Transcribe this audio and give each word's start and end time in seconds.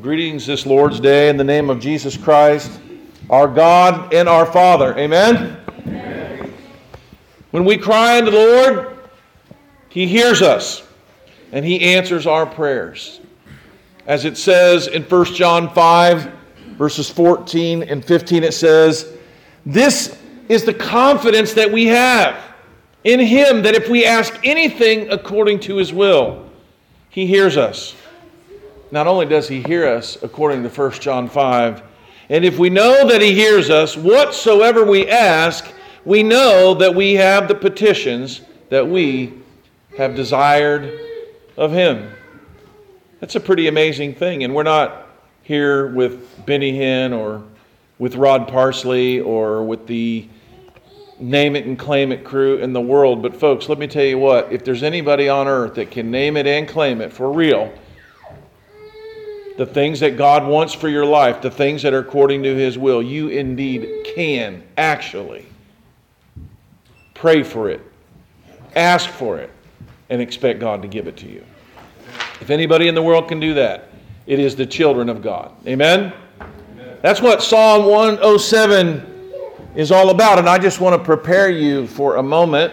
Well, 0.00 0.06
greetings 0.06 0.46
this 0.46 0.64
Lord's 0.64 0.98
Day 0.98 1.28
in 1.28 1.36
the 1.36 1.44
name 1.44 1.68
of 1.68 1.78
Jesus 1.78 2.16
Christ, 2.16 2.80
our 3.28 3.46
God 3.46 4.14
and 4.14 4.30
our 4.30 4.46
Father. 4.46 4.96
Amen? 4.96 5.58
When 7.50 7.66
we 7.66 7.76
cry 7.76 8.16
unto 8.16 8.30
the 8.30 8.38
Lord, 8.38 8.98
He 9.90 10.06
hears 10.06 10.40
us 10.40 10.82
and 11.52 11.66
He 11.66 11.94
answers 11.94 12.26
our 12.26 12.46
prayers. 12.46 13.20
As 14.06 14.24
it 14.24 14.38
says 14.38 14.86
in 14.86 15.02
1 15.02 15.24
John 15.34 15.68
5, 15.68 16.32
verses 16.78 17.10
14 17.10 17.82
and 17.82 18.02
15, 18.02 18.42
it 18.42 18.54
says, 18.54 19.18
This 19.66 20.18
is 20.48 20.64
the 20.64 20.72
confidence 20.72 21.52
that 21.52 21.70
we 21.70 21.88
have 21.88 22.42
in 23.04 23.20
Him 23.20 23.60
that 23.64 23.74
if 23.74 23.90
we 23.90 24.06
ask 24.06 24.32
anything 24.44 25.10
according 25.10 25.60
to 25.60 25.76
His 25.76 25.92
will, 25.92 26.48
He 27.10 27.26
hears 27.26 27.58
us. 27.58 27.94
Not 28.92 29.06
only 29.06 29.26
does 29.26 29.48
he 29.48 29.62
hear 29.62 29.86
us, 29.86 30.20
according 30.22 30.62
to 30.62 30.68
1 30.68 30.92
John 30.92 31.28
5, 31.28 31.82
and 32.28 32.44
if 32.44 32.58
we 32.58 32.70
know 32.70 33.06
that 33.08 33.20
he 33.20 33.34
hears 33.34 33.70
us, 33.70 33.96
whatsoever 33.96 34.84
we 34.84 35.08
ask, 35.08 35.66
we 36.04 36.22
know 36.22 36.74
that 36.74 36.94
we 36.94 37.14
have 37.14 37.48
the 37.48 37.54
petitions 37.54 38.40
that 38.68 38.86
we 38.86 39.34
have 39.96 40.14
desired 40.14 40.98
of 41.56 41.72
him. 41.72 42.10
That's 43.20 43.36
a 43.36 43.40
pretty 43.40 43.68
amazing 43.68 44.14
thing. 44.14 44.44
And 44.44 44.54
we're 44.54 44.62
not 44.62 45.08
here 45.42 45.88
with 45.88 46.46
Benny 46.46 46.72
Hinn 46.72 47.12
or 47.16 47.42
with 47.98 48.14
Rod 48.14 48.48
Parsley 48.48 49.20
or 49.20 49.62
with 49.62 49.86
the 49.86 50.26
name 51.18 51.54
it 51.54 51.66
and 51.66 51.78
claim 51.78 52.12
it 52.12 52.24
crew 52.24 52.56
in 52.56 52.72
the 52.72 52.80
world. 52.80 53.22
But, 53.22 53.36
folks, 53.36 53.68
let 53.68 53.78
me 53.78 53.86
tell 53.86 54.04
you 54.04 54.18
what 54.18 54.50
if 54.50 54.64
there's 54.64 54.82
anybody 54.82 55.28
on 55.28 55.48
earth 55.48 55.74
that 55.74 55.90
can 55.90 56.10
name 56.10 56.36
it 56.36 56.46
and 56.46 56.66
claim 56.66 57.00
it 57.00 57.12
for 57.12 57.30
real, 57.30 57.72
the 59.60 59.66
things 59.66 60.00
that 60.00 60.16
God 60.16 60.46
wants 60.46 60.72
for 60.72 60.88
your 60.88 61.04
life, 61.04 61.42
the 61.42 61.50
things 61.50 61.82
that 61.82 61.92
are 61.92 61.98
according 61.98 62.42
to 62.44 62.56
His 62.56 62.78
will, 62.78 63.02
you 63.02 63.28
indeed 63.28 64.06
can 64.06 64.62
actually 64.78 65.44
pray 67.12 67.42
for 67.42 67.68
it, 67.68 67.82
ask 68.74 69.10
for 69.10 69.36
it, 69.36 69.50
and 70.08 70.22
expect 70.22 70.60
God 70.60 70.80
to 70.80 70.88
give 70.88 71.06
it 71.06 71.18
to 71.18 71.28
you. 71.28 71.44
If 72.40 72.48
anybody 72.48 72.88
in 72.88 72.94
the 72.94 73.02
world 73.02 73.28
can 73.28 73.38
do 73.38 73.52
that, 73.52 73.90
it 74.26 74.38
is 74.38 74.56
the 74.56 74.64
children 74.64 75.10
of 75.10 75.20
God. 75.20 75.52
Amen? 75.66 76.14
That's 77.02 77.20
what 77.20 77.42
Psalm 77.42 77.84
107 77.84 79.34
is 79.76 79.92
all 79.92 80.08
about. 80.08 80.38
And 80.38 80.48
I 80.48 80.56
just 80.56 80.80
want 80.80 80.98
to 80.98 81.04
prepare 81.04 81.50
you 81.50 81.86
for 81.86 82.16
a 82.16 82.22
moment 82.22 82.72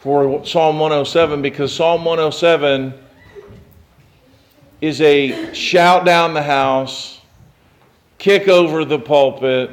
for 0.00 0.44
Psalm 0.44 0.80
107 0.80 1.40
because 1.40 1.72
Psalm 1.72 2.04
107 2.04 2.94
is 4.80 5.00
a 5.00 5.52
shout 5.52 6.04
down 6.04 6.34
the 6.34 6.42
house, 6.42 7.20
kick 8.18 8.48
over 8.48 8.84
the 8.84 8.98
pulpit, 8.98 9.70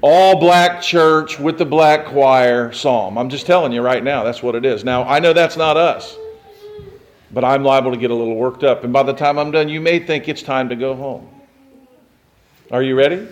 all 0.00 0.40
black 0.40 0.82
church 0.82 1.38
with 1.38 1.58
the 1.58 1.64
black 1.64 2.06
choir 2.06 2.72
psalm. 2.72 3.16
I'm 3.16 3.28
just 3.28 3.46
telling 3.46 3.72
you 3.72 3.82
right 3.82 4.02
now, 4.02 4.24
that's 4.24 4.42
what 4.42 4.56
it 4.56 4.64
is. 4.64 4.82
Now, 4.82 5.04
I 5.04 5.20
know 5.20 5.32
that's 5.32 5.56
not 5.56 5.76
us, 5.76 6.16
but 7.30 7.44
I'm 7.44 7.62
liable 7.62 7.92
to 7.92 7.96
get 7.96 8.10
a 8.10 8.14
little 8.14 8.34
worked 8.34 8.64
up. 8.64 8.82
And 8.82 8.92
by 8.92 9.04
the 9.04 9.12
time 9.12 9.38
I'm 9.38 9.52
done, 9.52 9.68
you 9.68 9.80
may 9.80 10.00
think 10.00 10.28
it's 10.28 10.42
time 10.42 10.68
to 10.70 10.76
go 10.76 10.96
home. 10.96 11.28
Are 12.72 12.82
you 12.82 12.96
ready? 12.96 13.28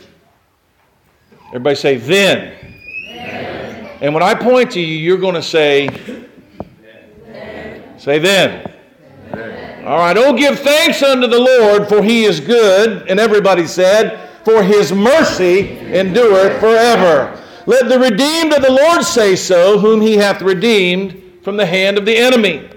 Everybody 1.48 1.74
say, 1.74 1.96
then. 1.96 2.56
And 4.00 4.14
when 4.14 4.22
I 4.22 4.34
point 4.34 4.70
to 4.72 4.80
you, 4.80 4.96
you're 4.96 5.18
going 5.18 5.34
to 5.34 5.42
say, 5.42 5.88
say, 7.98 8.20
then. 8.20 8.69
All 9.84 9.98
right, 9.98 10.16
oh, 10.16 10.36
give 10.36 10.60
thanks 10.60 11.02
unto 11.02 11.26
the 11.26 11.38
Lord, 11.38 11.88
for 11.88 12.02
he 12.02 12.24
is 12.24 12.38
good. 12.38 13.08
And 13.08 13.18
everybody 13.18 13.66
said, 13.66 14.28
for 14.44 14.62
his 14.62 14.92
mercy 14.92 15.78
endureth 15.78 16.60
forever. 16.60 17.42
Let 17.66 17.88
the 17.88 17.98
redeemed 17.98 18.52
of 18.52 18.62
the 18.62 18.72
Lord 18.72 19.04
say 19.04 19.36
so, 19.36 19.78
whom 19.78 20.00
he 20.00 20.16
hath 20.16 20.42
redeemed 20.42 21.22
from 21.42 21.56
the 21.56 21.66
hand 21.66 21.96
of 21.96 22.04
the 22.04 22.16
enemy. 22.16 22.68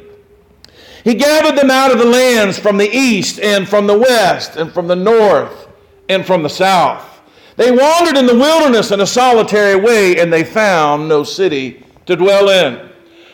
He 1.03 1.13
gathered 1.13 1.57
them 1.57 1.69
out 1.69 1.91
of 1.91 1.97
the 1.97 2.05
lands 2.05 2.57
from 2.57 2.77
the 2.77 2.89
east 2.89 3.39
and 3.39 3.67
from 3.67 3.87
the 3.87 3.97
west 3.97 4.55
and 4.55 4.71
from 4.71 4.87
the 4.87 4.95
north 4.95 5.67
and 6.07 6.25
from 6.25 6.43
the 6.43 6.49
south. 6.49 7.21
They 7.57 7.71
wandered 7.71 8.17
in 8.17 8.25
the 8.25 8.35
wilderness 8.35 8.91
in 8.91 9.01
a 9.01 9.07
solitary 9.07 9.75
way, 9.75 10.19
and 10.19 10.31
they 10.31 10.43
found 10.43 11.09
no 11.09 11.23
city 11.23 11.85
to 12.05 12.15
dwell 12.15 12.49
in. 12.49 12.92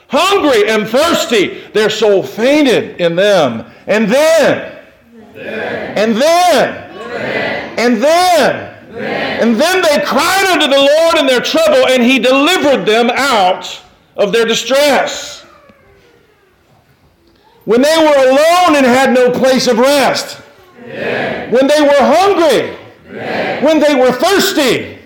Hungry 0.10 0.68
and 0.68 0.88
thirsty, 0.88 1.62
their 1.74 1.90
soul 1.90 2.24
fainted 2.24 3.00
in 3.00 3.16
them. 3.16 3.72
And 3.86 4.10
then, 4.10 4.80
and 5.36 6.16
then, 6.16 6.90
and 7.78 8.04
then, 8.04 8.76
and 9.40 9.56
then 9.56 9.82
they 9.84 10.04
cried 10.04 10.46
unto 10.52 10.68
the 10.68 10.80
Lord 10.80 11.18
in 11.18 11.28
their 11.28 11.42
trouble, 11.42 11.88
and 11.88 12.02
he 12.02 12.18
delivered 12.18 12.86
them 12.86 13.12
out 13.12 13.82
of 14.18 14.32
their 14.32 14.46
distress. 14.46 15.46
When 17.66 17.84
they 17.84 17.98
were 18.00 18.30
alone 18.32 18.78
and 18.78 18.86
had 18.86 19.14
no 19.14 19.30
place 19.30 19.68
of 19.68 19.78
rest, 19.78 20.38
when 21.52 21.68
they 21.68 21.82
were 21.82 22.02
hungry, 22.02 22.76
when 23.64 23.80
they 23.80 23.94
were 23.94 24.12
thirsty, 24.12 24.98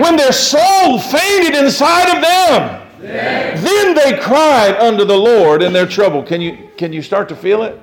when 0.00 0.16
their 0.16 0.32
soul 0.32 1.00
fainted 1.00 1.56
inside 1.56 2.14
of 2.14 2.22
them, 2.22 2.85
then 3.06 3.94
they 3.94 4.18
cried 4.18 4.76
unto 4.76 5.04
the 5.04 5.16
Lord 5.16 5.62
in 5.62 5.72
their 5.72 5.86
trouble. 5.86 6.22
Can 6.22 6.40
you, 6.40 6.70
can 6.76 6.92
you 6.92 7.02
start 7.02 7.28
to 7.28 7.36
feel 7.36 7.62
it? 7.62 7.78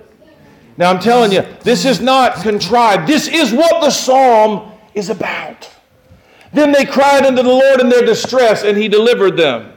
Now 0.77 0.89
I'm 0.89 0.99
telling 0.99 1.31
you, 1.31 1.43
this 1.61 1.85
is 1.85 2.01
not 2.01 2.35
contrived. 2.37 3.07
This 3.07 3.27
is 3.27 3.53
what 3.53 3.81
the 3.81 3.91
psalm 3.91 4.71
is 4.93 5.09
about. 5.09 5.69
Then 6.51 6.71
they 6.71 6.85
cried 6.85 7.25
unto 7.25 7.41
the 7.41 7.49
Lord 7.49 7.79
in 7.79 7.89
their 7.89 8.05
distress, 8.05 8.63
and 8.63 8.77
he 8.77 8.87
delivered 8.87 9.37
them. 9.37 9.73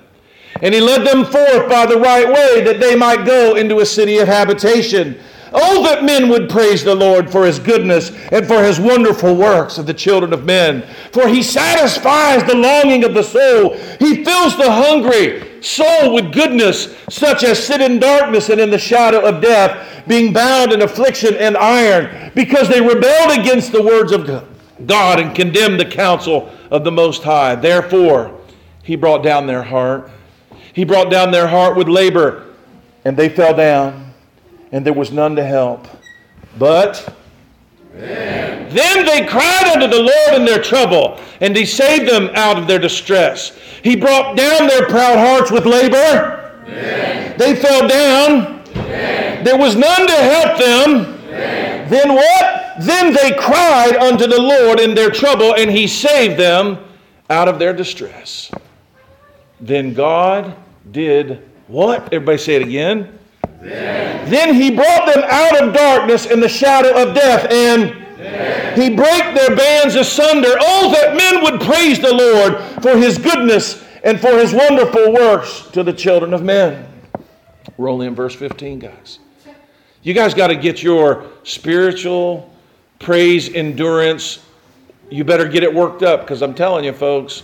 And 0.62 0.75
he 0.75 0.81
led 0.81 1.06
them 1.06 1.25
forth 1.25 1.69
by 1.69 1.87
the 1.87 1.99
right 1.99 2.26
way, 2.26 2.62
that 2.62 2.81
they 2.81 2.97
might 2.97 3.26
go 3.26 3.56
into 3.56 3.81
a 3.81 3.87
city 3.87 4.19
of 4.19 4.29
habitation. 4.29 5.19
Oh, 5.52 5.82
that 5.84 6.04
men 6.04 6.28
would 6.28 6.50
praise 6.50 6.82
the 6.82 6.94
Lord 6.94 7.31
for 7.31 7.46
his 7.46 7.58
goodness 7.58 8.10
and 8.32 8.46
for 8.46 8.62
his 8.62 8.81
wonderful 8.81 9.34
works 9.34 9.78
of 9.78 9.87
the 9.87 9.94
children 9.94 10.32
of 10.32 10.44
men. 10.44 10.82
For 11.12 11.28
he 11.28 11.43
satisfies 11.43 12.44
the 12.44 12.56
longing 12.56 13.04
of 13.04 13.14
the 13.14 13.22
soul. 13.22 13.76
He 13.98 14.25
fills 14.25 14.56
the 14.56 14.70
hungry 14.70 15.62
soul 15.62 16.14
with 16.14 16.32
goodness, 16.32 16.96
such 17.08 17.43
as 17.43 17.64
sit 17.64 17.81
in 17.81 17.98
darkness 17.98 18.48
and 18.48 18.60
in 18.60 18.70
the 18.70 18.78
shadow 18.78 19.25
of 19.25 19.43
death, 19.43 20.04
being 20.06 20.32
bound 20.32 20.72
in 20.72 20.82
affliction 20.82 21.34
and 21.37 21.56
iron, 21.56 22.31
because 22.34 22.69
they 22.69 22.81
rebelled 22.81 23.38
against 23.38 23.72
the 23.72 23.82
words 23.82 24.12
of 24.12 24.26
God 24.87 25.20
and 25.20 25.34
condemned 25.34 25.81
the 25.81 25.84
counsel 25.84 26.50
of 26.70 26.84
the 26.84 26.93
Most 26.93 27.22
High. 27.22 27.54
Therefore, 27.54 28.38
he 28.82 28.94
brought 28.94 29.22
down 29.22 29.46
their 29.46 29.62
heart. 29.62 30.10
He 30.72 30.84
brought 30.84 31.10
down 31.10 31.31
their 31.31 31.48
heart 31.48 31.76
with 31.76 31.88
labor, 31.88 32.54
and 33.04 33.16
they 33.16 33.28
fell 33.28 33.54
down, 33.54 34.06
and 34.73 34.85
there 34.85 34.93
was 34.93 35.13
none 35.13 35.37
to 35.37 35.45
help. 35.45 35.87
But 36.59 37.15
Then. 37.93 38.69
they 39.07 39.27
cried 39.27 39.73
unto 39.75 39.87
the 39.87 40.03
Lord 40.03 40.41
in 40.41 40.45
their 40.45 40.63
trouble, 40.63 41.19
and 41.41 41.57
he 41.57 41.65
saved 41.65 42.11
them 42.11 42.31
out 42.35 42.59
of 42.59 42.67
their 42.67 42.79
distress. 42.79 43.57
He 43.83 43.97
brought 43.97 44.37
down 44.37 44.67
their 44.67 44.87
proud 44.87 45.19
hearts 45.19 45.51
with 45.51 45.65
labor. 45.67 46.65
They 47.39 47.55
fell 47.55 47.87
down. 47.87 48.63
There 49.45 49.57
was 49.57 49.77
none 49.77 50.07
to 50.07 50.13
help 50.13 50.59
them. 50.59 51.17
Then 51.89 52.15
what? 52.15 52.63
Then 52.81 53.15
they 53.15 53.33
cried 53.33 53.97
unto 53.97 54.27
the 54.27 54.41
Lord 54.41 54.81
in 54.81 54.95
their 54.95 55.11
trouble, 55.11 55.55
and 55.55 55.71
he 55.71 55.87
saved 55.87 56.39
them 56.39 56.79
out 57.31 57.49
of 57.49 57.59
their 57.59 57.73
distress. 57.73 58.51
Then 59.61 59.95
God 59.95 60.55
did 60.91 61.43
what? 61.69 62.13
Everybody 62.13 62.39
say 62.39 62.57
it 62.57 62.63
again. 62.63 63.19
Then, 63.67 64.55
he 64.55 64.71
brought 64.71 65.07
them 65.07 65.25
out 65.27 65.63
of 65.63 65.75
darkness 65.75 66.27
in 66.27 66.41
the 66.41 66.49
shadow 66.49 67.03
of 67.03 67.15
death, 67.15 67.51
and 67.51 68.07
he 68.81 68.95
brake 68.95 69.35
their 69.35 69.57
bands 69.57 69.95
asunder. 69.95 70.57
Oh, 70.61 70.93
that 70.93 71.17
men 71.17 71.43
would 71.43 71.61
praise 71.61 71.99
the 71.99 72.13
Lord 72.13 72.59
for 72.83 72.97
his 72.97 73.19
goodness 73.19 73.85
and 74.05 74.21
for 74.21 74.39
his 74.39 74.53
wonderful 74.53 75.13
works 75.13 75.69
to 75.73 75.83
the 75.83 75.93
children 75.93 76.33
of 76.33 76.43
men. 76.43 76.87
We're 77.77 77.91
only 77.91 78.07
in 78.07 78.15
verse 78.15 78.35
15, 78.35 78.79
guys. 78.79 79.19
You 80.03 80.15
guys 80.15 80.35
got 80.35 80.49
to 80.49 80.57
get 80.57 80.83
your 80.83 81.27
spiritual 81.43 82.55
praise 82.99 83.53
endurance. 83.53 84.39
You 85.11 85.25
better 85.25 85.49
get 85.49 85.63
it 85.63 85.75
worked 85.75 86.03
up 86.03 86.21
because 86.21 86.43
I'm 86.43 86.55
telling 86.55 86.85
you, 86.85 86.93
folks, 86.93 87.43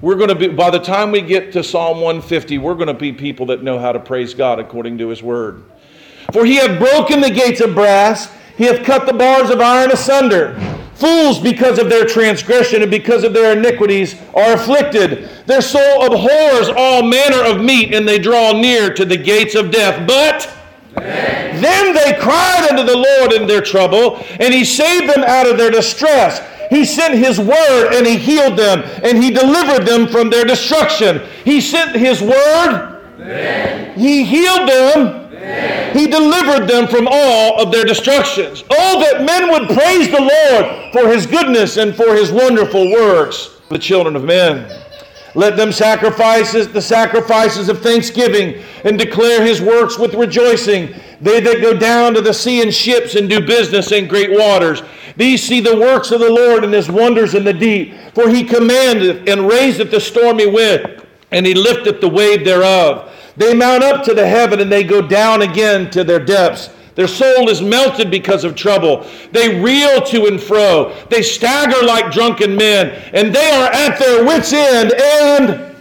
we're 0.00 0.16
going 0.16 0.28
to 0.28 0.34
be, 0.34 0.48
by 0.48 0.70
the 0.70 0.78
time 0.78 1.10
we 1.10 1.22
get 1.22 1.52
to 1.52 1.64
Psalm 1.64 2.00
150, 2.00 2.58
we're 2.58 2.74
going 2.74 2.88
to 2.88 2.94
be 2.94 3.12
people 3.12 3.46
that 3.46 3.62
know 3.62 3.78
how 3.78 3.92
to 3.92 3.98
praise 3.98 4.34
God 4.34 4.58
according 4.58 4.98
to 4.98 5.08
his 5.08 5.22
word. 5.22 5.62
For 6.32 6.44
he 6.44 6.56
hath 6.56 6.78
broken 6.78 7.20
the 7.20 7.30
gates 7.30 7.60
of 7.60 7.74
brass, 7.74 8.30
he 8.56 8.64
hath 8.64 8.84
cut 8.84 9.06
the 9.06 9.12
bars 9.12 9.50
of 9.50 9.60
iron 9.60 9.90
asunder. 9.90 10.58
Fools, 10.94 11.40
because 11.40 11.78
of 11.78 11.88
their 11.88 12.04
transgression 12.04 12.82
and 12.82 12.90
because 12.90 13.24
of 13.24 13.32
their 13.32 13.56
iniquities, 13.56 14.14
are 14.34 14.52
afflicted. 14.52 15.28
Their 15.46 15.60
soul 15.60 16.06
abhors 16.06 16.68
all 16.68 17.02
manner 17.02 17.42
of 17.42 17.62
meat, 17.62 17.92
and 17.94 18.06
they 18.06 18.18
draw 18.18 18.52
near 18.52 18.92
to 18.94 19.04
the 19.04 19.16
gates 19.16 19.54
of 19.54 19.70
death. 19.70 20.06
But 20.06 20.54
then. 20.94 21.60
then 21.60 21.94
they 21.94 22.18
cried 22.20 22.68
unto 22.70 22.84
the 22.84 22.96
Lord 22.96 23.32
in 23.32 23.46
their 23.46 23.60
trouble, 23.60 24.24
and 24.38 24.54
he 24.54 24.64
saved 24.64 25.12
them 25.12 25.24
out 25.24 25.48
of 25.48 25.56
their 25.56 25.70
distress. 25.70 26.40
He 26.70 26.84
sent 26.84 27.14
his 27.14 27.38
word 27.38 27.92
and 27.92 28.06
he 28.06 28.16
healed 28.16 28.58
them 28.58 28.82
and 29.02 29.22
he 29.22 29.30
delivered 29.30 29.86
them 29.86 30.06
from 30.06 30.30
their 30.30 30.44
destruction. 30.44 31.22
He 31.44 31.60
sent 31.60 31.96
his 31.96 32.20
word, 32.20 33.00
then. 33.18 33.98
he 33.98 34.24
healed 34.24 34.68
them, 34.68 35.30
then. 35.30 35.96
he 35.96 36.06
delivered 36.06 36.68
them 36.68 36.88
from 36.88 37.08
all 37.10 37.60
of 37.60 37.72
their 37.72 37.84
destructions. 37.84 38.64
Oh, 38.70 39.00
that 39.00 39.24
men 39.24 39.50
would 39.50 39.68
praise 39.76 40.10
the 40.10 40.20
Lord 40.20 40.92
for 40.92 41.08
his 41.08 41.26
goodness 41.26 41.76
and 41.76 41.94
for 41.94 42.14
his 42.14 42.32
wonderful 42.32 42.90
works, 42.92 43.60
the 43.68 43.78
children 43.78 44.16
of 44.16 44.24
men. 44.24 44.83
Let 45.34 45.56
them 45.56 45.72
sacrifice 45.72 46.52
the 46.52 46.80
sacrifices 46.80 47.68
of 47.68 47.82
thanksgiving 47.82 48.62
and 48.84 48.98
declare 48.98 49.44
his 49.44 49.60
works 49.60 49.98
with 49.98 50.14
rejoicing. 50.14 50.94
They 51.20 51.40
that 51.40 51.60
go 51.60 51.76
down 51.76 52.14
to 52.14 52.20
the 52.20 52.32
sea 52.32 52.62
in 52.62 52.70
ships 52.70 53.16
and 53.16 53.28
do 53.28 53.44
business 53.44 53.90
in 53.90 54.06
great 54.06 54.30
waters. 54.30 54.82
These 55.16 55.42
see 55.42 55.60
the 55.60 55.76
works 55.76 56.12
of 56.12 56.20
the 56.20 56.30
Lord 56.30 56.62
and 56.62 56.72
his 56.72 56.88
wonders 56.88 57.34
in 57.34 57.44
the 57.44 57.52
deep. 57.52 57.94
For 58.14 58.28
he 58.28 58.44
commandeth 58.44 59.28
and 59.28 59.48
raiseth 59.48 59.90
the 59.90 60.00
stormy 60.00 60.46
wind, 60.46 61.04
and 61.32 61.44
he 61.44 61.54
lifteth 61.54 62.00
the 62.00 62.08
wave 62.08 62.44
thereof. 62.44 63.10
They 63.36 63.54
mount 63.54 63.82
up 63.82 64.04
to 64.04 64.14
the 64.14 64.26
heaven 64.26 64.60
and 64.60 64.70
they 64.70 64.84
go 64.84 65.02
down 65.02 65.42
again 65.42 65.90
to 65.90 66.04
their 66.04 66.20
depths. 66.20 66.70
Their 66.94 67.08
soul 67.08 67.48
is 67.48 67.60
melted 67.60 68.10
because 68.10 68.44
of 68.44 68.54
trouble. 68.54 69.06
They 69.32 69.60
reel 69.60 70.00
to 70.02 70.26
and 70.26 70.40
fro. 70.40 70.94
They 71.10 71.22
stagger 71.22 71.84
like 71.84 72.12
drunken 72.12 72.54
men, 72.56 72.90
and 73.12 73.34
they 73.34 73.50
are 73.50 73.70
at 73.72 73.98
their 73.98 74.24
wits' 74.24 74.52
end. 74.52 74.92
And 74.92 75.74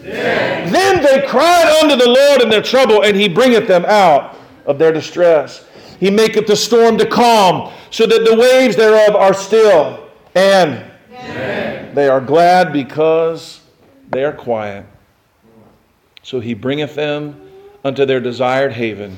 then, 0.74 1.04
they 1.04 1.26
cried 1.28 1.80
unto 1.82 1.96
the 1.96 2.10
Lord 2.10 2.42
in 2.42 2.50
their 2.50 2.62
trouble, 2.62 3.04
and 3.04 3.16
he 3.16 3.30
bringeth 3.30 3.68
them 3.68 3.86
out 3.86 4.38
of 4.66 4.78
their 4.80 4.92
distress. 4.92 5.66
He 6.00 6.10
maketh 6.10 6.48
the 6.48 6.56
storm 6.56 6.98
to 6.98 7.06
calm, 7.06 7.72
so 7.90 8.06
that 8.06 8.26
the 8.26 8.36
waves 8.36 8.76
thereof 8.76 9.16
are 9.16 9.34
still. 9.34 10.10
And 10.36 10.84
they 11.96 12.10
are 12.10 12.20
glad 12.20 12.74
because 12.74 13.62
they 14.10 14.26
are 14.26 14.34
quiet. 14.34 14.86
So 16.24 16.40
he 16.40 16.54
bringeth 16.54 16.96
them 16.96 17.40
unto 17.84 18.06
their 18.06 18.20
desired 18.20 18.74
haven. 18.74 19.18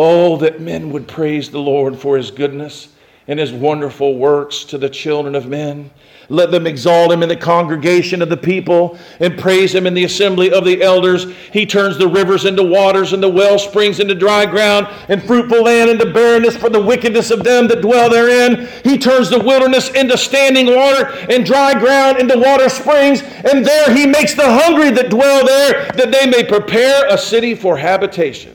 Oh, 0.00 0.36
that 0.36 0.60
men 0.60 0.92
would 0.92 1.08
praise 1.08 1.50
the 1.50 1.58
Lord 1.58 1.98
for 1.98 2.16
his 2.16 2.30
goodness 2.30 2.86
and 3.26 3.36
his 3.36 3.52
wonderful 3.52 4.14
works 4.14 4.62
to 4.66 4.78
the 4.78 4.88
children 4.88 5.34
of 5.34 5.48
men. 5.48 5.90
Let 6.28 6.52
them 6.52 6.68
exalt 6.68 7.10
him 7.10 7.24
in 7.24 7.28
the 7.28 7.34
congregation 7.34 8.22
of 8.22 8.28
the 8.28 8.36
people 8.36 8.96
and 9.18 9.36
praise 9.36 9.74
him 9.74 9.88
in 9.88 9.94
the 9.94 10.04
assembly 10.04 10.52
of 10.52 10.64
the 10.64 10.84
elders. 10.84 11.26
He 11.52 11.66
turns 11.66 11.98
the 11.98 12.06
rivers 12.06 12.44
into 12.44 12.62
waters 12.62 13.12
and 13.12 13.20
the 13.20 13.28
well 13.28 13.58
springs 13.58 13.98
into 13.98 14.14
dry 14.14 14.46
ground 14.46 14.86
and 15.08 15.20
fruitful 15.20 15.64
land 15.64 15.90
into 15.90 16.12
barrenness 16.12 16.56
for 16.56 16.68
the 16.68 16.80
wickedness 16.80 17.32
of 17.32 17.42
them 17.42 17.66
that 17.66 17.82
dwell 17.82 18.08
therein. 18.08 18.68
He 18.84 18.98
turns 18.98 19.28
the 19.28 19.40
wilderness 19.40 19.90
into 19.90 20.16
standing 20.16 20.66
water 20.76 21.08
and 21.28 21.44
dry 21.44 21.76
ground 21.76 22.18
into 22.18 22.38
water 22.38 22.68
springs. 22.68 23.22
And 23.22 23.66
there 23.66 23.92
he 23.92 24.06
makes 24.06 24.34
the 24.34 24.46
hungry 24.46 24.90
that 24.90 25.10
dwell 25.10 25.44
there 25.44 25.90
that 25.96 26.12
they 26.12 26.30
may 26.30 26.44
prepare 26.44 27.12
a 27.12 27.18
city 27.18 27.56
for 27.56 27.76
habitation. 27.76 28.54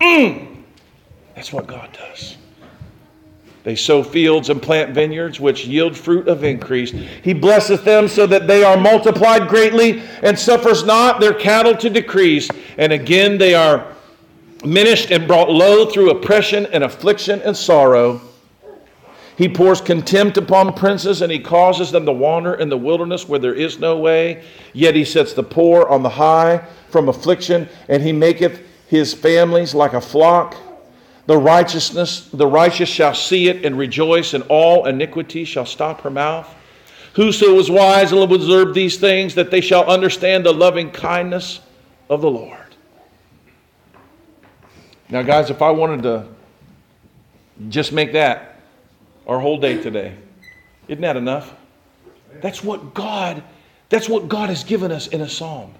Mm. 0.00 0.53
That's 1.34 1.52
what 1.52 1.66
God 1.66 1.90
does. 1.92 2.36
They 3.64 3.76
sow 3.76 4.02
fields 4.02 4.50
and 4.50 4.60
plant 4.60 4.94
vineyards 4.94 5.40
which 5.40 5.66
yield 5.66 5.96
fruit 5.96 6.28
of 6.28 6.44
increase. 6.44 6.90
He 7.22 7.32
blesseth 7.32 7.82
them 7.82 8.08
so 8.08 8.26
that 8.26 8.46
they 8.46 8.62
are 8.62 8.76
multiplied 8.76 9.48
greatly 9.48 10.02
and 10.22 10.38
suffers 10.38 10.84
not 10.84 11.18
their 11.18 11.32
cattle 11.32 11.74
to 11.78 11.88
decrease. 11.88 12.48
And 12.76 12.92
again 12.92 13.38
they 13.38 13.54
are 13.54 13.86
minished 14.64 15.10
and 15.10 15.26
brought 15.26 15.50
low 15.50 15.86
through 15.86 16.10
oppression 16.10 16.66
and 16.66 16.84
affliction 16.84 17.40
and 17.40 17.56
sorrow. 17.56 18.20
He 19.36 19.48
pours 19.48 19.80
contempt 19.80 20.36
upon 20.36 20.74
princes 20.74 21.22
and 21.22 21.32
he 21.32 21.38
causes 21.38 21.90
them 21.90 22.04
to 22.04 22.12
wander 22.12 22.54
in 22.54 22.68
the 22.68 22.76
wilderness 22.76 23.28
where 23.28 23.40
there 23.40 23.54
is 23.54 23.78
no 23.78 23.98
way. 23.98 24.44
Yet 24.74 24.94
he 24.94 25.06
sets 25.06 25.32
the 25.32 25.42
poor 25.42 25.86
on 25.86 26.02
the 26.02 26.10
high 26.10 26.66
from 26.90 27.08
affliction 27.08 27.68
and 27.88 28.02
he 28.02 28.12
maketh 28.12 28.60
his 28.88 29.14
families 29.14 29.74
like 29.74 29.94
a 29.94 30.00
flock. 30.02 30.54
The 31.26 31.38
righteousness, 31.38 32.28
the 32.28 32.46
righteous 32.46 32.88
shall 32.88 33.14
see 33.14 33.48
it 33.48 33.64
and 33.64 33.78
rejoice, 33.78 34.34
and 34.34 34.44
all 34.48 34.86
iniquity 34.86 35.44
shall 35.44 35.66
stop 35.66 36.02
her 36.02 36.10
mouth. 36.10 36.52
Whoso 37.14 37.58
is 37.58 37.70
wise 37.70 38.12
and 38.12 38.20
will 38.20 38.34
observe 38.34 38.74
these 38.74 38.98
things, 38.98 39.34
that 39.36 39.50
they 39.50 39.60
shall 39.60 39.88
understand 39.88 40.44
the 40.44 40.52
loving 40.52 40.90
kindness 40.90 41.60
of 42.10 42.20
the 42.20 42.30
Lord. 42.30 42.58
Now, 45.08 45.22
guys, 45.22 45.48
if 45.48 45.62
I 45.62 45.70
wanted 45.70 46.02
to 46.02 46.26
just 47.68 47.92
make 47.92 48.12
that 48.12 48.56
our 49.26 49.38
whole 49.38 49.58
day 49.58 49.80
today, 49.80 50.16
isn't 50.88 51.02
that 51.02 51.16
enough? 51.16 51.54
That's 52.42 52.62
what 52.62 52.92
God, 52.92 53.42
that's 53.88 54.08
what 54.08 54.28
God 54.28 54.48
has 54.48 54.64
given 54.64 54.90
us 54.90 55.06
in 55.06 55.20
a 55.20 55.28
psalm. 55.28 55.72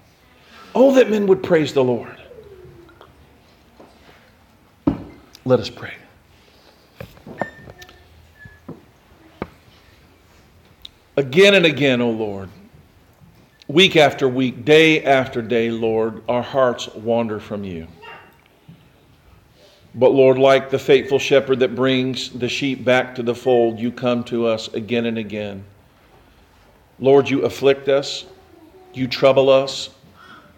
Oh, 0.73 0.95
that 0.95 1.09
men 1.09 1.27
would 1.27 1.43
praise 1.43 1.73
the 1.73 1.83
Lord. 1.83 2.21
Let 5.47 5.59
us 5.59 5.69
pray. 5.69 5.93
Again 11.15 11.53
and 11.53 11.67
again, 11.67 12.01
O 12.01 12.07
oh 12.07 12.09
Lord, 12.09 12.49
week 13.67 13.95
after 13.95 14.27
week, 14.27 14.65
day 14.65 15.03
after 15.03 15.43
day, 15.43 15.69
Lord, 15.69 16.23
our 16.27 16.41
hearts 16.41 16.87
wander 16.95 17.39
from 17.39 17.63
you. 17.63 17.87
But 19.93 20.13
Lord, 20.13 20.39
like 20.39 20.71
the 20.71 20.79
faithful 20.79 21.19
shepherd 21.19 21.59
that 21.59 21.75
brings 21.75 22.31
the 22.31 22.49
sheep 22.49 22.83
back 22.83 23.13
to 23.15 23.23
the 23.23 23.35
fold, 23.35 23.79
you 23.79 23.91
come 23.91 24.23
to 24.25 24.47
us 24.47 24.67
again 24.73 25.05
and 25.05 25.19
again. 25.19 25.63
Lord, 26.97 27.29
you 27.29 27.43
afflict 27.43 27.87
us, 27.87 28.25
you 28.95 29.07
trouble 29.07 29.49
us, 29.49 29.91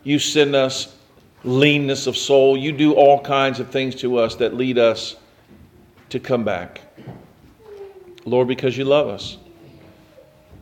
you 0.03 0.17
send 0.17 0.55
us 0.55 0.96
leanness 1.47 2.07
of 2.07 2.17
soul. 2.17 2.57
You 2.57 2.71
do 2.71 2.93
all 2.93 3.21
kinds 3.21 3.59
of 3.59 3.69
things 3.69 3.95
to 3.95 4.17
us 4.17 4.35
that 4.35 4.53
lead 4.53 4.77
us 4.77 5.15
to 6.09 6.19
come 6.19 6.43
back. 6.43 6.81
Lord, 8.25 8.47
because 8.47 8.77
you 8.77 8.85
love 8.85 9.07
us. 9.07 9.37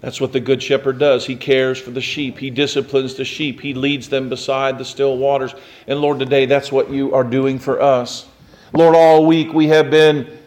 That's 0.02 0.22
what 0.22 0.34
the 0.34 0.40
Good 0.40 0.62
Shepherd 0.62 1.00
does. 1.00 1.26
He 1.26 1.36
cares 1.36 1.80
for 1.80 1.90
the 1.90 2.02
sheep, 2.02 2.38
He 2.38 2.52
disciplines 2.52 3.16
the 3.16 3.26
sheep, 3.26 3.60
He 3.60 3.74
leads 3.74 4.08
them 4.08 4.30
beside 4.30 4.78
the 4.78 4.86
still 4.86 5.18
waters. 5.18 5.56
And 5.88 6.00
Lord, 6.00 6.20
today 6.20 6.46
that's 6.46 6.72
what 6.72 6.92
you 6.92 7.14
are 7.16 7.24
doing 7.24 7.58
for 7.58 7.82
us. 7.82 8.28
Lord, 8.74 8.96
all 8.96 9.26
week 9.26 9.54
we 9.54 9.68
have 9.68 9.90
been 9.90 10.38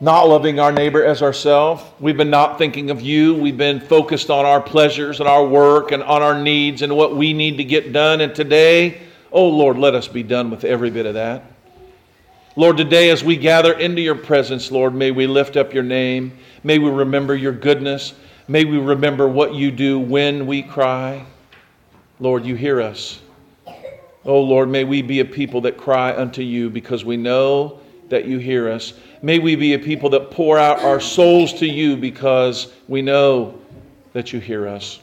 not 0.00 0.28
loving 0.28 0.60
our 0.60 0.70
neighbor 0.70 1.02
as 1.02 1.22
ourselves. 1.22 1.82
We've 1.98 2.16
been 2.16 2.30
not 2.30 2.58
thinking 2.58 2.90
of 2.90 3.00
you. 3.00 3.34
We've 3.34 3.56
been 3.56 3.80
focused 3.80 4.30
on 4.30 4.44
our 4.44 4.60
pleasures 4.60 5.18
and 5.18 5.28
our 5.28 5.44
work 5.44 5.90
and 5.90 6.02
on 6.02 6.22
our 6.22 6.40
needs 6.40 6.82
and 6.82 6.94
what 6.96 7.16
we 7.16 7.32
need 7.32 7.56
to 7.56 7.64
get 7.64 7.92
done. 7.92 8.20
And 8.20 8.34
today, 8.34 9.00
Oh 9.34 9.48
Lord, 9.48 9.76
let 9.76 9.96
us 9.96 10.06
be 10.06 10.22
done 10.22 10.48
with 10.48 10.62
every 10.62 10.90
bit 10.90 11.06
of 11.06 11.14
that. 11.14 11.42
Lord, 12.54 12.76
today 12.76 13.10
as 13.10 13.24
we 13.24 13.36
gather 13.36 13.72
into 13.72 14.00
your 14.00 14.14
presence, 14.14 14.70
Lord, 14.70 14.94
may 14.94 15.10
we 15.10 15.26
lift 15.26 15.56
up 15.56 15.74
your 15.74 15.82
name. 15.82 16.38
May 16.62 16.78
we 16.78 16.88
remember 16.88 17.34
your 17.34 17.50
goodness. 17.50 18.14
May 18.46 18.64
we 18.64 18.78
remember 18.78 19.26
what 19.26 19.52
you 19.52 19.72
do 19.72 19.98
when 19.98 20.46
we 20.46 20.62
cry. 20.62 21.26
Lord, 22.20 22.46
you 22.46 22.54
hear 22.54 22.80
us. 22.80 23.20
Oh, 24.24 24.40
Lord, 24.40 24.68
may 24.68 24.84
we 24.84 25.02
be 25.02 25.18
a 25.18 25.24
people 25.24 25.62
that 25.62 25.76
cry 25.76 26.14
unto 26.14 26.42
you 26.42 26.70
because 26.70 27.04
we 27.04 27.16
know 27.16 27.80
that 28.10 28.26
you 28.26 28.38
hear 28.38 28.70
us. 28.70 28.92
May 29.20 29.40
we 29.40 29.56
be 29.56 29.74
a 29.74 29.80
people 29.80 30.10
that 30.10 30.30
pour 30.30 30.60
out 30.60 30.78
our 30.78 31.00
souls 31.00 31.54
to 31.54 31.66
you 31.66 31.96
because 31.96 32.72
we 32.86 33.02
know 33.02 33.60
that 34.12 34.32
you 34.32 34.38
hear 34.38 34.68
us. 34.68 35.00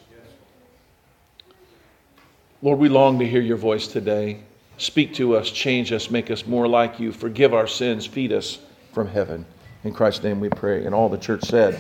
Lord, 2.64 2.78
we 2.78 2.90
long 2.90 3.18
to 3.18 3.28
hear 3.28 3.42
your 3.42 3.58
voice 3.58 3.88
today. 3.88 4.40
Speak 4.78 5.16
to 5.16 5.36
us, 5.36 5.50
change 5.50 5.92
us, 5.92 6.12
make 6.12 6.30
us 6.30 6.46
more 6.46 6.68
like 6.68 7.00
you. 7.00 7.12
Forgive 7.12 7.56
our 7.56 7.66
sins, 7.66 8.06
feed 8.06 8.32
us 8.32 8.60
from 8.94 9.08
heaven. 9.08 9.48
In 9.84 9.94
Christ's 9.94 10.24
name 10.24 10.40
we 10.40 10.50
pray. 10.50 10.86
And 10.86 10.94
all 10.94 11.10
the 11.10 11.18
church 11.18 11.44
said, 11.44 11.80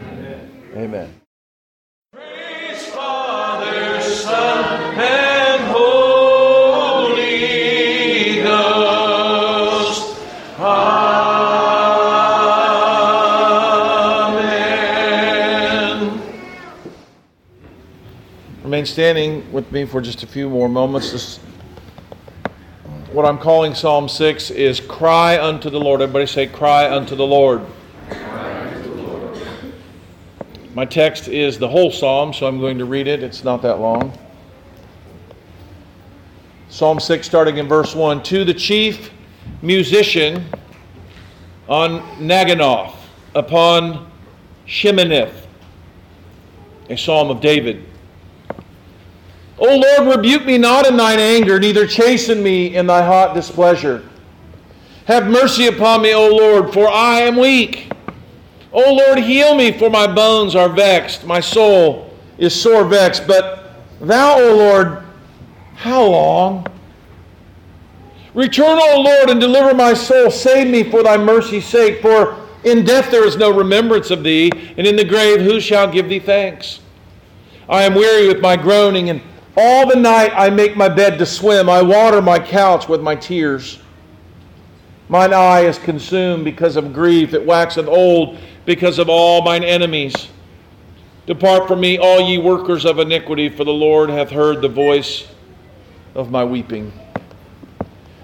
Amen. 0.00 0.50
Amen. 0.74 1.20
Praise 2.14 2.86
Father, 2.86 4.00
Son, 4.00 4.94
and 4.98 5.25
Remain 18.76 18.84
standing 18.84 19.52
with 19.54 19.72
me 19.72 19.86
for 19.86 20.02
just 20.02 20.22
a 20.22 20.26
few 20.26 20.50
more 20.50 20.68
moments. 20.68 21.10
This 21.10 21.38
what 23.10 23.24
I'm 23.24 23.38
calling 23.38 23.74
Psalm 23.74 24.06
6 24.06 24.50
is 24.50 24.80
cry 24.80 25.42
unto 25.42 25.70
the 25.70 25.80
Lord. 25.80 26.02
Everybody 26.02 26.26
say, 26.26 26.46
cry 26.46 26.94
unto 26.94 27.16
the 27.16 27.24
Lord. 27.24 27.62
My 30.74 30.84
text 30.84 31.26
is 31.28 31.56
the 31.56 31.66
whole 31.66 31.90
psalm, 31.90 32.34
so 32.34 32.46
I'm 32.46 32.60
going 32.60 32.76
to 32.76 32.84
read 32.84 33.06
it. 33.06 33.22
It's 33.22 33.42
not 33.42 33.62
that 33.62 33.80
long. 33.80 34.12
Psalm 36.68 37.00
6, 37.00 37.26
starting 37.26 37.56
in 37.56 37.68
verse 37.68 37.94
1. 37.94 38.22
To 38.24 38.44
the 38.44 38.52
chief 38.52 39.10
musician 39.62 40.44
on 41.66 42.00
Neginoth, 42.18 42.94
upon 43.34 44.12
Sheminith, 44.66 45.46
a 46.90 46.96
psalm 46.98 47.30
of 47.30 47.40
David. 47.40 47.82
O 49.58 49.76
Lord, 49.76 50.16
rebuke 50.16 50.44
me 50.44 50.58
not 50.58 50.86
in 50.86 50.96
thine 50.96 51.18
anger, 51.18 51.58
neither 51.58 51.86
chasten 51.86 52.42
me 52.42 52.76
in 52.76 52.86
thy 52.86 53.02
hot 53.04 53.34
displeasure. 53.34 54.06
Have 55.06 55.28
mercy 55.28 55.66
upon 55.66 56.02
me, 56.02 56.12
O 56.14 56.28
Lord, 56.28 56.72
for 56.72 56.88
I 56.88 57.20
am 57.20 57.36
weak. 57.36 57.90
O 58.72 58.92
Lord, 58.92 59.18
heal 59.18 59.54
me, 59.54 59.72
for 59.72 59.88
my 59.88 60.06
bones 60.06 60.54
are 60.54 60.68
vexed. 60.68 61.24
My 61.24 61.40
soul 61.40 62.12
is 62.36 62.54
sore 62.60 62.84
vexed. 62.84 63.26
But 63.26 63.72
thou, 64.00 64.38
O 64.38 64.54
Lord, 64.56 65.04
how 65.76 66.04
long? 66.04 66.66
Return, 68.34 68.78
O 68.78 69.00
Lord, 69.00 69.30
and 69.30 69.40
deliver 69.40 69.72
my 69.72 69.94
soul. 69.94 70.30
Save 70.30 70.68
me 70.68 70.82
for 70.82 71.02
thy 71.02 71.16
mercy's 71.16 71.64
sake. 71.64 72.02
For 72.02 72.36
in 72.64 72.84
death 72.84 73.10
there 73.10 73.26
is 73.26 73.36
no 73.36 73.50
remembrance 73.50 74.10
of 74.10 74.22
thee, 74.22 74.50
and 74.76 74.86
in 74.86 74.96
the 74.96 75.04
grave 75.04 75.40
who 75.40 75.60
shall 75.60 75.90
give 75.90 76.10
thee 76.10 76.18
thanks? 76.18 76.80
I 77.68 77.84
am 77.84 77.94
weary 77.94 78.28
with 78.28 78.40
my 78.40 78.56
groaning, 78.56 79.08
and 79.08 79.22
all 79.56 79.88
the 79.88 79.96
night 79.96 80.32
I 80.34 80.50
make 80.50 80.76
my 80.76 80.88
bed 80.88 81.18
to 81.18 81.26
swim. 81.26 81.68
I 81.68 81.82
water 81.82 82.20
my 82.20 82.38
couch 82.38 82.88
with 82.88 83.00
my 83.00 83.14
tears. 83.16 83.80
Mine 85.08 85.32
eye 85.32 85.60
is 85.60 85.78
consumed 85.78 86.44
because 86.44 86.76
of 86.76 86.92
grief. 86.92 87.32
It 87.32 87.44
waxeth 87.44 87.86
old 87.86 88.38
because 88.64 88.98
of 88.98 89.08
all 89.08 89.42
mine 89.42 89.64
enemies. 89.64 90.28
Depart 91.26 91.66
from 91.66 91.80
me, 91.80 91.98
all 91.98 92.20
ye 92.20 92.38
workers 92.38 92.84
of 92.84 92.98
iniquity, 92.98 93.48
for 93.48 93.64
the 93.64 93.72
Lord 93.72 94.10
hath 94.10 94.30
heard 94.30 94.62
the 94.62 94.68
voice 94.68 95.26
of 96.14 96.30
my 96.30 96.44
weeping. 96.44 96.92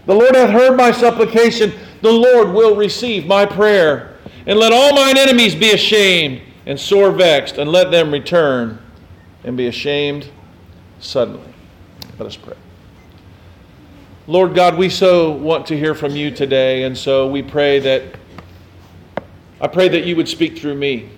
The 0.06 0.14
Lord 0.14 0.34
hath 0.34 0.50
heard 0.50 0.76
my 0.76 0.90
supplication. 0.90 1.72
The 2.02 2.12
Lord 2.12 2.48
will 2.52 2.76
receive 2.76 3.26
my 3.26 3.46
prayer. 3.46 4.16
And 4.46 4.58
let 4.58 4.72
all 4.72 4.94
mine 4.94 5.16
enemies 5.16 5.54
be 5.54 5.70
ashamed 5.70 6.42
and 6.66 6.78
sore 6.78 7.10
vexed, 7.10 7.58
and 7.58 7.70
let 7.70 7.90
them 7.90 8.12
return 8.12 8.78
and 9.44 9.56
be 9.56 9.66
ashamed 9.66 10.28
suddenly. 11.02 11.52
Let 12.18 12.26
us 12.26 12.36
pray. 12.36 12.56
Lord 14.26 14.54
God, 14.54 14.78
we 14.78 14.88
so 14.88 15.32
want 15.32 15.66
to 15.66 15.76
hear 15.76 15.94
from 15.94 16.14
you 16.14 16.30
today, 16.30 16.84
and 16.84 16.96
so 16.96 17.26
we 17.26 17.42
pray 17.42 17.80
that 17.80 18.04
I 19.60 19.68
pray 19.68 19.88
that 19.88 20.04
you 20.04 20.16
would 20.16 20.28
speak 20.28 20.58
through 20.58 20.74
me. 20.74 21.10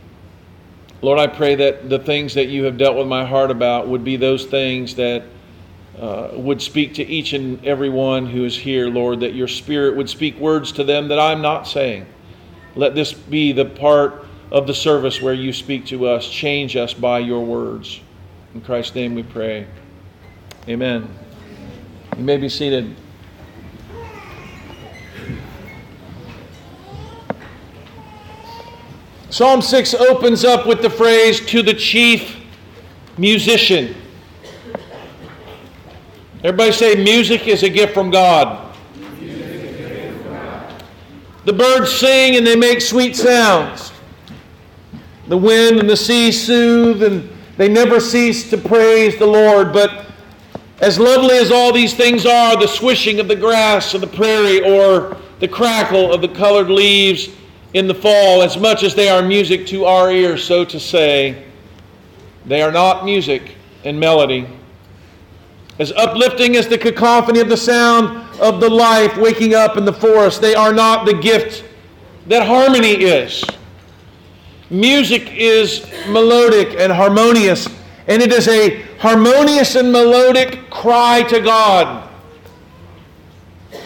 Lord, 1.01 1.19
I 1.19 1.27
pray 1.27 1.55
that 1.55 1.89
the 1.89 1.99
things 1.99 2.35
that 2.35 2.47
you 2.47 2.65
have 2.65 2.77
dealt 2.77 2.97
with 2.97 3.07
my 3.07 3.25
heart 3.25 3.51
about 3.51 3.89
would 3.89 4.05
be 4.05 4.17
those 4.17 4.47
things 4.47 4.95
that 4.97 5.25
uh, 5.99 6.31
would 6.35 6.61
speak 6.61 6.95
to 6.95 7.07
each 7.07 7.35
and 7.35 7.65
every 7.65 7.89
one 7.89 8.27
who 8.27 8.45
is 8.45 8.57
here, 8.57 8.89
Lord, 8.89 9.21
that 9.21 9.35
your 9.35 9.49
Spirit 9.49 9.97
would 9.97 10.11
speak 10.11 10.39
words 10.39 10.73
to 10.73 10.85
them 10.85 11.09
that 11.09 11.19
I'm 11.19 11.41
not 11.41 11.67
saying. 11.67 12.07
Let 12.75 12.95
this 12.95 13.13
be 13.13 13.53
the 13.53 13.65
part 13.65 14.27
of 14.51 14.67
the 14.67 14.75
service 14.75 15.23
where 15.23 15.35
you 15.35 15.53
speak 15.53 15.87
to 15.87 16.07
us. 16.07 16.29
Change 16.29 16.77
us 16.77 16.93
by 16.93 17.21
your 17.21 17.45
words. 17.45 18.01
In 18.55 18.61
Christ's 18.61 18.95
name 18.95 19.17
we 19.17 19.25
pray. 19.25 19.67
Amen. 20.69 21.09
You 22.17 22.23
may 22.23 22.37
be 22.37 22.49
seated. 22.49 22.95
Psalm 29.29 29.61
6 29.61 29.95
opens 29.95 30.45
up 30.45 30.65
with 30.69 30.81
the 30.81 30.89
phrase, 30.89 31.45
to 31.47 31.63
the 31.63 31.75
chief 31.75 32.37
musician. 33.19 33.97
Everybody 36.45 36.71
say, 36.71 36.95
music 37.03 37.49
is 37.49 37.65
a 37.65 37.69
gift 37.69 37.93
from 37.93 38.13
God. 38.13 38.73
The 41.45 41.53
birds 41.53 41.91
sing 41.91 42.37
and 42.37 42.47
they 42.47 42.55
make 42.55 42.81
sweet 42.81 43.17
sounds. 43.17 43.93
The 45.27 45.37
wind 45.37 45.81
and 45.81 45.91
the 45.91 45.97
sea 45.97 46.31
soothe 46.31 47.03
and 47.03 47.34
they 47.57 47.69
never 47.69 48.01
cease 48.01 48.51
to 48.51 48.59
praise 48.59 49.19
the 49.19 49.27
Lord, 49.27 49.73
but 49.73 50.07
as 50.81 50.99
lovely 50.99 51.37
as 51.37 51.51
all 51.51 51.73
these 51.73 51.95
things 51.95 52.27
are, 52.27 52.57
the 52.57 52.67
swishing 52.67 53.21
of 53.21 53.29
the 53.29 53.37
grass 53.37 53.95
of 53.95 54.01
the 54.01 54.07
prairie 54.07 54.61
or 54.61 55.17
the 55.41 55.49
crackle 55.49 56.13
of 56.13 56.21
the 56.21 56.29
colored 56.29 56.69
leaves 56.69 57.29
in 57.75 57.87
the 57.87 57.95
fall, 57.95 58.43
as 58.43 58.57
much 58.57 58.83
as 58.83 58.95
they 58.95 59.09
are 59.09 59.23
music 59.23 59.67
to 59.67 59.85
our 59.85 60.11
ears, 60.11 60.45
so 60.45 60.65
to 60.65 60.79
say, 60.79 61.45
they 62.47 62.63
are 62.63 62.73
not 62.73 63.05
music 63.05 63.57
and 63.85 63.99
melody. 63.99 64.47
As 65.79 65.91
uplifting 65.93 66.57
as 66.57 66.69
the 66.69 66.79
cacophony 66.79 67.41
of 67.41 67.49
the 67.49 67.57
sound 67.57 68.17
of 68.41 68.61
the 68.61 68.69
life 68.69 69.17
waking 69.17 69.55
up 69.55 69.77
in 69.77 69.85
the 69.85 69.93
forest, 69.93 70.41
they 70.41 70.55
are 70.55 70.73
not 70.73 71.05
the 71.05 71.15
gift 71.15 71.65
that 72.27 72.47
harmony 72.47 72.93
is. 72.93 73.45
Music 74.71 75.31
is 75.33 75.87
melodic 76.09 76.79
and 76.79 76.93
harmonious, 76.93 77.69
and 78.07 78.23
it 78.23 78.33
is 78.33 78.49
a 78.49 78.83
harmonious 78.99 79.77
and 79.77 79.93
melodic 79.93 80.71
cry 80.71 81.23
to 81.25 81.41
God. 81.41 82.11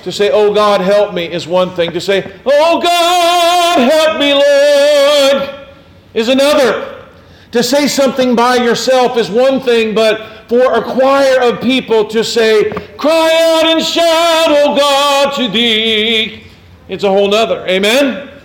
To 0.05 0.13
say, 0.13 0.31
Oh 0.33 0.55
God, 0.55 0.81
help 0.81 1.13
me, 1.13 1.27
is 1.27 1.47
one 1.47 1.75
thing. 1.75 1.93
To 1.93 2.01
say, 2.01 2.39
Oh 2.47 2.81
God, 2.81 3.79
help 3.81 4.19
me, 4.21 4.33
Lord, 4.33 5.69
is 6.15 6.29
another. 6.29 7.07
To 7.53 7.63
say 7.63 7.89
something 7.89 8.37
by 8.37 8.57
yourself 8.57 9.17
is 9.17 9.31
one 9.31 9.61
thing, 9.61 9.95
but 9.95 10.49
for 10.49 10.75
a 10.75 10.83
choir 10.83 11.41
of 11.43 11.61
people 11.61 12.07
to 12.07 12.23
say, 12.23 12.71
Cry 12.97 13.57
out 13.57 13.67
and 13.67 13.85
shout, 13.85 14.51
O 14.51 14.77
God, 14.77 15.35
to 15.37 15.49
thee, 15.49 16.45
it's 16.89 17.05
a 17.05 17.09
whole 17.09 17.29
nother. 17.29 17.67
Amen? 17.67 18.38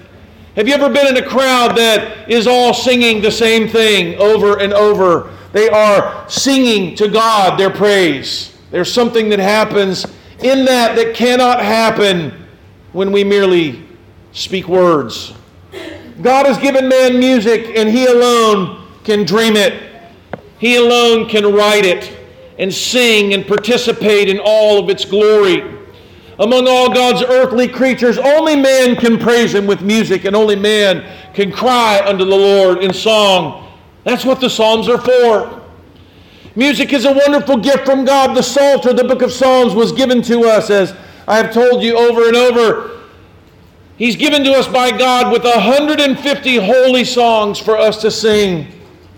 Have 0.56 0.68
you 0.68 0.76
ever 0.76 0.90
been 0.90 1.08
in 1.08 1.18
a 1.18 1.28
crowd 1.28 1.76
that 1.78 2.30
is 2.30 2.46
all 2.46 2.76
singing 2.76 3.24
the 3.24 3.32
same 3.32 3.68
thing 3.68 4.16
over 4.20 4.60
and 4.60 4.72
over? 4.72 5.36
They 5.52 5.68
are 5.68 6.30
singing 6.30 6.96
to 6.98 7.08
God 7.08 7.60
their 7.60 7.72
praise. 7.72 8.56
There's 8.70 8.94
something 8.94 9.30
that 9.30 9.40
happens 9.40 10.06
in 10.44 10.66
that 10.66 10.96
that 10.96 11.16
cannot 11.16 11.60
happen 11.60 12.46
when 12.92 13.12
we 13.12 13.24
merely 13.24 13.84
speak 14.32 14.68
words. 14.68 15.34
God 16.22 16.46
has 16.46 16.60
given 16.60 16.88
man 16.88 17.18
music, 17.18 17.76
and 17.76 17.90
He 17.90 18.06
alone 18.06 18.88
can 19.04 19.26
dream 19.26 19.56
it. 19.56 19.92
He 20.60 20.76
alone 20.76 21.28
can 21.28 21.52
write 21.52 21.86
it 21.86 22.16
and 22.60 22.72
sing 22.72 23.34
and 23.34 23.48
participate 23.48 24.30
in 24.30 24.40
all 24.44 24.78
of 24.78 24.90
its 24.90 25.04
glory. 25.04 25.83
Among 26.40 26.68
all 26.68 26.94
God's 26.94 27.22
earthly 27.22 27.68
creatures, 27.68 28.18
only 28.18 28.56
man 28.56 28.96
can 28.96 29.20
praise 29.20 29.54
him 29.54 29.68
with 29.68 29.82
music, 29.82 30.26
and 30.26 30.36
only 30.36 30.56
man 30.56 31.06
can 31.34 31.52
cry 31.52 32.02
unto 32.06 32.26
the 32.26 32.36
Lord 32.36 32.84
in 32.84 32.92
song. 32.92 33.72
That's 34.04 34.26
what 34.26 34.42
the 34.42 34.50
Psalms 34.50 34.90
are 34.90 34.98
for. 34.98 35.62
Music 36.56 36.94
is 36.94 37.06
a 37.06 37.12
wonderful 37.12 37.58
gift 37.58 37.86
from 37.86 38.06
God. 38.06 38.36
The 38.36 38.42
Psalter, 38.42 38.94
the 38.94 39.04
book 39.04 39.22
of 39.22 39.32
Psalms, 39.32 39.74
was 39.74 39.92
given 39.92 40.22
to 40.24 40.42
us, 40.42 40.70
as 40.70 40.96
I 41.28 41.38
have 41.38 41.54
told 41.54 41.84
you 41.84 41.98
over 41.98 42.28
and 42.28 42.36
over. 42.36 43.02
He's 43.98 44.16
given 44.16 44.44
to 44.44 44.54
us 44.54 44.68
by 44.68 44.96
God 44.96 45.32
with 45.32 45.44
150 45.44 46.56
holy 46.58 47.04
songs 47.06 47.60
for 47.60 47.78
us 47.78 48.02
to 48.02 48.10
sing, 48.10 48.68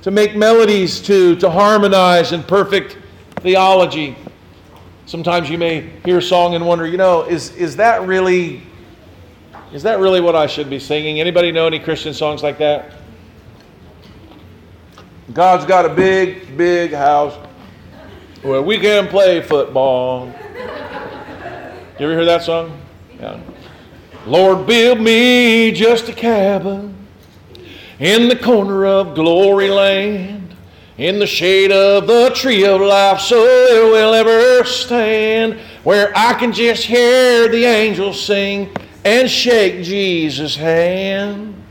to 0.02 0.12
make 0.12 0.36
melodies 0.36 1.00
to, 1.02 1.36
to 1.38 1.50
harmonize 1.50 2.34
in 2.34 2.44
perfect 2.44 2.98
theology. 3.38 4.18
Sometimes 5.06 5.50
you 5.50 5.58
may 5.58 5.82
hear 6.04 6.18
a 6.18 6.22
song 6.22 6.56
and 6.56 6.66
wonder, 6.66 6.88
you 6.88 6.98
know, 6.98 7.24
is, 7.24 7.56
is 7.56 7.76
that 7.76 8.08
really 8.08 8.64
is 9.74 9.84
that 9.84 10.00
really 10.00 10.22
what 10.22 10.36
I 10.36 10.48
should 10.48 10.70
be 10.70 10.80
singing? 10.80 11.20
Anybody 11.20 11.52
know 11.52 11.68
any 11.68 11.80
Christian 11.80 12.14
songs 12.14 12.42
like 12.42 12.58
that? 12.60 12.94
God's 15.34 15.66
got 15.66 15.86
a 15.86 15.94
big, 15.94 16.56
big 16.56 16.94
house 16.94 17.36
where 18.42 18.62
we 18.62 18.78
can 18.78 19.08
play 19.08 19.42
football. 19.42 20.28
You 20.28 22.06
ever 22.06 22.14
hear 22.14 22.26
that 22.26 22.44
song? 22.44 22.80
Yeah. 23.20 23.42
Lord, 24.26 24.66
build 24.66 25.02
me 25.02 25.72
just 25.72 26.10
a 26.10 26.14
cabin 26.14 26.96
in 28.00 28.30
the 28.30 28.36
corner 28.36 28.86
of 28.86 29.16
glory 29.16 29.70
land, 29.70 30.35
in 30.98 31.20
the 31.20 31.28
shade 31.28 31.72
of 31.72 32.08
the 32.08 32.32
tree 32.34 32.66
of 32.66 32.80
life, 32.80 33.20
so 33.20 33.44
it 33.44 33.92
will 33.92 34.14
ever 34.14 34.64
stand, 34.64 35.60
where 35.84 36.12
I 36.16 36.34
can 36.34 36.54
just 36.54 36.84
hear 36.84 37.50
the 37.50 37.66
angels 37.66 38.22
sing 38.24 38.70
and 39.04 39.30
shake 39.30 39.84
Jesus' 39.84 40.56
hand. 40.56 41.62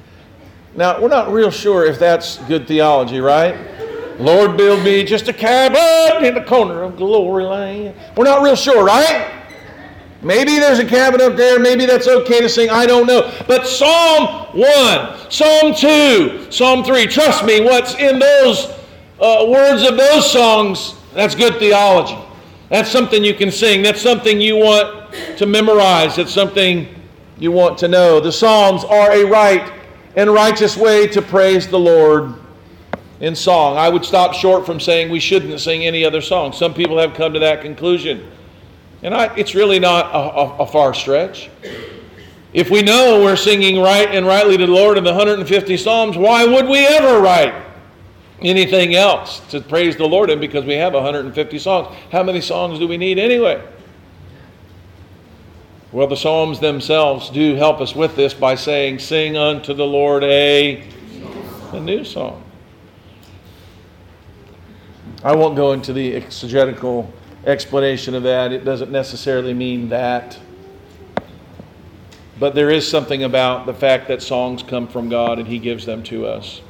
Now, 0.76 1.00
we're 1.00 1.08
not 1.08 1.32
real 1.32 1.50
sure 1.50 1.86
if 1.86 1.98
that's 1.98 2.38
good 2.44 2.68
theology, 2.68 3.20
right? 3.20 3.56
Lord, 4.18 4.56
build 4.56 4.84
me 4.84 5.04
just 5.04 5.28
a 5.28 5.32
cabin 5.32 6.24
in 6.24 6.34
the 6.34 6.44
corner 6.44 6.82
of 6.82 6.96
glory 6.96 7.44
land. 7.44 7.96
We're 8.16 8.24
not 8.24 8.42
real 8.42 8.56
sure, 8.56 8.84
right? 8.84 9.30
Maybe 10.22 10.58
there's 10.58 10.78
a 10.78 10.86
cabin 10.86 11.20
up 11.20 11.36
there. 11.36 11.58
Maybe 11.58 11.84
that's 11.86 12.08
okay 12.08 12.40
to 12.40 12.48
sing. 12.48 12.70
I 12.70 12.86
don't 12.86 13.06
know. 13.06 13.32
But 13.46 13.66
Psalm 13.66 14.56
1, 14.56 15.30
Psalm 15.30 15.74
2, 15.74 16.50
Psalm 16.50 16.84
3, 16.84 17.06
trust 17.06 17.44
me, 17.44 17.60
what's 17.60 17.94
in 17.96 18.18
those 18.18 18.72
uh, 19.20 19.46
words 19.48 19.82
of 19.82 19.96
those 19.96 20.30
songs, 20.30 20.96
that's 21.14 21.34
good 21.34 21.58
theology. 21.58 22.18
That's 22.68 22.90
something 22.90 23.22
you 23.22 23.34
can 23.34 23.50
sing. 23.50 23.82
That's 23.82 24.02
something 24.02 24.40
you 24.40 24.56
want 24.56 25.14
to 25.36 25.46
memorize. 25.46 26.16
That's 26.16 26.32
something 26.32 26.88
you 27.38 27.52
want 27.52 27.78
to 27.78 27.88
know. 27.88 28.20
The 28.20 28.32
Psalms 28.32 28.84
are 28.84 29.12
a 29.12 29.24
right 29.24 29.72
and 30.16 30.32
righteous 30.32 30.76
way 30.76 31.06
to 31.08 31.22
praise 31.22 31.68
the 31.68 31.78
Lord 31.78 32.34
in 33.20 33.36
song. 33.36 33.76
I 33.76 33.88
would 33.88 34.04
stop 34.04 34.34
short 34.34 34.66
from 34.66 34.80
saying 34.80 35.10
we 35.10 35.20
shouldn't 35.20 35.60
sing 35.60 35.84
any 35.84 36.04
other 36.04 36.20
song. 36.20 36.52
Some 36.52 36.74
people 36.74 36.98
have 36.98 37.14
come 37.14 37.32
to 37.32 37.38
that 37.40 37.62
conclusion. 37.62 38.30
And 39.02 39.14
I, 39.14 39.34
it's 39.36 39.54
really 39.54 39.78
not 39.78 40.06
a, 40.06 40.18
a, 40.18 40.56
a 40.62 40.66
far 40.66 40.94
stretch. 40.94 41.50
If 42.52 42.70
we 42.70 42.82
know 42.82 43.22
we're 43.22 43.36
singing 43.36 43.80
right 43.80 44.08
and 44.08 44.26
rightly 44.26 44.56
to 44.56 44.66
the 44.66 44.72
Lord 44.72 44.96
in 44.96 45.04
the 45.04 45.10
150 45.10 45.76
Psalms, 45.76 46.16
why 46.16 46.44
would 46.44 46.66
we 46.66 46.86
ever 46.86 47.20
write 47.20 47.54
anything 48.44 48.94
else 48.94 49.40
to 49.50 49.60
praise 49.60 49.96
the 49.96 50.06
Lord 50.06 50.30
in 50.30 50.40
because 50.40 50.64
we 50.64 50.74
have 50.74 50.94
150 50.94 51.58
songs? 51.58 51.96
How 52.10 52.22
many 52.22 52.40
songs 52.40 52.78
do 52.78 52.86
we 52.86 52.96
need 52.96 53.18
anyway? 53.18 53.62
Well, 55.92 56.08
the 56.08 56.16
Psalms 56.16 56.58
themselves 56.58 57.30
do 57.30 57.54
help 57.54 57.80
us 57.80 57.94
with 57.94 58.16
this 58.16 58.34
by 58.34 58.56
saying, 58.56 58.98
Sing 58.98 59.36
unto 59.36 59.74
the 59.74 59.86
Lord 59.86 60.24
a, 60.24 60.82
a 61.72 61.78
new 61.78 62.02
song. 62.02 62.42
I 65.22 65.36
won't 65.36 65.54
go 65.54 65.72
into 65.72 65.92
the 65.92 66.16
exegetical 66.16 67.12
explanation 67.46 68.16
of 68.16 68.24
that. 68.24 68.52
It 68.52 68.64
doesn't 68.64 68.90
necessarily 68.90 69.54
mean 69.54 69.88
that. 69.90 70.36
But 72.40 72.56
there 72.56 72.70
is 72.70 72.88
something 72.88 73.22
about 73.22 73.64
the 73.66 73.74
fact 73.74 74.08
that 74.08 74.20
songs 74.20 74.64
come 74.64 74.88
from 74.88 75.08
God 75.08 75.38
and 75.38 75.46
He 75.46 75.60
gives 75.60 75.86
them 75.86 76.02
to 76.04 76.26
us. 76.26 76.60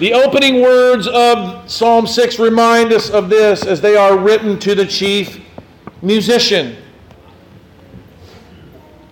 The 0.00 0.12
opening 0.12 0.60
words 0.60 1.06
of 1.06 1.70
Psalm 1.70 2.08
6 2.08 2.40
remind 2.40 2.92
us 2.92 3.10
of 3.10 3.30
this 3.30 3.64
as 3.64 3.80
they 3.80 3.94
are 3.94 4.18
written 4.18 4.58
to 4.58 4.74
the 4.74 4.84
chief 4.84 5.40
musician. 6.02 6.76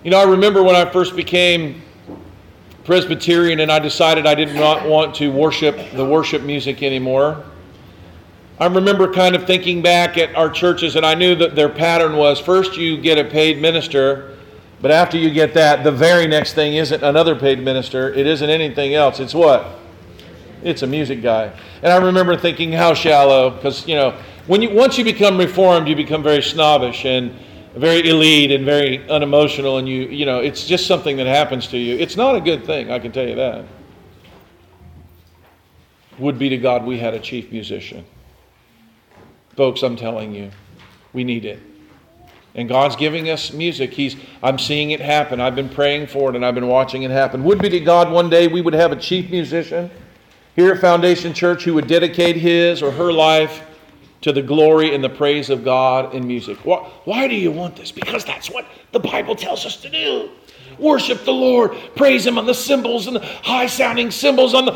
You 0.03 0.11
know, 0.11 0.18
I 0.18 0.25
remember 0.25 0.61
when 0.64 0.75
I 0.75 0.90
first 0.90 1.14
became 1.14 1.83
Presbyterian 2.83 3.61
and 3.61 3.71
I 3.71 3.79
decided 3.79 4.27
I 4.27 4.35
did 4.35 4.57
not 4.57 4.85
want 4.85 5.14
to 5.16 5.31
worship 5.31 5.79
the 5.92 6.05
worship 6.05 6.42
music 6.42 6.83
anymore. 6.83 7.45
I 8.59 8.66
remember 8.66 9.12
kind 9.12 9.37
of 9.37 9.47
thinking 9.47 9.83
back 9.83 10.18
at 10.18 10.35
our 10.35 10.51
churches, 10.51 10.97
and 10.97 11.07
I 11.07 11.14
knew 11.14 11.37
that 11.37 11.55
their 11.55 11.68
pattern 11.68 12.16
was 12.16 12.40
first 12.40 12.77
you 12.77 13.01
get 13.01 13.18
a 13.18 13.25
paid 13.25 13.62
minister, 13.62 14.37
but 14.81 14.90
after 14.90 15.16
you 15.16 15.31
get 15.31 15.55
that, 15.55 15.85
the 15.85 15.92
very 15.92 16.27
next 16.27 16.55
thing 16.55 16.75
isn't 16.75 17.05
another 17.05 17.37
paid 17.37 17.61
minister. 17.61 18.12
It 18.12 18.27
isn't 18.27 18.51
anything 18.51 18.95
else. 18.95 19.21
It's 19.21 19.33
what? 19.33 19.79
It's 20.62 20.83
a 20.83 20.87
music 20.87 21.22
guy. 21.22 21.53
And 21.83 21.92
I 21.92 21.96
remember 21.96 22.37
thinking, 22.37 22.72
how 22.72 22.94
shallow, 22.94 23.51
because, 23.51 23.87
you 23.87 23.94
know, 23.94 24.16
when 24.46 24.62
you, 24.62 24.70
once 24.70 24.98
you 24.98 25.05
become 25.05 25.38
reformed, 25.38 25.88
you 25.88 25.96
become 25.96 26.22
very 26.22 26.42
snobbish 26.42 27.05
and 27.05 27.35
very 27.75 28.09
elite 28.09 28.51
and 28.51 28.64
very 28.64 29.09
unemotional, 29.09 29.79
and 29.79 29.88
you, 29.88 30.03
you 30.03 30.27
know, 30.27 30.40
it's 30.40 30.66
just 30.66 30.87
something 30.87 31.16
that 31.16 31.27
happens 31.27 31.66
to 31.68 31.79
you. 31.79 31.96
It's 31.96 32.16
not 32.16 32.35
a 32.35 32.40
good 32.40 32.64
thing, 32.66 32.90
I 32.90 32.98
can 32.98 33.12
tell 33.12 33.27
you 33.27 33.35
that. 33.37 33.64
Would 36.18 36.38
be 36.38 36.51
to 36.51 36.59
God 36.59 36.85
we 36.85 36.98
had 36.98 37.14
a 37.14 37.20
chief 37.20 37.51
musician. 37.51 38.05
Folks, 39.57 39.83
I'm 39.83 39.96
telling 39.96 40.35
you, 40.35 40.51
we 41.12 41.25
need 41.25 41.44
it. 41.44 41.61
And 42.55 42.68
God's 42.68 42.96
giving 42.96 43.31
us 43.31 43.53
music. 43.53 43.94
He's 43.94 44.16
I'm 44.42 44.59
seeing 44.59 44.90
it 44.90 45.01
happen. 45.01 45.40
I've 45.40 45.55
been 45.55 45.70
praying 45.70 46.09
for 46.09 46.29
it 46.29 46.37
and 46.37 46.44
I've 46.44 46.55
been 46.55 46.68
watching 46.68 47.03
it 47.03 47.11
happen. 47.11 47.44
Would 47.44 47.62
be 47.62 47.70
to 47.70 47.81
God 47.81 48.12
one 48.12 48.29
day 48.29 48.46
we 48.46 48.61
would 48.61 48.75
have 48.75 48.92
a 48.92 48.96
chief 48.96 49.31
musician 49.31 49.90
here 50.57 50.73
at 50.73 50.81
Foundation 50.81 51.33
Church 51.33 51.65
who 51.65 51.75
would 51.75 51.87
dedicate 51.87 52.37
his 52.37 52.83
or 52.83 52.91
her 52.91 53.12
life 53.12 53.62
to 54.21 54.33
the 54.33 54.43
glory 54.43 54.95
and 54.95 55.03
the 55.03 55.09
praise 55.09 55.51
of 55.51 55.65
God 55.65 56.15
in 56.15 56.27
music. 56.27 56.59
Why, 56.65 56.79
why 57.05 57.29
do 57.29 57.35
you 57.35 57.51
want 57.51 57.77
this? 57.77 57.91
Because 57.91 58.25
that's 58.25 58.51
what 58.51 58.67
the 58.93 59.01
Bible 59.01 59.35
tells 59.35 59.67
us 59.67 59.77
to 59.79 59.91
do. 59.91 60.31
Worship 60.79 61.25
the 61.25 61.33
Lord, 61.33 61.77
praise 61.97 62.27
Him 62.27 62.38
on 62.38 62.47
the 62.47 62.55
cymbals 62.55 63.07
and 63.07 63.17
the 63.17 63.21
high 63.21 63.67
sounding 63.67 64.11
cymbals, 64.11 64.55
on 64.55 64.67
the 64.67 64.73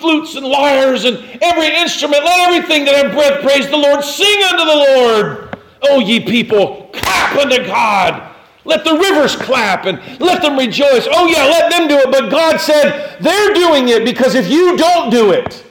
flutes 0.00 0.36
and 0.36 0.46
lyres 0.46 1.04
and 1.04 1.16
every 1.42 1.74
instrument. 1.76 2.24
Let 2.24 2.48
everything 2.48 2.84
that 2.84 3.04
have 3.04 3.12
breath 3.12 3.42
praise 3.42 3.68
the 3.68 3.76
Lord. 3.76 4.02
Sing 4.02 4.42
unto 4.44 4.64
the 4.64 4.64
Lord. 4.64 5.58
O 5.82 6.00
ye 6.00 6.20
people, 6.20 6.88
clap 6.94 7.36
unto 7.36 7.64
God. 7.66 8.33
Let 8.64 8.84
the 8.84 8.94
rivers 8.94 9.36
clap 9.36 9.86
and 9.86 9.98
let 10.20 10.40
them 10.40 10.58
rejoice. 10.58 11.06
Oh, 11.10 11.26
yeah, 11.26 11.44
let 11.44 11.70
them 11.70 11.86
do 11.86 11.98
it. 11.98 12.10
But 12.10 12.30
God 12.30 12.58
said 12.58 13.18
they're 13.20 13.54
doing 13.54 13.88
it 13.88 14.04
because 14.04 14.34
if 14.34 14.48
you 14.48 14.76
don't 14.76 15.10
do 15.10 15.32
it, 15.32 15.64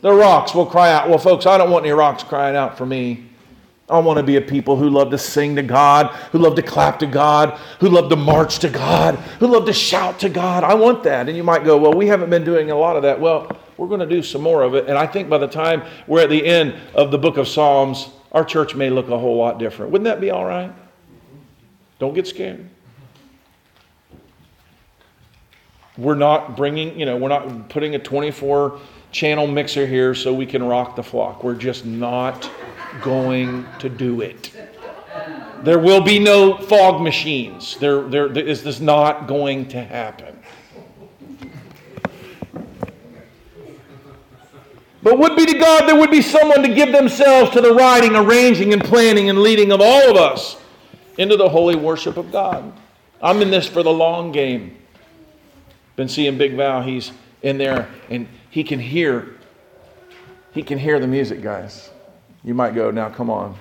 the 0.00 0.12
rocks 0.12 0.54
will 0.54 0.66
cry 0.66 0.92
out. 0.92 1.08
Well, 1.08 1.18
folks, 1.18 1.46
I 1.46 1.58
don't 1.58 1.70
want 1.70 1.84
any 1.84 1.92
rocks 1.92 2.22
crying 2.22 2.54
out 2.54 2.78
for 2.78 2.86
me. 2.86 3.24
I 3.90 3.98
want 4.00 4.18
to 4.18 4.22
be 4.22 4.36
a 4.36 4.40
people 4.40 4.76
who 4.76 4.90
love 4.90 5.10
to 5.10 5.18
sing 5.18 5.56
to 5.56 5.62
God, 5.62 6.08
who 6.30 6.38
love 6.38 6.54
to 6.56 6.62
clap 6.62 6.98
to 6.98 7.06
God, 7.06 7.58
who 7.80 7.88
love 7.88 8.10
to 8.10 8.16
march 8.16 8.58
to 8.58 8.68
God, 8.68 9.14
who 9.40 9.46
love 9.46 9.64
to 9.64 9.72
shout 9.72 10.20
to 10.20 10.28
God. 10.28 10.62
I 10.62 10.74
want 10.74 11.02
that. 11.04 11.26
And 11.26 11.36
you 11.36 11.42
might 11.42 11.64
go, 11.64 11.78
well, 11.78 11.94
we 11.94 12.06
haven't 12.06 12.28
been 12.28 12.44
doing 12.44 12.70
a 12.70 12.76
lot 12.76 12.96
of 12.96 13.02
that. 13.02 13.18
Well, 13.18 13.50
we're 13.78 13.88
going 13.88 14.00
to 14.00 14.06
do 14.06 14.22
some 14.22 14.42
more 14.42 14.62
of 14.62 14.74
it. 14.74 14.88
And 14.88 14.98
I 14.98 15.06
think 15.06 15.30
by 15.30 15.38
the 15.38 15.48
time 15.48 15.82
we're 16.06 16.22
at 16.22 16.30
the 16.30 16.44
end 16.44 16.74
of 16.94 17.10
the 17.10 17.18
book 17.18 17.38
of 17.38 17.48
Psalms, 17.48 18.10
our 18.32 18.44
church 18.44 18.74
may 18.74 18.90
look 18.90 19.08
a 19.08 19.18
whole 19.18 19.38
lot 19.38 19.58
different. 19.58 19.90
Wouldn't 19.90 20.04
that 20.04 20.20
be 20.20 20.30
all 20.30 20.44
right? 20.44 20.72
Don't 21.98 22.14
get 22.14 22.26
scared. 22.26 22.68
We're 25.96 26.14
not 26.14 26.56
bringing, 26.56 26.98
you 26.98 27.06
know, 27.06 27.16
we're 27.16 27.28
not 27.28 27.68
putting 27.68 27.96
a 27.96 27.98
24 27.98 28.78
channel 29.10 29.48
mixer 29.48 29.84
here 29.84 30.14
so 30.14 30.32
we 30.32 30.46
can 30.46 30.62
rock 30.62 30.94
the 30.94 31.02
flock. 31.02 31.42
We're 31.42 31.56
just 31.56 31.84
not 31.84 32.48
going 33.02 33.66
to 33.80 33.88
do 33.88 34.20
it. 34.20 34.52
There 35.64 35.80
will 35.80 36.00
be 36.00 36.20
no 36.20 36.56
fog 36.56 37.02
machines. 37.02 37.76
There, 37.78 38.02
there, 38.02 38.28
there 38.28 38.46
is 38.46 38.62
this 38.62 38.78
not 38.78 39.26
going 39.26 39.66
to 39.68 39.82
happen. 39.82 40.38
But 45.02 45.18
would 45.18 45.34
be 45.34 45.46
to 45.46 45.58
God 45.58 45.88
there 45.88 45.98
would 45.98 46.12
be 46.12 46.22
someone 46.22 46.62
to 46.62 46.72
give 46.72 46.92
themselves 46.92 47.50
to 47.52 47.60
the 47.60 47.72
writing, 47.72 48.14
arranging, 48.14 48.72
and 48.72 48.84
planning 48.84 49.30
and 49.30 49.40
leading 49.40 49.72
of 49.72 49.80
all 49.80 50.10
of 50.10 50.16
us 50.16 50.58
into 51.18 51.36
the 51.36 51.48
holy 51.48 51.76
worship 51.76 52.16
of 52.16 52.32
God. 52.32 52.72
I'm 53.20 53.42
in 53.42 53.50
this 53.50 53.66
for 53.66 53.82
the 53.82 53.92
long 53.92 54.32
game. 54.32 54.78
Been 55.96 56.08
seeing 56.08 56.38
Big 56.38 56.54
Val. 56.54 56.80
He's 56.82 57.10
in 57.42 57.58
there 57.58 57.88
and 58.08 58.28
he 58.50 58.64
can 58.64 58.78
hear 58.78 59.34
he 60.54 60.62
can 60.62 60.78
hear 60.78 60.98
the 60.98 61.06
music 61.06 61.42
guys. 61.42 61.90
You 62.42 62.54
might 62.54 62.74
go 62.74 62.90
now 62.90 63.10
come 63.10 63.30
on. 63.30 63.56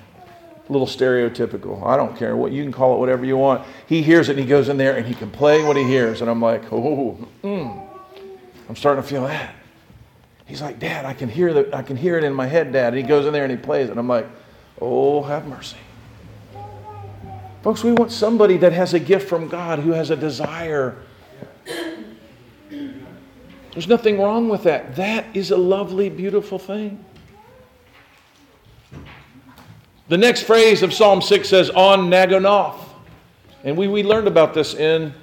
A 0.69 0.71
little 0.71 0.87
stereotypical. 0.87 1.85
I 1.85 1.97
don't 1.97 2.15
care 2.15 2.35
what 2.35 2.51
you 2.51 2.61
can 2.61 2.71
call 2.71 2.95
it 2.95 2.99
whatever 2.99 3.25
you 3.25 3.37
want. 3.37 3.65
He 3.87 4.03
hears 4.03 4.29
it 4.29 4.33
and 4.33 4.39
he 4.39 4.45
goes 4.45 4.69
in 4.69 4.77
there 4.77 4.95
and 4.95 5.05
he 5.05 5.15
can 5.15 5.31
play 5.31 5.63
what 5.63 5.75
he 5.75 5.83
hears. 5.83 6.21
And 6.21 6.29
i'm 6.29 6.41
like 6.41 6.71
oh 6.71 7.17
mm, 7.43 7.89
i'm 8.69 8.75
starting 8.75 9.01
to 9.01 9.09
feel 9.09 9.23
that. 9.23 9.55
He's 10.45 10.61
like 10.61 10.77
dad 10.77 11.05
i 11.05 11.13
can 11.13 11.27
hear 11.27 11.53
the 11.53 11.75
i 11.75 11.81
can 11.81 11.97
hear 11.97 12.19
it 12.19 12.23
in 12.23 12.33
my 12.33 12.45
head 12.45 12.71
dad. 12.71 12.93
And 12.93 12.97
he 12.97 13.03
goes 13.03 13.25
in 13.25 13.33
there 13.33 13.43
and 13.43 13.51
he 13.51 13.57
plays 13.57 13.87
it. 13.87 13.91
And 13.91 13.99
i'm 13.99 14.07
like 14.07 14.27
oh 14.79 15.23
have 15.23 15.47
mercy 15.47 15.77
Folks, 17.67 17.83
we 17.83 17.91
want 17.91 18.13
somebody 18.13 18.55
that 18.55 18.71
has 18.71 18.93
a 18.93 18.99
gift 18.99 19.27
from 19.27 19.49
God, 19.49 19.79
who 19.79 19.91
has 19.91 20.09
a 20.09 20.15
desire. 20.15 20.95
There's 23.73 23.89
nothing 23.89 24.21
wrong 24.21 24.47
with 24.47 24.63
that. 24.63 24.95
That 24.95 25.25
is 25.35 25.51
a 25.51 25.57
lovely, 25.57 26.07
beautiful 26.07 26.59
thing. 26.59 27.03
The 30.07 30.17
next 30.17 30.43
phrase 30.43 30.81
of 30.81 30.93
Psalm 30.93 31.21
6 31.21 31.49
says, 31.49 31.69
on 31.71 32.09
Nagonoth. 32.09 32.79
And 33.65 33.75
we, 33.75 33.89
we 33.89 34.01
learned 34.01 34.29
about 34.29 34.53
this 34.53 34.73
in 34.73 35.13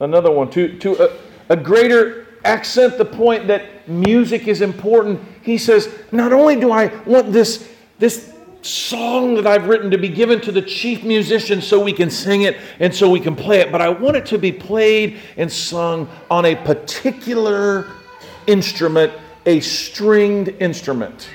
another 0.00 0.32
one. 0.32 0.50
To, 0.50 0.76
to 0.80 1.04
a, 1.04 1.18
a 1.50 1.56
greater 1.56 2.26
accent 2.44 2.98
the 2.98 3.04
point 3.04 3.46
that 3.46 3.88
music 3.88 4.48
is 4.48 4.60
important, 4.60 5.20
he 5.42 5.56
says, 5.56 5.88
Not 6.10 6.32
only 6.32 6.58
do 6.58 6.72
I 6.72 6.86
want 7.04 7.32
this, 7.32 7.70
this 8.00 8.34
song 8.68 9.34
that 9.34 9.46
I've 9.46 9.66
written 9.66 9.90
to 9.90 9.98
be 9.98 10.08
given 10.08 10.40
to 10.42 10.52
the 10.52 10.62
chief 10.62 11.02
musician 11.02 11.62
so 11.62 11.82
we 11.82 11.92
can 11.92 12.10
sing 12.10 12.42
it 12.42 12.58
and 12.78 12.94
so 12.94 13.08
we 13.08 13.20
can 13.20 13.34
play 13.34 13.60
it, 13.60 13.72
but 13.72 13.80
I 13.80 13.88
want 13.88 14.16
it 14.16 14.26
to 14.26 14.38
be 14.38 14.52
played 14.52 15.18
and 15.36 15.50
sung 15.50 16.08
on 16.30 16.44
a 16.44 16.54
particular 16.54 17.88
instrument, 18.46 19.12
a 19.46 19.60
stringed 19.60 20.48
instrument. 20.60 21.30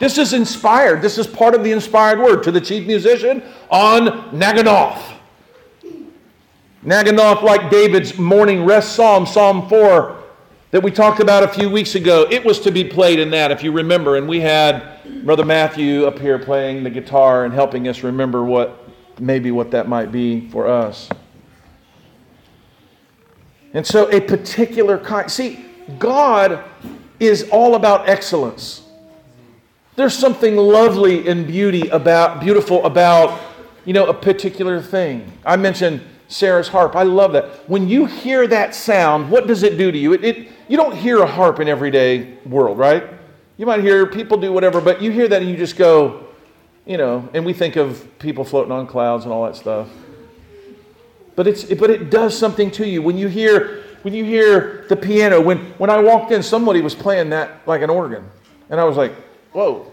This 0.00 0.18
is 0.18 0.32
inspired. 0.32 1.02
This 1.02 1.18
is 1.18 1.26
part 1.26 1.54
of 1.54 1.64
the 1.64 1.72
inspired 1.72 2.18
word 2.18 2.42
to 2.44 2.52
the 2.52 2.60
chief 2.60 2.86
musician 2.86 3.42
on 3.70 4.30
Nagonoth. 4.30 5.02
Nagonoth, 6.84 7.42
like 7.42 7.70
David's 7.70 8.18
morning 8.18 8.64
rest 8.64 8.96
psalm, 8.96 9.26
Psalm 9.26 9.68
4, 9.68 10.19
that 10.70 10.82
we 10.82 10.90
talked 10.90 11.20
about 11.20 11.42
a 11.42 11.48
few 11.48 11.68
weeks 11.68 11.94
ago, 11.94 12.26
it 12.30 12.44
was 12.44 12.60
to 12.60 12.70
be 12.70 12.84
played 12.84 13.18
in 13.18 13.30
that, 13.30 13.50
if 13.50 13.62
you 13.62 13.72
remember. 13.72 14.16
And 14.16 14.28
we 14.28 14.40
had 14.40 15.00
Brother 15.24 15.44
Matthew 15.44 16.06
up 16.06 16.18
here 16.18 16.38
playing 16.38 16.84
the 16.84 16.90
guitar 16.90 17.44
and 17.44 17.52
helping 17.52 17.88
us 17.88 18.02
remember 18.02 18.44
what 18.44 18.88
maybe 19.18 19.50
what 19.50 19.72
that 19.72 19.88
might 19.88 20.12
be 20.12 20.48
for 20.48 20.66
us. 20.66 21.08
And 23.72 23.86
so, 23.86 24.10
a 24.10 24.20
particular 24.20 24.98
kind, 24.98 25.30
see, 25.30 25.64
God 25.98 26.64
is 27.18 27.48
all 27.50 27.74
about 27.74 28.08
excellence. 28.08 28.82
There's 29.96 30.16
something 30.16 30.56
lovely 30.56 31.28
and 31.28 31.46
beauty 31.46 31.88
about, 31.88 32.40
beautiful 32.40 32.84
about, 32.84 33.40
you 33.84 33.92
know, 33.92 34.06
a 34.06 34.14
particular 34.14 34.80
thing. 34.80 35.30
I 35.44 35.56
mentioned 35.56 36.00
Sarah's 36.28 36.68
harp. 36.68 36.96
I 36.96 37.02
love 37.02 37.32
that. 37.32 37.68
When 37.68 37.88
you 37.88 38.06
hear 38.06 38.46
that 38.46 38.74
sound, 38.74 39.30
what 39.30 39.46
does 39.46 39.62
it 39.62 39.76
do 39.76 39.92
to 39.92 39.98
you? 39.98 40.14
It, 40.14 40.24
it, 40.24 40.48
you 40.70 40.76
don't 40.76 40.94
hear 40.94 41.20
a 41.20 41.26
harp 41.26 41.58
in 41.58 41.66
everyday 41.66 42.38
world, 42.46 42.78
right? 42.78 43.02
You 43.56 43.66
might 43.66 43.80
hear 43.80 44.06
people 44.06 44.38
do 44.38 44.52
whatever, 44.52 44.80
but 44.80 45.02
you 45.02 45.10
hear 45.10 45.26
that 45.26 45.42
and 45.42 45.50
you 45.50 45.56
just 45.56 45.76
go, 45.76 46.28
you 46.86 46.96
know, 46.96 47.28
and 47.34 47.44
we 47.44 47.52
think 47.52 47.74
of 47.74 48.08
people 48.20 48.44
floating 48.44 48.70
on 48.70 48.86
clouds 48.86 49.24
and 49.24 49.32
all 49.32 49.44
that 49.46 49.56
stuff. 49.56 49.88
But 51.34 51.48
it's 51.48 51.64
but 51.64 51.90
it 51.90 52.08
does 52.08 52.38
something 52.38 52.70
to 52.72 52.86
you 52.86 53.02
when 53.02 53.18
you 53.18 53.26
hear 53.26 53.82
when 54.02 54.14
you 54.14 54.24
hear 54.24 54.86
the 54.88 54.94
piano. 54.94 55.40
When 55.40 55.58
when 55.78 55.90
I 55.90 55.98
walked 56.00 56.30
in, 56.30 56.40
somebody 56.40 56.80
was 56.82 56.94
playing 56.94 57.30
that 57.30 57.66
like 57.66 57.82
an 57.82 57.90
organ, 57.90 58.24
and 58.68 58.78
I 58.78 58.84
was 58.84 58.96
like, 58.96 59.12
whoa, 59.52 59.90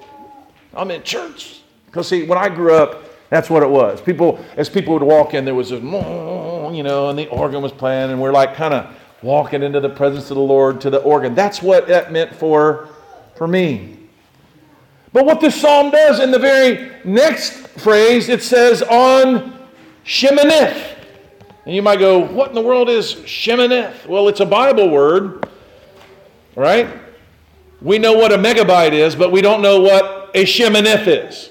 I'm 0.76 0.92
in 0.92 1.02
church. 1.02 1.62
Because, 1.88 2.08
see, 2.08 2.24
when 2.24 2.38
I 2.38 2.50
grew 2.50 2.76
up, 2.76 3.04
that's 3.30 3.50
what 3.50 3.64
it 3.64 3.70
was. 3.70 4.00
People, 4.00 4.44
as 4.56 4.70
people 4.70 4.94
would 4.94 5.02
walk 5.02 5.34
in, 5.34 5.44
there 5.44 5.56
was 5.56 5.72
a, 5.72 5.78
you 5.78 6.84
know, 6.84 7.10
and 7.10 7.18
the 7.18 7.28
organ 7.30 7.64
was 7.64 7.72
playing, 7.72 8.12
and 8.12 8.22
we're 8.22 8.32
like 8.32 8.54
kind 8.54 8.74
of 8.76 8.96
walking 9.22 9.64
into 9.64 9.80
the 9.80 9.90
presence 9.90 10.30
of 10.30 10.38
the 10.38 10.44
Lord 10.44 10.82
to 10.82 10.90
the 10.90 11.00
organ. 11.00 11.36
That's 11.36 11.62
what 11.62 11.88
that 11.88 12.12
meant 12.12 12.36
for, 12.36 12.90
for 13.36 13.48
me. 13.48 13.98
But 15.14 15.26
what 15.26 15.42
this 15.42 15.60
psalm 15.60 15.90
does 15.90 16.20
in 16.20 16.32
the 16.32 16.40
very 16.40 16.92
next 17.04 17.52
phrase, 17.80 18.30
it 18.30 18.44
says, 18.44 18.82
on 18.84 19.58
Sheminith. 20.06 20.96
And 21.66 21.76
you 21.76 21.82
might 21.82 22.00
go, 22.00 22.20
what 22.20 22.50
in 22.50 22.56
the 22.56 22.62
world 22.62 22.90
is 22.90 23.16
Sheminith? 23.16 24.06
Well, 24.08 24.28
it's 24.28 24.40
a 24.40 24.46
Bible 24.46 24.90
word, 24.90 25.48
right? 26.56 26.88
We 27.82 28.00
know 28.00 28.14
what 28.14 28.32
a 28.32 28.38
megabyte 28.38 28.94
is, 28.94 29.16
but 29.16 29.32
we 29.32 29.42
don't 29.42 29.62
know 29.62 29.82
what 29.82 30.32
a 30.34 30.44
sheminith 30.44 31.08
is. 31.08 31.50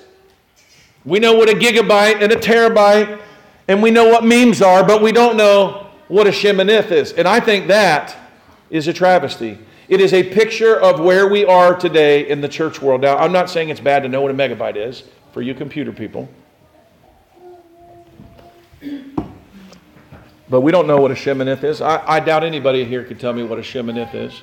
We 1.04 1.20
know 1.20 1.34
what 1.34 1.48
a 1.48 1.52
gigabyte 1.52 2.20
and 2.20 2.32
a 2.32 2.36
terabyte, 2.36 3.20
and 3.68 3.80
we 3.80 3.90
know 3.92 4.08
what 4.08 4.24
memes 4.24 4.60
are, 4.60 4.84
but 4.84 5.02
we 5.02 5.12
don't 5.12 5.36
know 5.36 5.85
what 6.08 6.26
a 6.26 6.30
sheminith 6.30 6.90
is. 6.90 7.12
And 7.12 7.26
I 7.26 7.40
think 7.40 7.68
that 7.68 8.16
is 8.70 8.88
a 8.88 8.92
travesty. 8.92 9.58
It 9.88 10.00
is 10.00 10.12
a 10.12 10.22
picture 10.22 10.80
of 10.80 11.00
where 11.00 11.28
we 11.28 11.44
are 11.44 11.74
today 11.76 12.28
in 12.28 12.40
the 12.40 12.48
church 12.48 12.82
world. 12.82 13.00
Now, 13.00 13.16
I'm 13.16 13.32
not 13.32 13.48
saying 13.48 13.68
it's 13.68 13.80
bad 13.80 14.02
to 14.02 14.08
know 14.08 14.20
what 14.20 14.30
a 14.30 14.34
megabyte 14.34 14.76
is 14.76 15.04
for 15.32 15.42
you 15.42 15.54
computer 15.54 15.92
people. 15.92 16.28
But 20.48 20.60
we 20.60 20.70
don't 20.70 20.86
know 20.86 20.98
what 20.98 21.10
a 21.10 21.14
sheminith 21.14 21.64
is. 21.64 21.80
I, 21.80 22.04
I 22.06 22.20
doubt 22.20 22.44
anybody 22.44 22.84
here 22.84 23.04
could 23.04 23.18
tell 23.18 23.32
me 23.32 23.42
what 23.42 23.58
a 23.58 23.62
sheminith 23.62 24.14
is. 24.14 24.40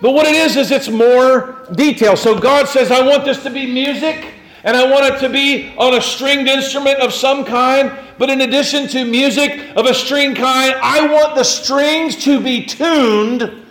But 0.00 0.12
what 0.12 0.26
it 0.26 0.34
is, 0.34 0.56
is 0.56 0.72
it's 0.72 0.88
more 0.88 1.64
detail. 1.74 2.16
So 2.16 2.38
God 2.38 2.66
says, 2.66 2.90
I 2.90 3.06
want 3.06 3.24
this 3.24 3.42
to 3.44 3.50
be 3.50 3.72
music, 3.72 4.34
and 4.64 4.76
I 4.76 4.90
want 4.90 5.14
it 5.14 5.18
to 5.20 5.28
be 5.28 5.74
on 5.76 5.94
a 5.94 6.00
stringed 6.00 6.48
instrument 6.48 7.00
of 7.00 7.12
some 7.12 7.44
kind. 7.44 7.92
But 8.18 8.30
in 8.30 8.42
addition 8.42 8.86
to 8.88 9.04
music 9.04 9.60
of 9.76 9.86
a 9.86 9.94
string 9.94 10.34
kind, 10.34 10.74
I 10.82 11.06
want 11.08 11.34
the 11.34 11.42
strings 11.42 12.16
to 12.24 12.40
be 12.40 12.64
tuned 12.64 13.66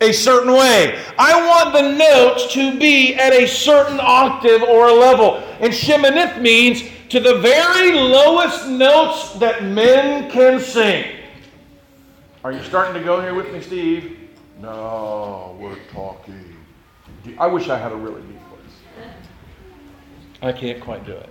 a 0.00 0.12
certain 0.12 0.52
way. 0.52 0.98
I 1.18 1.46
want 1.46 1.72
the 1.72 1.92
notes 1.92 2.52
to 2.54 2.78
be 2.78 3.14
at 3.14 3.32
a 3.32 3.46
certain 3.46 3.98
octave 4.00 4.62
or 4.62 4.88
a 4.88 4.92
level. 4.92 5.36
And 5.60 5.72
Sheminith 5.72 6.40
means 6.40 6.82
to 7.10 7.20
the 7.20 7.38
very 7.38 7.92
lowest 7.92 8.66
notes 8.66 9.34
that 9.34 9.62
men 9.62 10.30
can 10.30 10.60
sing. 10.60 11.12
Are 12.42 12.52
you 12.52 12.62
starting 12.64 12.94
to 12.94 13.02
go 13.02 13.20
here 13.20 13.34
with 13.34 13.52
me, 13.52 13.60
Steve? 13.60 14.18
No, 14.60 15.56
we're 15.60 15.78
talking. 15.92 16.56
I 17.38 17.46
wish 17.46 17.68
I 17.68 17.78
had 17.78 17.92
a 17.92 17.96
really. 17.96 18.22
I 20.42 20.52
can't 20.52 20.80
quite 20.80 21.04
do 21.06 21.12
it. 21.12 21.28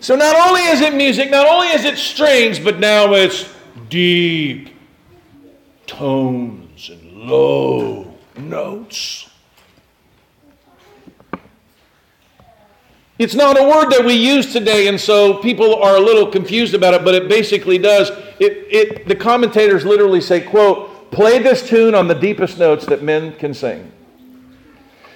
So 0.00 0.16
not 0.16 0.34
only 0.48 0.62
is 0.62 0.80
it 0.80 0.94
music, 0.94 1.30
not 1.30 1.46
only 1.46 1.68
is 1.68 1.84
it 1.84 1.96
strings, 1.96 2.58
but 2.58 2.80
now 2.80 3.14
it's 3.14 3.52
deep 3.88 4.70
tones 5.86 6.90
and 6.90 7.12
low 7.12 8.12
notes. 8.36 9.30
It's 13.18 13.34
not 13.34 13.60
a 13.60 13.62
word 13.62 13.90
that 13.90 14.04
we 14.04 14.14
use 14.14 14.52
today, 14.52 14.88
and 14.88 15.00
so 15.00 15.34
people 15.34 15.76
are 15.76 15.96
a 15.96 16.00
little 16.00 16.26
confused 16.26 16.74
about 16.74 16.94
it, 16.94 17.04
but 17.04 17.14
it 17.14 17.28
basically 17.28 17.78
does. 17.78 18.10
It, 18.40 18.66
it, 18.70 19.06
the 19.06 19.14
commentators 19.14 19.84
literally 19.84 20.20
say, 20.20 20.40
quote, 20.40 21.10
Play 21.12 21.38
this 21.38 21.68
tune 21.68 21.94
on 21.94 22.08
the 22.08 22.14
deepest 22.14 22.58
notes 22.58 22.86
that 22.86 23.02
men 23.02 23.34
can 23.34 23.52
sing. 23.52 23.92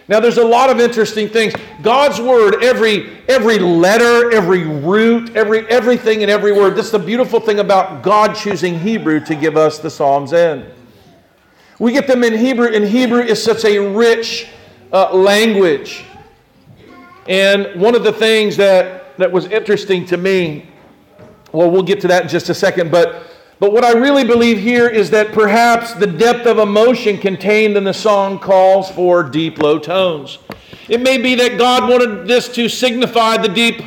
Now, 0.09 0.21
there's 0.21 0.39
a 0.39 0.45
lot 0.45 0.71
of 0.71 0.79
interesting 0.79 1.29
things. 1.29 1.53
God's 1.83 2.21
word, 2.21 2.63
every, 2.63 3.19
every 3.29 3.59
letter, 3.59 4.31
every 4.31 4.63
root, 4.63 5.35
every, 5.35 5.67
everything 5.69 6.21
in 6.21 6.31
every 6.31 6.53
word. 6.53 6.77
This 6.77 6.87
is 6.87 6.93
the 6.93 6.99
beautiful 7.01 7.41
thing 7.41 7.59
about 7.59 8.05
God 8.05 8.37
choosing 8.37 8.79
Hebrew 8.79 9.19
to 9.25 9.35
give 9.35 9.57
us 9.57 9.81
the 9.81 9.91
Psalms 9.91 10.33
in. 10.33 10.71
We 11.81 11.93
get 11.93 12.07
them 12.07 12.23
in 12.23 12.35
Hebrew, 12.35 12.69
and 12.69 12.85
Hebrew 12.85 13.21
is 13.21 13.43
such 13.43 13.65
a 13.65 13.79
rich 13.79 14.47
uh, 14.93 15.13
language. 15.13 16.05
And 17.29 17.81
one 17.81 17.97
of 17.97 18.05
the 18.05 18.13
things 18.13 18.57
that, 18.59 19.19
that 19.19 19.33
was 19.33 19.47
interesting 19.47 20.07
to 20.07 20.17
me, 20.17 20.69
well, 21.51 21.69
we'll 21.69 21.83
get 21.83 22.01
to 22.03 22.09
that 22.09 22.23
in 22.23 22.29
just 22.29 22.49
a 22.49 22.55
second, 22.55 22.93
but 22.93 23.25
but 23.59 23.73
what 23.73 23.85
I 23.85 23.93
really 23.93 24.25
believe 24.25 24.59
here 24.59 24.87
is 24.89 25.11
that 25.11 25.33
perhaps 25.33 25.95
the 25.95 26.07
depth 26.07 26.47
of 26.47 26.59
emotion 26.59 27.17
contained 27.17 27.77
in 27.77 27.85
the 27.85 27.95
song 27.95 28.39
calls 28.39 28.91
for 28.91 29.23
deep 29.23 29.59
low 29.59 29.79
tones. 29.79 30.39
It 30.89 31.01
may 31.01 31.19
be 31.19 31.35
that 31.37 31.59
God 31.59 31.89
wanted 31.89 32.29
this 32.29 32.49
to 32.55 32.69
signify 32.69 33.39
the 33.39 33.49
deep 33.49 33.83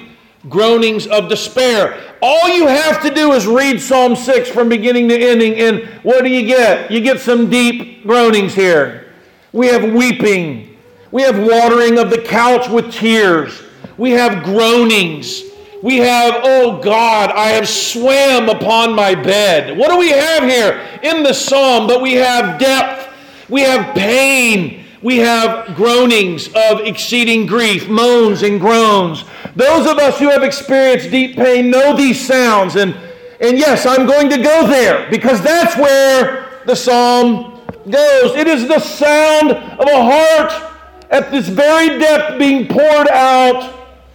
groanings 0.47 1.05
of 1.07 1.29
despair. 1.29 2.15
All 2.21 2.49
you 2.49 2.67
have 2.67 3.01
to 3.03 3.13
do 3.13 3.33
is 3.33 3.45
read 3.45 3.79
Psalm 3.79 4.15
6 4.15 4.49
from 4.49 4.69
beginning 4.69 5.07
to 5.09 5.17
ending, 5.17 5.55
and 5.55 5.85
what 6.03 6.23
do 6.23 6.29
you 6.29 6.45
get? 6.45 6.89
You 6.89 7.01
get 7.01 7.19
some 7.19 7.49
deep 7.49 8.05
groanings 8.05 8.53
here. 8.53 9.13
We 9.51 9.67
have 9.67 9.93
weeping, 9.93 10.77
we 11.11 11.21
have 11.23 11.37
watering 11.39 11.97
of 11.97 12.09
the 12.09 12.21
couch 12.21 12.69
with 12.69 12.91
tears, 12.91 13.63
we 13.97 14.11
have 14.11 14.43
groanings. 14.43 15.43
We 15.81 15.97
have, 15.97 16.41
oh 16.43 16.81
God, 16.81 17.31
I 17.31 17.49
have 17.49 17.67
swam 17.67 18.49
upon 18.49 18.93
my 18.93 19.15
bed. 19.15 19.77
What 19.77 19.89
do 19.89 19.97
we 19.97 20.09
have 20.09 20.43
here 20.43 20.85
in 21.03 21.23
the 21.23 21.33
psalm? 21.33 21.87
But 21.87 22.01
we 22.01 22.15
have 22.15 22.59
depth, 22.59 23.07
we 23.47 23.61
have 23.61 23.95
pain, 23.95 24.83
we 25.01 25.17
have 25.19 25.75
groanings 25.75 26.47
of 26.47 26.81
exceeding 26.81 27.45
grief, 27.45 27.87
moans 27.87 28.43
and 28.43 28.59
groans. 28.59 29.23
Those 29.55 29.87
of 29.87 29.97
us 29.97 30.19
who 30.19 30.29
have 30.29 30.43
experienced 30.43 31.11
deep 31.11 31.37
pain 31.37 31.69
know 31.69 31.95
these 31.95 32.19
sounds. 32.19 32.75
And, 32.75 32.93
and 33.39 33.57
yes, 33.57 33.85
I'm 33.85 34.05
going 34.05 34.29
to 34.31 34.37
go 34.37 34.67
there 34.67 35.09
because 35.09 35.41
that's 35.41 35.77
where 35.77 36.61
the 36.65 36.75
psalm 36.75 37.61
goes. 37.89 38.35
It 38.35 38.47
is 38.47 38.67
the 38.67 38.79
sound 38.79 39.51
of 39.51 39.87
a 39.87 40.03
heart 40.03 40.73
at 41.09 41.31
this 41.31 41.47
very 41.47 41.97
depth 41.99 42.37
being 42.37 42.67
poured 42.67 43.07
out 43.07 43.73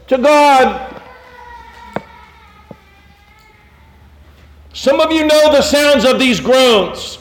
to 0.08 0.18
God. 0.18 0.93
Some 4.74 5.00
of 5.00 5.12
you 5.12 5.24
know 5.24 5.52
the 5.52 5.62
sounds 5.62 6.04
of 6.04 6.18
these 6.18 6.40
groans. 6.40 7.18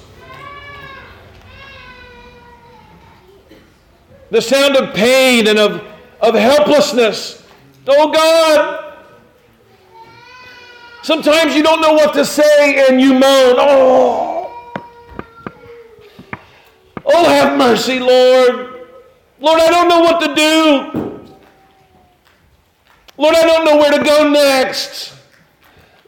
The 4.32 4.42
sound 4.42 4.76
of 4.76 4.96
pain 4.96 5.48
and 5.48 5.60
of, 5.60 5.84
of 6.20 6.34
helplessness. 6.34 7.46
Oh 7.88 8.12
God. 8.12 8.96
Sometimes 11.04 11.56
you 11.56 11.62
don't 11.62 11.80
know 11.80 11.94
what 11.94 12.16
to 12.16 12.26
say 12.26 12.88
and 12.90 13.00
you 13.00 13.14
moan, 13.14 13.56
Oh. 13.60 14.74
Oh, 17.06 17.30
have 17.30 17.56
mercy, 17.58 18.00
Lord. 18.00 18.88
Lord, 19.40 19.60
I 19.62 19.70
don't 19.70 19.90
know 19.90 20.00
what 20.00 20.20
to 20.22 20.34
do. 20.34 21.34
Lord, 23.18 23.36
I 23.36 23.42
don't 23.44 23.66
know 23.66 23.78
where 23.78 23.92
to 23.92 24.04
go 24.04 24.28
next. 24.28 25.14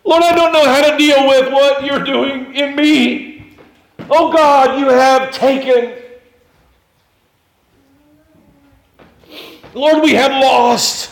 Lord, 0.06 0.22
I 0.22 0.36
don't 0.36 0.54
know 0.54 0.66
how 0.66 0.92
to 0.92 0.98
deal 0.98 1.28
with 1.28 1.52
what 1.52 1.84
you're 1.84 2.04
doing 2.04 2.54
in 2.54 2.76
me. 2.76 3.58
Oh 4.08 4.32
God, 4.32 4.80
you 4.80 4.88
have 4.90 5.32
taken. 5.32 5.94
Lord, 9.74 10.04
we 10.04 10.14
have 10.14 10.32
lost. 10.32 11.12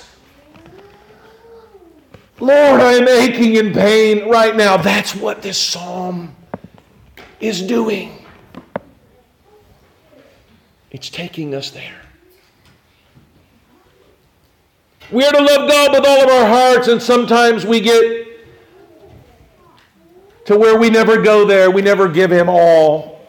Lord, 2.39 2.81
I 2.81 2.93
am 2.93 3.07
aching 3.07 3.55
in 3.55 3.73
pain 3.73 4.29
right 4.29 4.55
now. 4.55 4.77
That's 4.77 5.15
what 5.15 5.41
this 5.41 5.57
psalm 5.57 6.35
is 7.39 7.61
doing. 7.63 8.25
It's 10.91 11.09
taking 11.09 11.55
us 11.55 11.71
there. 11.71 11.99
We 15.11 15.25
are 15.25 15.31
to 15.31 15.41
love 15.41 15.69
God 15.69 15.91
with 15.91 16.05
all 16.05 16.23
of 16.23 16.29
our 16.29 16.47
hearts, 16.47 16.87
and 16.87 17.01
sometimes 17.01 17.65
we 17.65 17.81
get 17.81 18.22
to 20.45 20.57
where 20.57 20.77
we 20.77 20.89
never 20.89 21.21
go 21.21 21.45
there. 21.45 21.71
We 21.71 21.81
never 21.81 22.07
give 22.07 22.31
Him 22.31 22.49
all. 22.49 23.21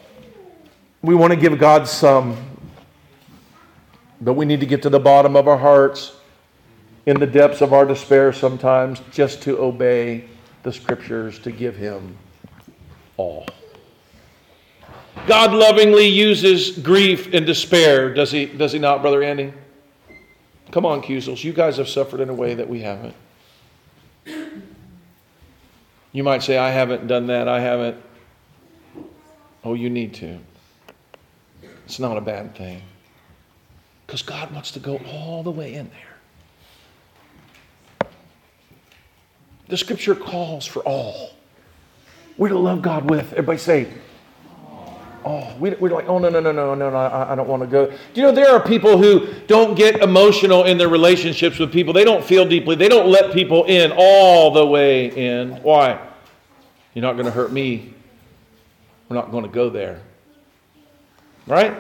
We 1.03 1.15
want 1.15 1.33
to 1.33 1.39
give 1.39 1.59
God 1.59 1.87
some. 1.87 2.37
But 4.21 4.35
we 4.35 4.45
need 4.45 4.61
to 4.61 4.67
get 4.67 4.83
to 4.83 4.91
the 4.91 5.01
bottom 5.01 5.37
of 5.37 5.49
our 5.49 5.59
hearts, 5.59 6.17
in 7.07 7.21
the 7.21 7.27
depths 7.27 7.61
of 7.61 7.73
our 7.73 7.85
despair 7.85 8.33
sometimes, 8.33 9.01
just 9.13 9.43
to 9.43 9.59
obey 9.59 10.25
the 10.63 10.73
Scriptures, 10.73 11.39
to 11.41 11.53
give 11.53 11.77
Him 11.77 12.17
all. 13.17 13.47
God 15.27 15.53
lovingly 15.53 16.07
uses 16.07 16.79
grief 16.79 17.33
and 17.33 17.45
despair, 17.45 18.13
does 18.13 18.31
He, 18.31 18.47
does 18.47 18.73
he 18.73 18.79
not, 18.79 19.03
Brother 19.03 19.23
Andy? 19.23 19.53
Come 20.71 20.87
on, 20.87 21.03
Cusels. 21.03 21.45
You 21.45 21.53
guys 21.53 21.77
have 21.77 21.89
suffered 21.89 22.21
in 22.21 22.31
a 22.31 22.35
way 22.35 22.55
that 22.55 22.69
we 22.69 22.81
haven't. 22.81 23.15
You 26.15 26.23
might 26.23 26.45
say, 26.45 26.57
I 26.57 26.71
haven't 26.71 27.09
done 27.09 27.27
that. 27.27 27.49
I 27.49 27.59
haven't. 27.59 27.97
Oh, 29.65 29.75
you 29.75 29.91
need 29.91 30.15
to. 30.15 30.39
It's 31.85 31.99
not 31.99 32.17
a 32.17 32.21
bad 32.21 32.55
thing. 32.55 32.83
Because 34.07 34.23
God 34.23 34.53
wants 34.53 34.71
to 34.71 34.79
go 34.79 34.99
all 34.99 35.43
the 35.43 35.51
way 35.51 35.75
in 35.75 35.91
there. 35.91 38.09
The 39.67 39.77
scripture 39.77 40.15
calls 40.15 40.67
for 40.67 40.83
all. 40.83 41.31
We're 42.39 42.51
to 42.51 42.59
love 42.59 42.81
God 42.81 43.11
with. 43.11 43.33
Everybody 43.33 43.59
say, 43.59 43.89
Oh, 45.27 45.55
we, 45.59 45.71
are 45.71 45.89
like, 45.89 46.07
oh, 46.07 46.19
no, 46.19 46.29
no, 46.29 46.39
no, 46.39 46.53
no, 46.53 46.75
no, 46.75 46.91
no, 46.91 46.97
I, 46.97 47.33
I 47.33 47.35
don't 47.35 47.49
want 47.49 47.63
to 47.63 47.67
go. 47.67 47.87
Do 47.87 47.97
you 48.15 48.23
know 48.23 48.33
there 48.33 48.51
are 48.51 48.61
people 48.61 48.99
who 48.99 49.33
don't 49.47 49.75
get 49.75 50.03
emotional 50.03 50.65
in 50.65 50.77
their 50.77 50.91
relationships 50.91 51.59
with 51.59 51.73
people? 51.73 51.95
They 51.95 52.05
don't 52.05 52.23
feel 52.23 52.47
deeply. 52.47 52.77
They 52.77 52.89
don't 52.89 53.09
let 53.09 53.33
people 53.33 53.65
in 53.65 53.91
all 53.97 54.51
the 54.51 54.67
way 54.67 55.07
in. 55.07 55.53
Why? 55.63 55.99
You're 56.93 57.03
not 57.03 57.15
going 57.15 57.25
to 57.25 57.31
hurt 57.31 57.53
me. 57.53 57.95
We're 59.09 59.17
not 59.17 59.31
going 59.31 59.45
to 59.45 59.51
go 59.51 59.71
there. 59.71 60.03
Right? 61.47 61.75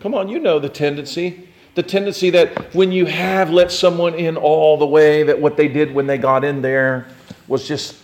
Come 0.00 0.14
on, 0.14 0.28
you 0.28 0.40
know 0.40 0.58
the 0.58 0.68
tendency. 0.68 1.48
The 1.76 1.82
tendency 1.82 2.30
that 2.30 2.74
when 2.74 2.90
you 2.90 3.06
have 3.06 3.50
let 3.50 3.70
someone 3.70 4.14
in 4.14 4.36
all 4.36 4.78
the 4.78 4.86
way, 4.86 5.22
that 5.24 5.40
what 5.40 5.56
they 5.56 5.68
did 5.68 5.94
when 5.94 6.06
they 6.06 6.18
got 6.18 6.44
in 6.44 6.62
there 6.62 7.06
was 7.46 7.68
just, 7.68 7.96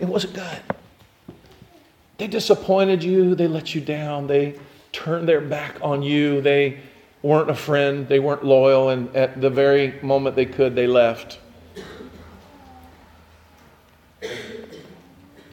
it 0.00 0.06
wasn't 0.06 0.34
good. 0.34 0.60
They 2.22 2.28
disappointed 2.28 3.02
you, 3.02 3.34
they 3.34 3.48
let 3.48 3.74
you 3.74 3.80
down, 3.80 4.28
they 4.28 4.54
turned 4.92 5.28
their 5.28 5.40
back 5.40 5.78
on 5.82 6.04
you, 6.04 6.40
they 6.40 6.78
weren't 7.20 7.50
a 7.50 7.54
friend, 7.56 8.06
they 8.06 8.20
weren't 8.20 8.44
loyal, 8.44 8.90
and 8.90 9.12
at 9.16 9.40
the 9.40 9.50
very 9.50 10.00
moment 10.02 10.36
they 10.36 10.46
could, 10.46 10.76
they 10.76 10.86
left. 10.86 11.40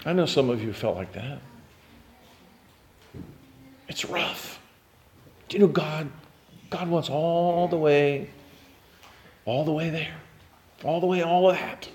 I 0.06 0.14
know 0.14 0.28
some 0.28 0.52
of 0.52 0.62
you 0.62 0.72
felt 0.72 0.96
like 0.96 1.12
that. 1.14 1.40
It's 3.88 4.06
rough. 4.06 4.60
Do 5.48 5.58
you 5.58 5.62
know 5.62 5.72
God? 5.72 6.08
God 6.70 6.88
wants 6.88 7.10
all 7.10 7.68
the 7.68 7.78
way, 7.78 8.30
all 9.46 9.66
the 9.66 9.72
way 9.72 9.90
there, 9.90 10.18
all 10.84 11.02
the 11.02 11.08
way, 11.08 11.24
all 11.24 11.50
of 11.50 11.56
that. 11.56 11.90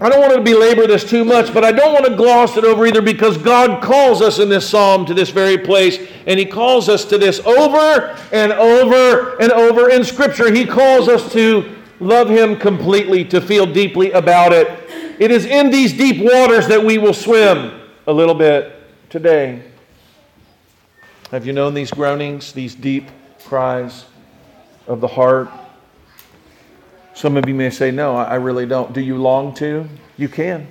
I 0.00 0.08
don't 0.08 0.20
want 0.20 0.34
to 0.34 0.40
belabor 0.40 0.88
this 0.88 1.08
too 1.08 1.24
much, 1.24 1.54
but 1.54 1.64
I 1.64 1.70
don't 1.70 1.92
want 1.92 2.04
to 2.06 2.16
gloss 2.16 2.56
it 2.56 2.64
over 2.64 2.84
either 2.84 3.00
because 3.00 3.38
God 3.38 3.80
calls 3.80 4.20
us 4.20 4.40
in 4.40 4.48
this 4.48 4.68
psalm 4.68 5.06
to 5.06 5.14
this 5.14 5.30
very 5.30 5.56
place, 5.56 5.98
and 6.26 6.38
He 6.38 6.44
calls 6.44 6.88
us 6.88 7.04
to 7.06 7.16
this 7.16 7.38
over 7.40 8.18
and 8.32 8.52
over 8.52 9.40
and 9.40 9.52
over 9.52 9.90
in 9.90 10.02
Scripture. 10.02 10.52
He 10.52 10.66
calls 10.66 11.08
us 11.08 11.32
to 11.32 11.76
love 12.00 12.28
Him 12.28 12.56
completely, 12.56 13.24
to 13.26 13.40
feel 13.40 13.66
deeply 13.66 14.10
about 14.10 14.52
it. 14.52 14.68
It 15.20 15.30
is 15.30 15.46
in 15.46 15.70
these 15.70 15.92
deep 15.92 16.20
waters 16.20 16.66
that 16.66 16.84
we 16.84 16.98
will 16.98 17.14
swim 17.14 17.80
a 18.08 18.12
little 18.12 18.34
bit 18.34 18.76
today. 19.10 19.62
Have 21.30 21.46
you 21.46 21.52
known 21.52 21.72
these 21.72 21.92
groanings, 21.92 22.52
these 22.52 22.74
deep 22.74 23.08
cries 23.44 24.06
of 24.88 25.00
the 25.00 25.08
heart? 25.08 25.48
Some 27.14 27.36
of 27.36 27.48
you 27.48 27.54
may 27.54 27.70
say, 27.70 27.90
No, 27.90 28.16
I 28.16 28.34
really 28.34 28.66
don't. 28.66 28.92
Do 28.92 29.00
you 29.00 29.16
long 29.16 29.54
to? 29.54 29.88
You 30.16 30.28
can. 30.28 30.66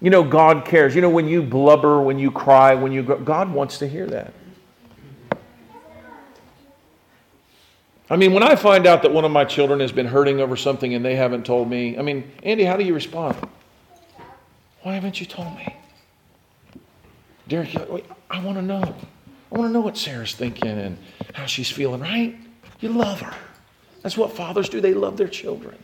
You 0.00 0.10
know, 0.10 0.22
God 0.22 0.64
cares. 0.64 0.94
You 0.94 1.00
know, 1.00 1.10
when 1.10 1.26
you 1.26 1.42
blubber, 1.42 2.00
when 2.00 2.18
you 2.18 2.30
cry, 2.30 2.74
when 2.74 2.92
you 2.92 3.02
go, 3.02 3.18
God 3.18 3.52
wants 3.52 3.78
to 3.78 3.88
hear 3.88 4.06
that. 4.06 4.32
I 8.08 8.14
mean, 8.14 8.32
when 8.32 8.44
I 8.44 8.54
find 8.54 8.86
out 8.86 9.02
that 9.02 9.12
one 9.12 9.24
of 9.24 9.32
my 9.32 9.44
children 9.44 9.80
has 9.80 9.90
been 9.90 10.06
hurting 10.06 10.40
over 10.40 10.54
something 10.54 10.94
and 10.94 11.04
they 11.04 11.16
haven't 11.16 11.44
told 11.44 11.68
me, 11.68 11.98
I 11.98 12.02
mean, 12.02 12.30
Andy, 12.44 12.62
how 12.62 12.76
do 12.76 12.84
you 12.84 12.94
respond? 12.94 13.36
Why 14.82 14.94
haven't 14.94 15.18
you 15.18 15.26
told 15.26 15.56
me? 15.56 15.74
Derek, 17.48 17.74
I 18.30 18.44
want 18.44 18.58
to 18.58 18.62
know. 18.62 18.94
I 19.50 19.58
want 19.58 19.70
to 19.70 19.72
know 19.72 19.80
what 19.80 19.96
Sarah's 19.96 20.34
thinking 20.34 20.70
and 20.70 20.98
how 21.34 21.46
she's 21.46 21.70
feeling, 21.70 22.00
right? 22.00 22.36
You 22.78 22.90
love 22.90 23.22
her. 23.22 23.34
That's 24.06 24.16
what 24.16 24.36
fathers 24.36 24.68
do, 24.68 24.80
they 24.80 24.94
love 24.94 25.16
their 25.16 25.26
children. 25.26 25.76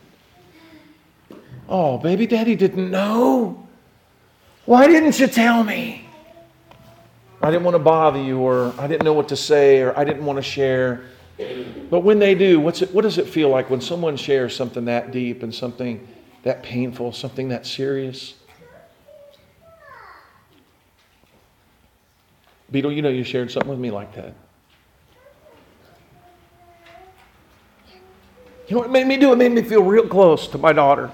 Oh, 1.67 1.97
baby 1.97 2.25
daddy 2.25 2.55
didn't 2.55 2.89
know. 2.89 3.67
Why 4.63 4.87
didn't 4.87 5.19
you 5.19 5.27
tell 5.27 5.61
me? 5.61 6.07
I 7.41 7.51
didn't 7.51 7.65
want 7.65 7.75
to 7.75 7.79
bother 7.79 8.23
you, 8.23 8.39
or 8.39 8.73
I 8.79 8.87
didn't 8.87 9.03
know 9.03 9.11
what 9.11 9.27
to 9.27 9.35
say, 9.35 9.81
or 9.81 9.93
I 9.99 10.05
didn't 10.05 10.23
want 10.23 10.37
to 10.37 10.41
share. 10.41 11.03
But 11.89 11.99
when 11.99 12.17
they 12.17 12.33
do, 12.33 12.61
what's 12.61 12.81
it, 12.81 12.93
what 12.93 13.01
does 13.01 13.17
it 13.17 13.27
feel 13.27 13.49
like 13.49 13.69
when 13.69 13.81
someone 13.81 14.15
shares 14.15 14.55
something 14.55 14.85
that 14.85 15.11
deep 15.11 15.43
and 15.43 15.53
something 15.53 16.07
that 16.43 16.63
painful, 16.63 17.11
something 17.11 17.49
that 17.49 17.65
serious? 17.65 18.35
Beetle, 22.71 22.93
you 22.93 23.01
know 23.01 23.09
you 23.09 23.25
shared 23.25 23.51
something 23.51 23.69
with 23.69 23.79
me 23.79 23.91
like 23.91 24.15
that. 24.15 24.33
You 28.67 28.75
know 28.75 28.79
what 28.79 28.89
it 28.89 28.93
made 28.93 29.07
me 29.07 29.17
do? 29.17 29.33
It 29.33 29.37
made 29.37 29.51
me 29.51 29.61
feel 29.61 29.83
real 29.83 30.07
close 30.07 30.47
to 30.49 30.57
my 30.57 30.71
daughter. 30.71 31.11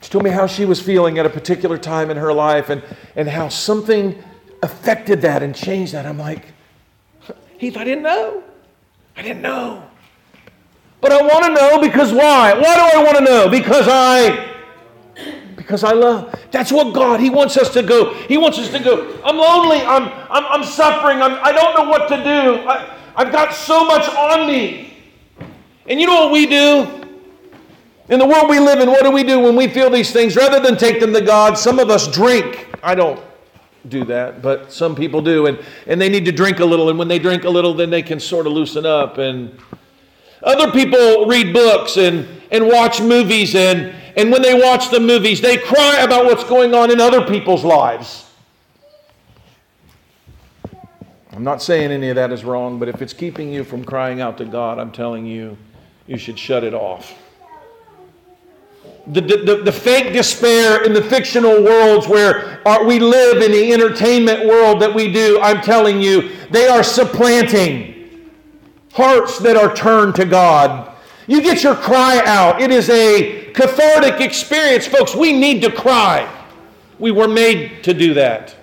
She 0.00 0.10
told 0.10 0.24
me 0.24 0.30
how 0.30 0.46
she 0.46 0.64
was 0.64 0.80
feeling 0.80 1.18
at 1.18 1.26
a 1.26 1.30
particular 1.30 1.78
time 1.78 2.10
in 2.10 2.16
her 2.16 2.32
life 2.32 2.70
and, 2.70 2.82
and 3.14 3.28
how 3.28 3.48
something 3.48 4.22
affected 4.62 5.20
that 5.22 5.42
and 5.42 5.54
changed 5.54 5.92
that. 5.92 6.06
I'm 6.06 6.18
like, 6.18 6.46
Heath, 7.58 7.76
I 7.76 7.84
didn't 7.84 8.02
know. 8.02 8.42
I 9.16 9.22
didn't 9.22 9.42
know. 9.42 9.88
But 11.00 11.12
I 11.12 11.22
want 11.22 11.44
to 11.44 11.52
know 11.52 11.80
because 11.80 12.12
why? 12.12 12.54
Why 12.54 12.74
do 12.76 12.98
I 12.98 13.02
want 13.04 13.18
to 13.18 13.24
know? 13.24 13.48
Because 13.48 13.86
I 13.88 14.52
because 15.56 15.84
I 15.84 15.92
love. 15.92 16.34
That's 16.50 16.72
what 16.72 16.92
God, 16.92 17.20
He 17.20 17.30
wants 17.30 17.56
us 17.56 17.72
to 17.74 17.82
go. 17.82 18.14
He 18.14 18.36
wants 18.36 18.58
us 18.58 18.70
to 18.70 18.78
go. 18.80 19.20
I'm 19.24 19.36
lonely. 19.36 19.78
I'm, 19.78 20.04
I'm, 20.30 20.44
I'm 20.46 20.64
suffering. 20.64 21.22
I'm, 21.22 21.38
I 21.42 21.52
don't 21.52 21.76
know 21.76 21.88
what 21.88 22.08
to 22.08 22.16
do. 22.16 22.68
I, 22.68 22.98
I've 23.14 23.32
got 23.32 23.54
so 23.54 23.84
much 23.84 24.08
on 24.08 24.46
me. 24.46 24.96
And 25.86 26.00
you 26.00 26.06
know 26.06 26.24
what 26.24 26.32
we 26.32 26.46
do? 26.46 27.00
In 28.08 28.18
the 28.18 28.26
world 28.26 28.48
we 28.48 28.58
live 28.58 28.80
in, 28.80 28.88
what 28.88 29.02
do 29.02 29.10
we 29.10 29.22
do 29.22 29.40
when 29.40 29.56
we 29.56 29.68
feel 29.68 29.88
these 29.90 30.12
things? 30.12 30.36
Rather 30.36 30.60
than 30.60 30.76
take 30.76 31.00
them 31.00 31.12
to 31.12 31.20
God, 31.20 31.56
some 31.56 31.78
of 31.78 31.90
us 31.90 32.06
drink. 32.08 32.68
I 32.82 32.94
don't. 32.94 33.20
do 33.88 34.04
that, 34.04 34.42
but 34.42 34.72
some 34.72 34.94
people 34.94 35.20
do. 35.20 35.46
And, 35.46 35.58
and 35.86 36.00
they 36.00 36.08
need 36.08 36.24
to 36.26 36.32
drink 36.32 36.60
a 36.60 36.64
little. 36.64 36.88
And 36.88 36.98
when 36.98 37.08
they 37.08 37.18
drink 37.18 37.44
a 37.44 37.50
little, 37.50 37.74
then 37.74 37.90
they 37.90 38.02
can 38.02 38.20
sort 38.20 38.46
of 38.46 38.52
loosen 38.52 38.86
up. 38.86 39.18
And 39.18 39.58
other 40.42 40.70
people 40.70 41.26
read 41.26 41.52
books 41.52 41.96
and, 41.96 42.28
and 42.50 42.66
watch 42.66 43.00
movies. 43.00 43.54
And, 43.54 43.92
and 44.16 44.30
when 44.30 44.42
they 44.42 44.54
watch 44.54 44.90
the 44.90 45.00
movies, 45.00 45.40
they 45.40 45.56
cry 45.56 46.00
about 46.00 46.26
what's 46.26 46.44
going 46.44 46.74
on 46.74 46.90
in 46.90 47.00
other 47.00 47.26
people's 47.26 47.64
lives. 47.64 48.30
I'm 51.32 51.44
not 51.44 51.62
saying 51.62 51.90
any 51.90 52.10
of 52.10 52.16
that 52.16 52.32
is 52.32 52.44
wrong, 52.44 52.78
but 52.78 52.88
if 52.88 53.00
it's 53.00 53.12
keeping 53.12 53.52
you 53.52 53.64
from 53.64 53.84
crying 53.84 54.20
out 54.20 54.38
to 54.38 54.44
God, 54.44 54.78
I'm 54.78 54.92
telling 54.92 55.26
you, 55.26 55.56
you 56.06 56.18
should 56.18 56.38
shut 56.38 56.64
it 56.64 56.74
off 56.74 57.14
the, 59.06 59.20
the, 59.20 59.62
the, 59.64 59.72
fake 59.72 60.12
despair 60.12 60.84
in 60.84 60.92
the 60.92 61.02
fictional 61.02 61.62
worlds 61.62 62.06
where 62.06 62.66
our, 62.66 62.84
we 62.84 63.00
live 63.00 63.42
in 63.42 63.50
the 63.50 63.72
entertainment 63.72 64.46
world 64.46 64.80
that 64.80 64.94
we 64.94 65.12
do, 65.12 65.40
I'm 65.40 65.60
telling 65.60 66.00
you, 66.00 66.30
they 66.50 66.68
are 66.68 66.84
supplanting 66.84 68.30
hearts 68.92 69.38
that 69.40 69.56
are 69.56 69.74
turned 69.74 70.14
to 70.16 70.24
God. 70.24 70.94
You 71.26 71.42
get 71.42 71.64
your 71.64 71.74
cry 71.74 72.22
out. 72.24 72.60
It 72.60 72.70
is 72.70 72.90
a 72.90 73.50
cathartic 73.52 74.20
experience, 74.20 74.86
folks. 74.86 75.16
We 75.16 75.32
need 75.32 75.62
to 75.62 75.72
cry. 75.72 76.28
We 76.98 77.10
were 77.10 77.28
made 77.28 77.82
to 77.84 77.94
do 77.94 78.14
that. 78.14 78.54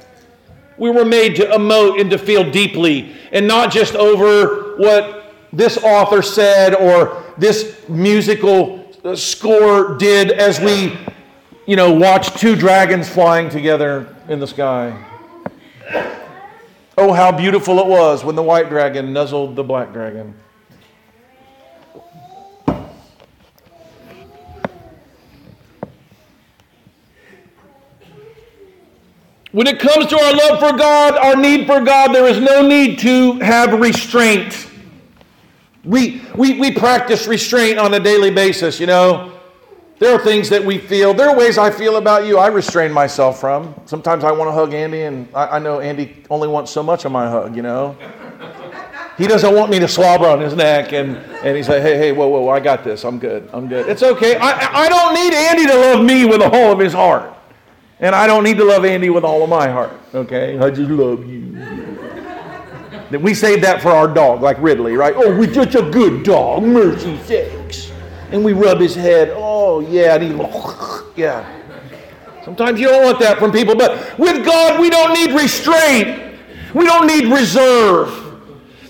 We 0.80 0.90
were 0.90 1.06
made 1.06 1.36
to 1.36 1.46
emote 1.46 2.00
and 2.00 2.10
to 2.10 2.18
feel 2.18 2.50
deeply, 2.50 3.16
and 3.32 3.46
not 3.48 3.72
just 3.72 3.96
over 3.96 4.78
what 4.78 5.36
this 5.52 5.78
author 5.78 6.22
said 6.22 6.74
or 6.74 7.24
this 7.38 7.88
musical 7.90 8.90
score 9.16 9.98
did 9.98 10.32
as 10.32 10.60
we, 10.60 10.98
you 11.66 11.76
know, 11.76 11.92
watched 11.92 12.38
two 12.38 12.56
dragons 12.56 13.10
flying 13.10 13.50
together 13.50 14.16
in 14.30 14.40
the 14.40 14.48
sky. 14.48 15.06
Oh, 16.98 17.14
how 17.14 17.32
beautiful 17.32 17.80
it 17.80 17.88
was 17.88 18.24
when 18.24 18.36
the 18.36 18.44
white 18.44 18.70
dragon 18.70 19.14
nuzzled 19.14 19.56
the 19.56 19.64
black 19.64 19.94
dragon. 19.94 20.34
When 29.52 29.66
it 29.66 29.80
comes 29.80 30.06
to 30.08 30.20
our 30.20 30.34
love 30.34 30.60
for 30.60 30.78
God, 30.78 31.18
our 31.18 31.36
need 31.36 31.66
for 31.66 31.82
God, 31.82 32.14
there 32.14 32.28
is 32.28 32.40
no 32.40 32.62
need 32.68 33.00
to 33.00 33.34
have 33.40 33.80
restraint. 33.80 34.70
We, 35.84 36.22
we, 36.36 36.60
we 36.60 36.72
practice 36.72 37.26
restraint 37.26 37.80
on 37.80 37.96
a 37.96 38.00
daily 38.00 38.30
basis, 38.30 38.80
you 38.80 38.86
know. 38.86 39.40
There 39.98 40.14
are 40.14 40.24
things 40.24 40.50
that 40.50 40.64
we 40.64 40.78
feel. 40.78 41.16
There 41.16 41.30
are 41.30 41.36
ways 41.36 41.58
I 41.58 41.72
feel 41.72 41.98
about 41.98 42.28
you 42.28 42.38
I 42.38 42.48
restrain 42.48 42.92
myself 42.92 43.40
from. 43.40 43.74
Sometimes 43.86 44.24
I 44.24 44.32
want 44.32 44.50
to 44.50 44.52
hug 44.52 44.74
Andy, 44.74 45.02
and 45.02 45.28
I, 45.34 45.58
I 45.58 45.60
know 45.60 45.80
Andy 45.80 46.24
only 46.30 46.48
wants 46.48 46.72
so 46.72 46.84
much 46.84 47.06
of 47.06 47.12
my 47.12 47.28
hug, 47.28 47.56
you 47.56 47.64
know. 47.64 47.98
He 49.18 49.26
doesn't 49.26 49.54
want 49.54 49.72
me 49.72 49.80
to 49.80 49.88
slobber 49.88 50.28
on 50.28 50.40
his 50.40 50.54
neck, 50.54 50.94
and, 50.94 51.18
and 51.18 51.58
he's 51.58 51.68
like, 51.68 51.82
hey, 51.82 51.98
hey, 51.98 52.12
whoa, 52.12 52.28
whoa, 52.28 52.50
I 52.50 52.60
got 52.60 52.84
this. 52.84 53.04
I'm 53.04 53.18
good. 53.18 53.50
I'm 53.52 53.68
good. 53.68 53.90
It's 53.90 54.04
okay. 54.04 54.38
I, 54.38 54.86
I 54.86 54.90
don't 54.90 55.14
need 55.16 55.34
Andy 55.34 55.66
to 55.66 55.76
love 55.76 56.06
me 56.06 56.26
with 56.26 56.40
the 56.40 56.50
whole 56.50 56.72
of 56.72 56.80
his 56.80 56.94
heart. 56.94 57.34
And 58.00 58.16
I 58.16 58.28
don't 58.28 58.44
need 58.44 58.58
to 58.58 58.64
love 58.64 58.86
Andy 58.86 59.10
with 59.10 59.26
all 59.26 59.44
of 59.44 59.50
my 59.50 59.68
heart, 59.68 59.92
okay? 60.14 60.58
I 60.58 60.70
just 60.70 60.90
love 60.90 61.28
you. 61.28 61.52
That 63.12 63.20
we 63.22 63.34
save 63.34 63.62
that 63.62 63.82
for 63.82 63.90
our 63.90 64.08
dog, 64.08 64.42
like 64.42 64.58
Ridley, 64.62 64.94
right? 64.94 65.14
Oh, 65.16 65.38
we're 65.38 65.54
such 65.54 65.76
a 65.76 65.82
good 65.82 66.24
dog, 66.24 66.64
mercy 66.64 67.18
sakes. 67.24 67.92
And 68.32 68.46
we 68.46 68.54
rub 68.54 68.80
his 68.80 68.96
head. 68.96 69.34
Oh, 69.36 69.82
yeah, 69.82 70.16
and 70.16 70.24
he, 70.24 70.30
yeah. 71.22 71.58
Sometimes 72.46 72.80
you 72.80 72.88
don't 72.88 73.04
want 73.04 73.20
that 73.20 73.38
from 73.38 73.52
people, 73.52 73.76
but 73.76 74.18
with 74.18 74.46
God, 74.46 74.80
we 74.80 74.90
don't 74.90 75.14
need 75.14 75.36
restraint. 75.36 76.40
We 76.74 76.86
don't 76.86 77.08
need 77.08 77.26
reserve. 77.26 78.28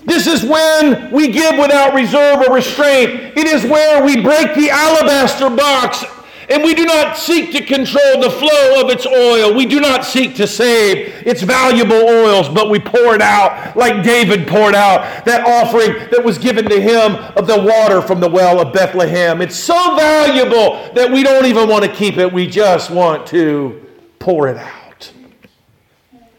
This 0.04 0.26
is 0.26 0.44
when 0.44 1.10
we 1.10 1.28
give 1.28 1.58
without 1.58 1.94
reserve 1.94 2.46
or 2.46 2.54
restraint. 2.54 3.36
It 3.36 3.46
is 3.46 3.64
where 3.64 4.04
we 4.04 4.22
break 4.22 4.54
the 4.54 4.70
alabaster 4.70 5.50
box 5.50 6.04
and 6.50 6.64
we 6.64 6.74
do 6.74 6.84
not 6.84 7.16
seek 7.16 7.52
to 7.52 7.64
control 7.64 8.20
the 8.20 8.30
flow 8.30 8.82
of 8.82 8.90
its 8.90 9.06
oil. 9.06 9.54
We 9.54 9.66
do 9.66 9.80
not 9.80 10.04
seek 10.04 10.34
to 10.34 10.48
save 10.48 11.24
its 11.24 11.42
valuable 11.42 11.94
oils, 11.94 12.48
but 12.48 12.68
we 12.68 12.80
pour 12.80 13.14
it 13.14 13.22
out 13.22 13.76
like 13.76 14.02
David 14.02 14.48
poured 14.48 14.74
out 14.74 15.24
that 15.26 15.46
offering 15.46 16.10
that 16.10 16.24
was 16.24 16.38
given 16.38 16.68
to 16.68 16.80
him 16.80 17.14
of 17.36 17.46
the 17.46 17.62
water 17.62 18.02
from 18.02 18.18
the 18.18 18.28
well 18.28 18.60
of 18.60 18.72
Bethlehem. 18.72 19.40
It's 19.40 19.54
so 19.54 19.96
valuable 19.96 20.92
that 20.94 21.08
we 21.12 21.22
don't 21.22 21.46
even 21.46 21.68
want 21.68 21.84
to 21.84 21.92
keep 21.92 22.16
it. 22.16 22.32
We 22.32 22.48
just 22.48 22.90
want 22.90 23.28
to 23.28 23.86
pour 24.18 24.48
it 24.48 24.56
out. 24.56 25.12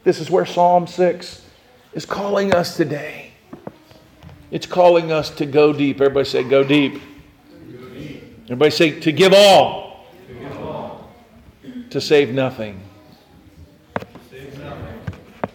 This 0.04 0.20
is 0.20 0.30
where 0.30 0.46
Psalm 0.46 0.88
6 0.88 1.46
is 1.94 2.06
calling 2.06 2.54
us 2.54 2.76
today. 2.76 3.32
It's 4.50 4.66
calling 4.66 5.14
us 5.14 5.30
to 5.30 5.46
go 5.46 5.72
deep. 5.72 6.02
Everybody 6.02 6.28
say, 6.28 6.44
go 6.44 6.66
deep. 6.66 7.02
Everybody 8.44 8.72
say, 8.72 9.00
to 9.00 9.14
give 9.14 9.32
all 9.34 9.91
to 11.92 12.00
save 12.00 12.34
nothing, 12.34 12.82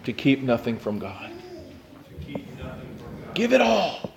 to 0.05 0.13
keep 0.13 0.43
nothing 0.43 0.79
from 0.79 0.99
God. 0.99 1.33
Give 3.35 3.53
it 3.53 3.61
all. 3.61 4.13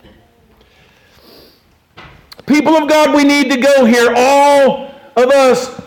People 2.45 2.75
of 2.75 2.89
God, 2.89 3.15
we 3.15 3.23
need 3.23 3.49
to 3.51 3.57
go 3.57 3.85
here. 3.85 4.13
All 4.15 4.93
of 5.15 5.29
us. 5.29 5.81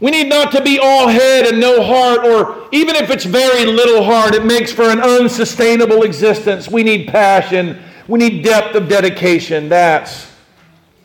We 0.00 0.10
need 0.10 0.28
not 0.28 0.50
to 0.52 0.62
be 0.62 0.80
all 0.80 1.06
head 1.06 1.46
and 1.46 1.60
no 1.60 1.80
heart, 1.80 2.24
or 2.24 2.68
even 2.72 2.96
if 2.96 3.08
it's 3.10 3.24
very 3.24 3.66
little 3.66 4.02
heart, 4.02 4.34
it 4.34 4.44
makes 4.44 4.72
for 4.72 4.84
an 4.84 5.00
unsustainable 5.00 6.02
existence. 6.02 6.68
We 6.68 6.82
need 6.82 7.06
passion. 7.06 7.80
We 8.08 8.18
need 8.18 8.42
depth 8.42 8.74
of 8.74 8.88
dedication. 8.88 9.68
That's 9.68 10.28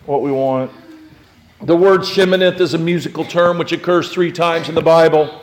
what 0.07 0.23
we 0.23 0.31
want. 0.31 0.71
The 1.61 1.75
word 1.75 2.01
Sheminith 2.01 2.59
is 2.59 2.75
a 2.75 2.77
musical 2.77 3.25
term 3.25 3.57
which 3.57 3.71
occurs 3.71 4.13
three 4.13 4.31
times 4.31 4.69
in 4.69 4.75
the 4.75 4.81
Bible. 4.81 5.41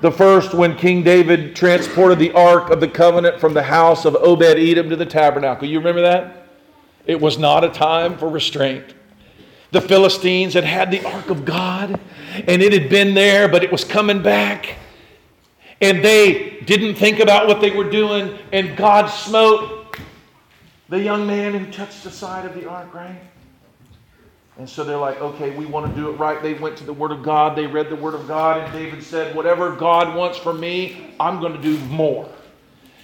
The 0.00 0.10
first, 0.10 0.54
when 0.54 0.76
King 0.76 1.02
David 1.02 1.54
transported 1.54 2.18
the 2.18 2.32
Ark 2.32 2.70
of 2.70 2.80
the 2.80 2.88
Covenant 2.88 3.38
from 3.38 3.52
the 3.52 3.62
house 3.62 4.06
of 4.06 4.16
Obed 4.16 4.42
Edom 4.42 4.88
to 4.88 4.96
the 4.96 5.04
tabernacle. 5.04 5.68
You 5.68 5.78
remember 5.78 6.00
that? 6.00 6.48
It 7.06 7.20
was 7.20 7.38
not 7.38 7.64
a 7.64 7.68
time 7.68 8.16
for 8.16 8.30
restraint. 8.30 8.94
The 9.72 9.82
Philistines 9.82 10.54
had 10.54 10.64
had 10.64 10.90
the 10.90 11.04
Ark 11.04 11.28
of 11.28 11.44
God, 11.44 12.00
and 12.34 12.62
it 12.62 12.72
had 12.72 12.88
been 12.88 13.12
there, 13.14 13.48
but 13.48 13.62
it 13.62 13.70
was 13.70 13.84
coming 13.84 14.22
back. 14.22 14.76
And 15.82 16.02
they 16.02 16.60
didn't 16.64 16.94
think 16.94 17.20
about 17.20 17.46
what 17.46 17.60
they 17.60 17.70
were 17.70 17.90
doing, 17.90 18.38
and 18.52 18.74
God 18.76 19.08
smote 19.08 19.98
the 20.88 21.00
young 21.00 21.26
man 21.26 21.52
who 21.52 21.70
touched 21.70 22.04
the 22.04 22.10
side 22.10 22.46
of 22.46 22.54
the 22.54 22.68
ark, 22.68 22.94
right? 22.94 23.20
And 24.62 24.70
so 24.70 24.84
they're 24.84 24.96
like, 24.96 25.20
okay, 25.20 25.50
we 25.50 25.66
want 25.66 25.92
to 25.92 26.00
do 26.00 26.08
it 26.08 26.12
right. 26.20 26.40
They 26.40 26.54
went 26.54 26.76
to 26.76 26.84
the 26.84 26.92
Word 26.92 27.10
of 27.10 27.24
God, 27.24 27.58
they 27.58 27.66
read 27.66 27.90
the 27.90 27.96
Word 27.96 28.14
of 28.14 28.28
God, 28.28 28.60
and 28.60 28.72
David 28.72 29.02
said, 29.02 29.34
whatever 29.34 29.74
God 29.74 30.16
wants 30.16 30.38
for 30.38 30.54
me, 30.54 31.12
I'm 31.18 31.40
going 31.40 31.52
to 31.52 31.60
do 31.60 31.76
more. 31.86 32.28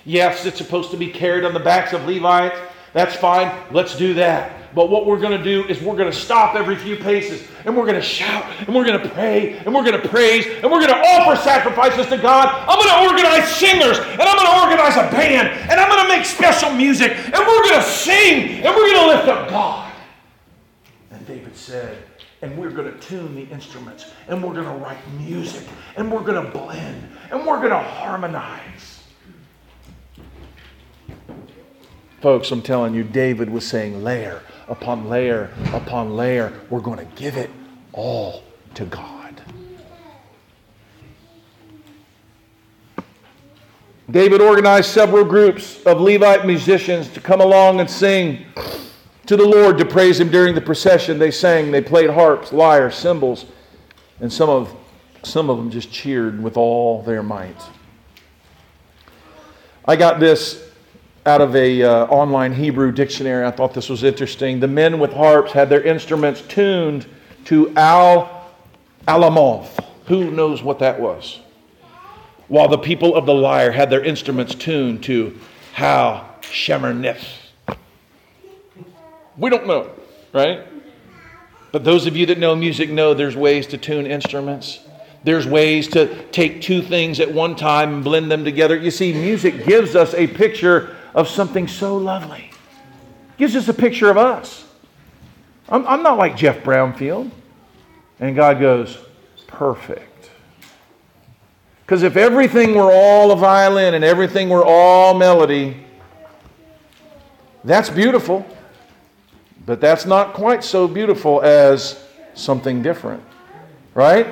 Yes, 0.04 0.46
it's 0.46 0.58
supposed 0.58 0.92
to 0.92 0.96
be 0.96 1.10
carried 1.10 1.44
on 1.44 1.54
the 1.54 1.58
backs 1.58 1.92
of 1.92 2.06
Levites. 2.06 2.56
That's 2.92 3.16
fine. 3.16 3.52
Let's 3.72 3.98
do 3.98 4.14
that. 4.14 4.72
But 4.72 4.88
what 4.88 5.04
we're 5.04 5.18
going 5.18 5.36
to 5.36 5.42
do 5.42 5.64
is 5.64 5.82
we're 5.82 5.96
going 5.96 6.08
to 6.08 6.16
stop 6.16 6.54
every 6.54 6.76
few 6.76 6.94
paces 6.94 7.48
and 7.64 7.76
we're 7.76 7.86
going 7.86 8.00
to 8.00 8.06
shout 8.06 8.44
and 8.60 8.72
we're 8.72 8.84
going 8.84 9.02
to 9.02 9.08
pray 9.08 9.58
and 9.58 9.74
we're 9.74 9.82
going 9.82 10.00
to 10.00 10.08
praise 10.08 10.46
and 10.46 10.70
we're 10.70 10.86
going 10.86 10.94
to 10.94 11.08
offer 11.08 11.34
sacrifices 11.42 12.06
to 12.06 12.18
God. 12.18 12.54
I'm 12.68 12.78
going 12.78 12.88
to 12.88 13.12
organize 13.12 13.50
singers 13.56 13.98
and 13.98 14.22
I'm 14.22 14.36
going 14.36 14.46
to 14.46 14.62
organize 14.62 14.94
a 14.94 15.10
band 15.10 15.48
and 15.48 15.80
I'm 15.80 15.88
going 15.88 16.02
to 16.02 16.08
make 16.08 16.24
special 16.24 16.70
music 16.70 17.16
and 17.16 17.34
we're 17.34 17.64
going 17.64 17.82
to 17.82 17.82
sing 17.82 18.64
and 18.64 18.76
we're 18.76 18.94
going 18.94 19.00
to 19.00 19.06
lift 19.08 19.26
up 19.26 19.48
God. 19.48 19.87
Said, 21.68 21.98
and 22.40 22.56
we're 22.56 22.70
going 22.70 22.90
to 22.90 22.98
tune 22.98 23.34
the 23.34 23.46
instruments, 23.52 24.06
and 24.26 24.42
we're 24.42 24.54
going 24.54 24.64
to 24.64 24.82
write 24.82 24.96
music, 25.20 25.68
and 25.98 26.10
we're 26.10 26.22
going 26.22 26.42
to 26.42 26.50
blend, 26.50 27.06
and 27.30 27.46
we're 27.46 27.58
going 27.58 27.68
to 27.68 27.78
harmonize. 27.78 29.02
Folks, 32.22 32.50
I'm 32.50 32.62
telling 32.62 32.94
you, 32.94 33.04
David 33.04 33.50
was 33.50 33.66
saying 33.66 34.02
layer 34.02 34.40
upon 34.66 35.10
layer 35.10 35.50
upon 35.74 36.16
layer. 36.16 36.58
We're 36.70 36.80
going 36.80 37.00
to 37.00 37.14
give 37.16 37.36
it 37.36 37.50
all 37.92 38.44
to 38.72 38.86
God. 38.86 39.42
David 44.10 44.40
organized 44.40 44.88
several 44.88 45.26
groups 45.26 45.82
of 45.84 46.00
Levite 46.00 46.46
musicians 46.46 47.08
to 47.08 47.20
come 47.20 47.42
along 47.42 47.80
and 47.80 47.90
sing 47.90 48.46
to 49.28 49.36
the 49.36 49.46
Lord 49.46 49.76
to 49.76 49.84
praise 49.84 50.18
Him 50.18 50.30
during 50.30 50.54
the 50.54 50.60
procession. 50.60 51.18
They 51.18 51.30
sang, 51.30 51.70
they 51.70 51.82
played 51.82 52.08
harps, 52.08 52.50
lyres, 52.50 52.94
cymbals, 52.94 53.44
and 54.20 54.32
some 54.32 54.48
of, 54.48 54.74
some 55.22 55.50
of 55.50 55.58
them 55.58 55.70
just 55.70 55.92
cheered 55.92 56.42
with 56.42 56.56
all 56.56 57.02
their 57.02 57.22
might. 57.22 57.60
I 59.86 59.96
got 59.96 60.18
this 60.18 60.70
out 61.26 61.42
of 61.42 61.54
a 61.56 61.82
uh, 61.82 62.06
online 62.06 62.54
Hebrew 62.54 62.90
dictionary. 62.90 63.44
I 63.44 63.50
thought 63.50 63.74
this 63.74 63.90
was 63.90 64.02
interesting. 64.02 64.60
The 64.60 64.68
men 64.68 64.98
with 64.98 65.12
harps 65.12 65.52
had 65.52 65.68
their 65.68 65.82
instruments 65.82 66.40
tuned 66.48 67.06
to 67.44 67.76
Al 67.76 68.50
Alamoth. 69.06 69.84
Who 70.06 70.30
knows 70.30 70.62
what 70.62 70.78
that 70.78 70.98
was? 70.98 71.40
While 72.48 72.68
the 72.68 72.78
people 72.78 73.14
of 73.14 73.26
the 73.26 73.34
lyre 73.34 73.72
had 73.72 73.90
their 73.90 74.02
instruments 74.02 74.54
tuned 74.54 75.02
to 75.02 75.38
how 75.74 76.30
Sheminith. 76.40 77.37
We 79.38 79.50
don't 79.50 79.66
know, 79.66 79.90
right? 80.32 80.66
But 81.70 81.84
those 81.84 82.06
of 82.06 82.16
you 82.16 82.26
that 82.26 82.38
know 82.38 82.56
music 82.56 82.90
know 82.90 83.14
there's 83.14 83.36
ways 83.36 83.66
to 83.68 83.78
tune 83.78 84.06
instruments. 84.06 84.80
There's 85.22 85.46
ways 85.46 85.88
to 85.88 86.24
take 86.30 86.62
two 86.62 86.82
things 86.82 87.20
at 87.20 87.32
one 87.32 87.56
time 87.56 87.94
and 87.94 88.04
blend 88.04 88.30
them 88.30 88.44
together. 88.44 88.76
You 88.76 88.90
see, 88.90 89.12
music 89.12 89.64
gives 89.66 89.94
us 89.94 90.14
a 90.14 90.26
picture 90.26 90.96
of 91.14 91.28
something 91.28 91.68
so 91.68 91.96
lovely. 91.96 92.50
gives 93.36 93.54
us 93.56 93.68
a 93.68 93.74
picture 93.74 94.10
of 94.10 94.16
us. 94.16 94.64
I'm, 95.68 95.86
I'm 95.86 96.02
not 96.02 96.18
like 96.18 96.36
Jeff 96.36 96.62
Brownfield. 96.62 97.30
And 98.20 98.34
God 98.34 98.60
goes, 98.60 98.98
perfect. 99.46 100.30
Because 101.84 102.02
if 102.02 102.16
everything 102.16 102.74
were 102.74 102.90
all 102.92 103.30
a 103.30 103.36
violin 103.36 103.94
and 103.94 104.04
everything 104.04 104.48
were 104.48 104.64
all 104.64 105.14
melody, 105.14 105.84
that's 107.64 107.90
beautiful. 107.90 108.46
But 109.68 109.82
that's 109.82 110.06
not 110.06 110.32
quite 110.32 110.64
so 110.64 110.88
beautiful 110.88 111.42
as 111.42 112.02
something 112.32 112.80
different. 112.80 113.22
Right? 113.92 114.26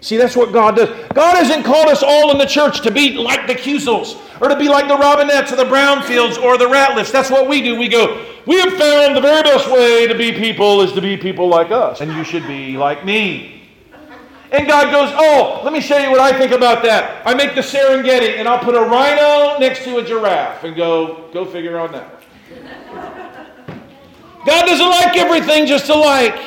See, 0.00 0.16
that's 0.16 0.36
what 0.36 0.52
God 0.52 0.76
does. 0.76 0.90
God 1.12 1.36
hasn't 1.36 1.64
called 1.64 1.88
us 1.88 2.04
all 2.04 2.30
in 2.30 2.38
the 2.38 2.46
church 2.46 2.82
to 2.82 2.92
be 2.92 3.14
like 3.14 3.48
the 3.48 3.56
Cusels 3.56 4.16
or 4.40 4.48
to 4.48 4.54
be 4.54 4.68
like 4.68 4.86
the 4.86 4.94
Robinettes 4.94 5.50
or 5.50 5.56
the 5.56 5.64
Brownfields 5.64 6.40
or 6.40 6.56
the 6.56 6.66
Ratliffs. 6.66 7.10
That's 7.10 7.32
what 7.32 7.48
we 7.48 7.62
do. 7.62 7.76
We 7.76 7.88
go, 7.88 8.24
we 8.46 8.60
have 8.60 8.74
found 8.74 9.16
the 9.16 9.20
very 9.20 9.42
best 9.42 9.68
way 9.68 10.06
to 10.06 10.16
be 10.16 10.30
people 10.30 10.80
is 10.82 10.92
to 10.92 11.00
be 11.00 11.16
people 11.16 11.48
like 11.48 11.72
us, 11.72 12.00
and 12.00 12.12
you 12.12 12.22
should 12.22 12.46
be 12.46 12.76
like 12.76 13.04
me. 13.04 13.68
And 14.52 14.68
God 14.68 14.92
goes, 14.92 15.12
Oh, 15.16 15.62
let 15.64 15.72
me 15.72 15.80
show 15.80 15.98
you 15.98 16.12
what 16.12 16.20
I 16.20 16.38
think 16.38 16.52
about 16.52 16.84
that. 16.84 17.26
I 17.26 17.34
make 17.34 17.56
the 17.56 17.60
Serengeti 17.60 18.38
and 18.38 18.46
I'll 18.46 18.60
put 18.60 18.76
a 18.76 18.82
rhino 18.82 19.58
next 19.58 19.82
to 19.82 19.96
a 19.96 20.04
giraffe 20.04 20.62
and 20.62 20.76
go, 20.76 21.28
go 21.32 21.44
figure 21.44 21.76
on 21.76 21.90
that. 21.90 23.25
God 24.46 24.66
doesn't 24.66 24.88
like 24.88 25.16
everything 25.16 25.66
just 25.66 25.88
alike. 25.88 26.38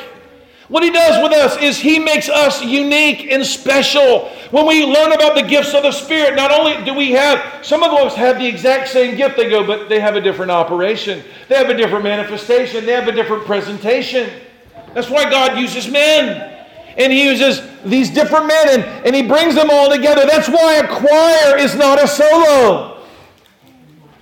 What 0.68 0.84
he 0.84 0.90
does 0.90 1.20
with 1.20 1.32
us 1.32 1.60
is 1.60 1.78
he 1.78 1.98
makes 1.98 2.28
us 2.28 2.64
unique 2.64 3.30
and 3.30 3.44
special. 3.44 4.28
When 4.52 4.66
we 4.66 4.86
learn 4.86 5.12
about 5.12 5.34
the 5.34 5.42
gifts 5.42 5.74
of 5.74 5.82
the 5.82 5.90
Spirit, 5.90 6.36
not 6.36 6.52
only 6.52 6.84
do 6.84 6.94
we 6.94 7.10
have, 7.10 7.66
some 7.66 7.82
of 7.82 7.92
us 7.92 8.14
have 8.14 8.38
the 8.38 8.46
exact 8.46 8.88
same 8.88 9.16
gift, 9.16 9.36
they 9.36 9.50
go, 9.50 9.66
but 9.66 9.88
they 9.88 9.98
have 9.98 10.14
a 10.14 10.20
different 10.20 10.52
operation. 10.52 11.24
They 11.48 11.56
have 11.56 11.70
a 11.70 11.76
different 11.76 12.04
manifestation. 12.04 12.86
They 12.86 12.92
have 12.92 13.08
a 13.08 13.12
different 13.12 13.46
presentation. 13.46 14.30
That's 14.94 15.10
why 15.10 15.28
God 15.28 15.58
uses 15.58 15.88
men. 15.88 16.58
And 16.96 17.12
he 17.12 17.24
uses 17.24 17.62
these 17.84 18.08
different 18.10 18.46
men 18.46 18.68
and, 18.68 19.06
and 19.06 19.14
he 19.14 19.22
brings 19.22 19.56
them 19.56 19.70
all 19.70 19.90
together. 19.90 20.24
That's 20.24 20.48
why 20.48 20.76
a 20.76 20.86
choir 20.86 21.58
is 21.58 21.74
not 21.74 22.02
a 22.02 22.06
solo. 22.06 22.99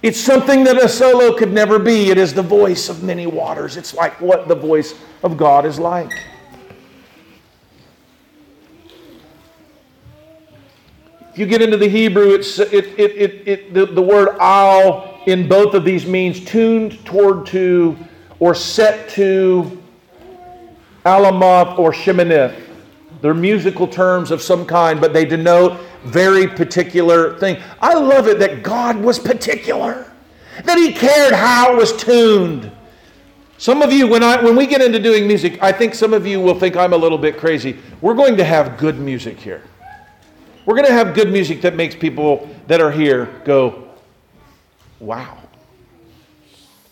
It's 0.01 0.21
something 0.21 0.63
that 0.65 0.77
a 0.77 0.89
solo 0.89 1.37
could 1.37 1.53
never 1.53 1.79
be. 1.79 2.11
It 2.11 2.19
is 2.19 2.33
the 2.33 2.43
voice 2.43 2.89
of 2.89 3.03
many 3.03 3.27
waters. 3.27 3.77
It's 3.77 3.95
like 3.95 4.21
what 4.21 4.47
the 4.47 4.55
voice 4.55 4.95
of 5.25 5.37
God 5.37 5.67
is 5.67 5.79
like. 5.79 6.13
If 11.31 11.39
you 11.39 11.47
get 11.47 11.63
into 11.63 11.77
the 11.77 11.89
Hebrew, 11.89 12.31
it's, 12.31 12.59
it, 12.59 12.73
it, 12.73 12.99
it, 12.99 13.49
it, 13.49 13.75
the, 13.75 13.87
the 13.87 14.03
word 14.03 14.37
al 14.41 15.21
in 15.27 15.49
both 15.49 15.75
of 15.75 15.85
these 15.85 16.07
means 16.07 16.45
tuned 16.45 17.05
toward 17.05 17.47
to 17.47 17.97
or 18.39 18.55
set 18.55 19.09
to 19.11 19.83
alamoth 21.05 21.79
or 21.79 21.93
sheminith. 21.93 22.61
They're 23.21 23.35
musical 23.35 23.89
terms 23.89 24.31
of 24.31 24.41
some 24.41 24.65
kind, 24.65 25.01
but 25.01 25.13
they 25.13 25.25
denote 25.25 25.81
very 26.05 26.47
particular 26.47 27.39
thing. 27.39 27.63
I 27.81 27.95
love 27.95 28.29
it 28.29 28.39
that 28.39 28.63
God 28.63 28.97
was 28.97 29.19
particular, 29.19 30.11
that 30.65 30.79
He 30.79 30.93
cared 30.93 31.33
how 31.33 31.73
it 31.73 31.77
was 31.77 31.97
tuned. 31.97 32.71
Some 33.59 33.83
of 33.83 33.93
you, 33.93 34.07
when, 34.07 34.23
I, 34.23 34.43
when 34.43 34.55
we 34.55 34.67
get 34.67 34.81
into 34.81 35.01
doing 35.01 35.27
music, 35.27 35.61
I 35.61 35.73
think 35.73 35.95
some 35.95 36.15
of 36.15 36.25
you 36.27 36.41
will 36.41 36.59
think 36.59 36.77
I'm 36.77 36.93
a 36.93 36.97
little 36.97 37.19
bit 37.19 37.37
crazy. 37.37 37.77
We're 38.01 38.15
going 38.15 38.37
to 38.37 38.45
have 38.45 38.79
good 38.79 39.01
music 39.01 39.39
here. 39.39 39.65
We're 40.65 40.75
going 40.75 40.87
to 40.87 40.93
have 40.93 41.15
good 41.15 41.33
music 41.33 41.63
that 41.63 41.75
makes 41.75 41.97
people 41.97 42.49
that 42.69 42.81
are 42.81 42.93
here 42.93 43.41
go, 43.45 43.89
wow. 45.01 45.39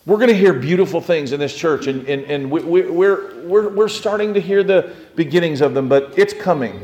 We're 0.05 0.17
going 0.17 0.29
to 0.29 0.35
hear 0.35 0.53
beautiful 0.53 0.99
things 0.99 1.31
in 1.31 1.39
this 1.39 1.55
church, 1.55 1.87
and, 1.87 2.07
and, 2.07 2.23
and 2.23 2.51
we, 2.51 2.61
we, 2.61 2.81
we're, 2.89 3.43
we're, 3.43 3.69
we're 3.69 3.87
starting 3.87 4.33
to 4.33 4.41
hear 4.41 4.63
the 4.63 4.95
beginnings 5.15 5.61
of 5.61 5.73
them, 5.73 5.87
but 5.87 6.17
it's 6.17 6.33
coming. 6.33 6.81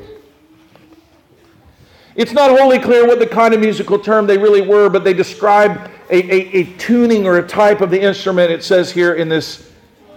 It's 2.16 2.32
not 2.32 2.58
wholly 2.58 2.80
clear 2.80 3.08
what 3.08 3.20
the 3.20 3.28
kind 3.28 3.54
of 3.54 3.60
musical 3.60 3.98
term 3.98 4.28
they 4.28 4.38
really 4.38 4.62
were, 4.62 4.90
but 4.90 5.04
they 5.04 5.14
describe 5.14 5.90
a, 6.10 6.18
a, 6.34 6.62
a 6.62 6.64
tuning 6.78 7.26
or 7.26 7.38
a 7.38 7.48
type 7.48 7.82
of 7.82 7.90
the 7.90 8.02
instrument. 8.02 8.52
It 8.52 8.64
says 8.64 8.92
here 8.92 9.16
in 9.16 9.30
this 9.30 9.72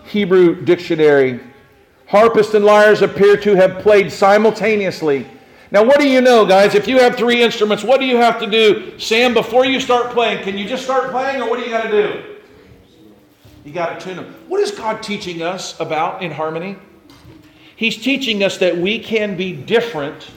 Hebrew 0.05 0.65
dictionary 0.65 1.41
harpists 2.07 2.55
and 2.55 2.65
lyres 2.65 3.03
appear 3.03 3.37
to 3.37 3.57
have 3.57 3.81
played 3.81 4.13
simultaneously 4.13 5.27
now, 5.71 5.83
what 5.83 5.99
do 5.99 6.09
you 6.09 6.21
know, 6.21 6.47
guys? 6.47 6.75
If 6.75 6.87
you 6.87 7.01
have 7.01 7.17
three 7.17 7.43
instruments, 7.43 7.83
what 7.83 7.99
do 7.99 8.07
you 8.07 8.17
have 8.17 8.39
to 8.41 8.47
do? 8.49 8.99
Sam, 8.99 9.35
before 9.35 9.67
you 9.67 9.81
start 9.81 10.13
playing, 10.13 10.45
can 10.45 10.57
you 10.57 10.69
just 10.69 10.85
start 10.85 11.11
playing, 11.11 11.43
or 11.43 11.51
what 11.51 11.59
do 11.59 11.65
you 11.65 11.71
got 11.71 11.83
to 11.83 11.91
do? 11.91 12.37
You 13.65 13.73
got 13.73 13.99
to 13.99 14.05
tune 14.05 14.17
them. 14.17 14.35
What 14.47 14.61
is 14.61 14.71
God 14.71 15.03
teaching 15.03 15.43
us 15.43 15.79
about 15.81 16.23
in 16.23 16.31
harmony? 16.31 16.77
He's 17.75 17.97
teaching 17.97 18.45
us 18.45 18.59
that 18.59 18.77
we 18.77 19.01
can 19.01 19.37
be 19.37 19.53
different 19.53 20.29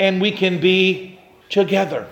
and 0.00 0.20
we 0.20 0.32
can 0.32 0.58
be 0.58 1.18
together. 1.48 2.08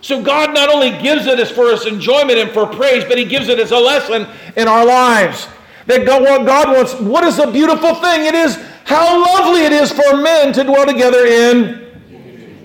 So 0.00 0.22
God 0.22 0.54
not 0.54 0.70
only 0.70 0.90
gives 1.02 1.26
it 1.26 1.38
as 1.38 1.50
for 1.50 1.66
us 1.66 1.86
enjoyment 1.86 2.38
and 2.38 2.50
for 2.50 2.66
praise, 2.66 3.04
but 3.04 3.18
He 3.18 3.24
gives 3.24 3.48
it 3.48 3.58
as 3.58 3.70
a 3.70 3.78
lesson 3.78 4.26
in 4.56 4.66
our 4.66 4.84
lives. 4.84 5.46
That 5.86 6.06
God, 6.06 6.22
what 6.22 6.46
God 6.46 6.74
wants, 6.74 6.94
what 6.94 7.22
is 7.24 7.38
a 7.38 7.50
beautiful 7.50 7.94
thing? 7.94 8.24
It 8.24 8.34
is 8.34 8.56
how 8.84 9.22
lovely 9.22 9.62
it 9.64 9.72
is 9.72 9.92
for 9.92 10.16
men 10.16 10.52
to 10.54 10.64
dwell 10.64 10.86
together 10.86 11.26
in 11.26 11.86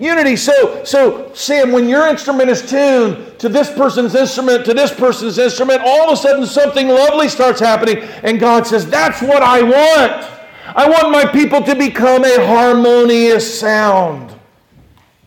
unity. 0.00 0.36
So, 0.36 0.82
so 0.84 1.30
Sam, 1.34 1.72
when 1.72 1.88
your 1.88 2.06
instrument 2.06 2.48
is 2.48 2.68
tuned 2.68 3.38
to 3.38 3.48
this 3.48 3.70
person's 3.70 4.14
instrument, 4.14 4.64
to 4.64 4.74
this 4.74 4.92
person's 4.94 5.38
instrument, 5.38 5.82
all 5.84 6.08
of 6.08 6.12
a 6.12 6.16
sudden 6.16 6.46
something 6.46 6.88
lovely 6.88 7.28
starts 7.28 7.60
happening, 7.60 7.98
and 8.22 8.40
God 8.40 8.66
says, 8.66 8.88
That's 8.88 9.20
what 9.20 9.42
I 9.42 9.62
want. 9.62 10.35
I 10.74 10.88
want 10.88 11.10
my 11.10 11.24
people 11.24 11.62
to 11.62 11.74
become 11.74 12.24
a 12.24 12.46
harmonious 12.46 13.60
sound. 13.60 14.34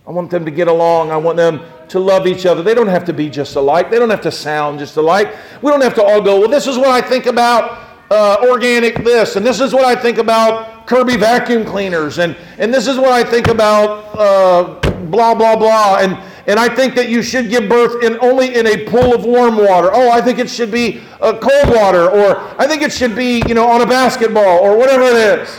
I 0.06 0.12
want 0.12 0.30
them 0.30 0.44
to 0.46 0.52
get 0.52 0.68
along. 0.68 1.12
I 1.12 1.18
want 1.18 1.38
them 1.38 1.62
to 1.90 2.00
love 2.00 2.28
each 2.28 2.46
other. 2.46 2.62
They 2.62 2.74
don't 2.74 2.88
have 2.88 3.06
to 3.06 3.14
be 3.14 3.30
just 3.30 3.56
alike. 3.56 3.90
They 3.90 4.00
don't 4.00 4.10
have 4.10 4.22
to 4.22 4.32
sound 4.32 4.80
just 4.80 4.98
alike. 4.98 5.36
We 5.62 5.72
don't 5.72 5.82
have 5.82 5.96
to 5.96 6.04
all 6.04 6.22
go, 6.22 6.40
well, 6.40 6.50
this 6.50 6.68
is 6.68 6.78
what 6.78 6.90
I 6.90 7.02
think 7.02 7.26
about 7.26 7.88
uh, 8.12 8.38
organic 8.50 9.04
this, 9.04 9.36
and 9.36 9.46
this 9.46 9.60
is 9.60 9.74
what 9.74 9.86
I 9.86 9.96
think 9.96 10.18
about 10.18 10.88
Kirby 10.88 11.16
vacuum 11.16 11.64
cleaners, 11.64 12.18
and, 12.18 12.36
and 12.58 12.74
this 12.74 12.88
is 12.88 12.98
what 12.98 13.12
I 13.12 13.24
think 13.24 13.48
about 13.48 14.18
uh, 14.18 14.80
blah, 15.06 15.36
blah, 15.36 15.56
blah. 15.56 16.00
And, 16.00 16.18
and 16.50 16.60
I 16.60 16.68
think 16.68 16.96
that 16.96 17.10
you 17.10 17.22
should 17.22 17.48
give 17.48 17.70
birth 17.70 18.04
in 18.04 18.18
only 18.22 18.56
in 18.56 18.66
a 18.66 18.84
pool 18.86 19.14
of 19.14 19.24
warm 19.24 19.56
water. 19.56 19.92
Oh, 19.94 20.10
I 20.10 20.20
think 20.20 20.40
it 20.40 20.50
should 20.50 20.72
be 20.72 21.00
uh, 21.22 21.38
cold 21.38 21.76
water, 21.76 22.10
or 22.10 22.40
I 22.60 22.66
think 22.66 22.82
it 22.82 22.92
should 22.92 23.16
be, 23.16 23.44
you 23.48 23.54
know, 23.54 23.68
on 23.68 23.82
a 23.82 23.86
basketball, 23.86 24.58
or 24.58 24.76
whatever 24.76 25.04
it 25.04 25.40
is. 25.42 25.58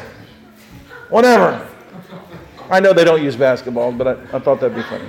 Whatever. 1.08 1.64
I 2.68 2.80
know 2.80 2.92
they 2.92 3.04
don't 3.04 3.22
use 3.22 3.36
basketballs, 3.36 3.96
but 3.96 4.08
I, 4.08 4.36
I 4.36 4.40
thought 4.40 4.58
that'd 4.58 4.74
be 4.76 4.82
funny. 4.82 5.08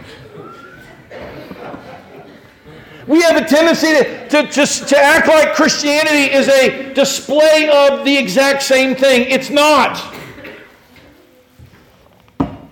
We 3.08 3.24
have 3.24 3.38
a 3.38 3.46
tendency 3.46 3.88
to, 3.88 4.30
to, 4.30 4.48
to, 4.52 4.86
to, 4.86 4.98
act 5.00 5.28
like 5.28 5.56
Christianity 5.56 6.32
is 6.32 6.48
a 6.48 6.94
display 6.94 7.70
of 7.74 8.06
the 8.06 8.16
exact 8.16 8.62
same 8.62 8.96
thing. 8.96 9.28
It's 9.32 9.50
not. 9.50 10.14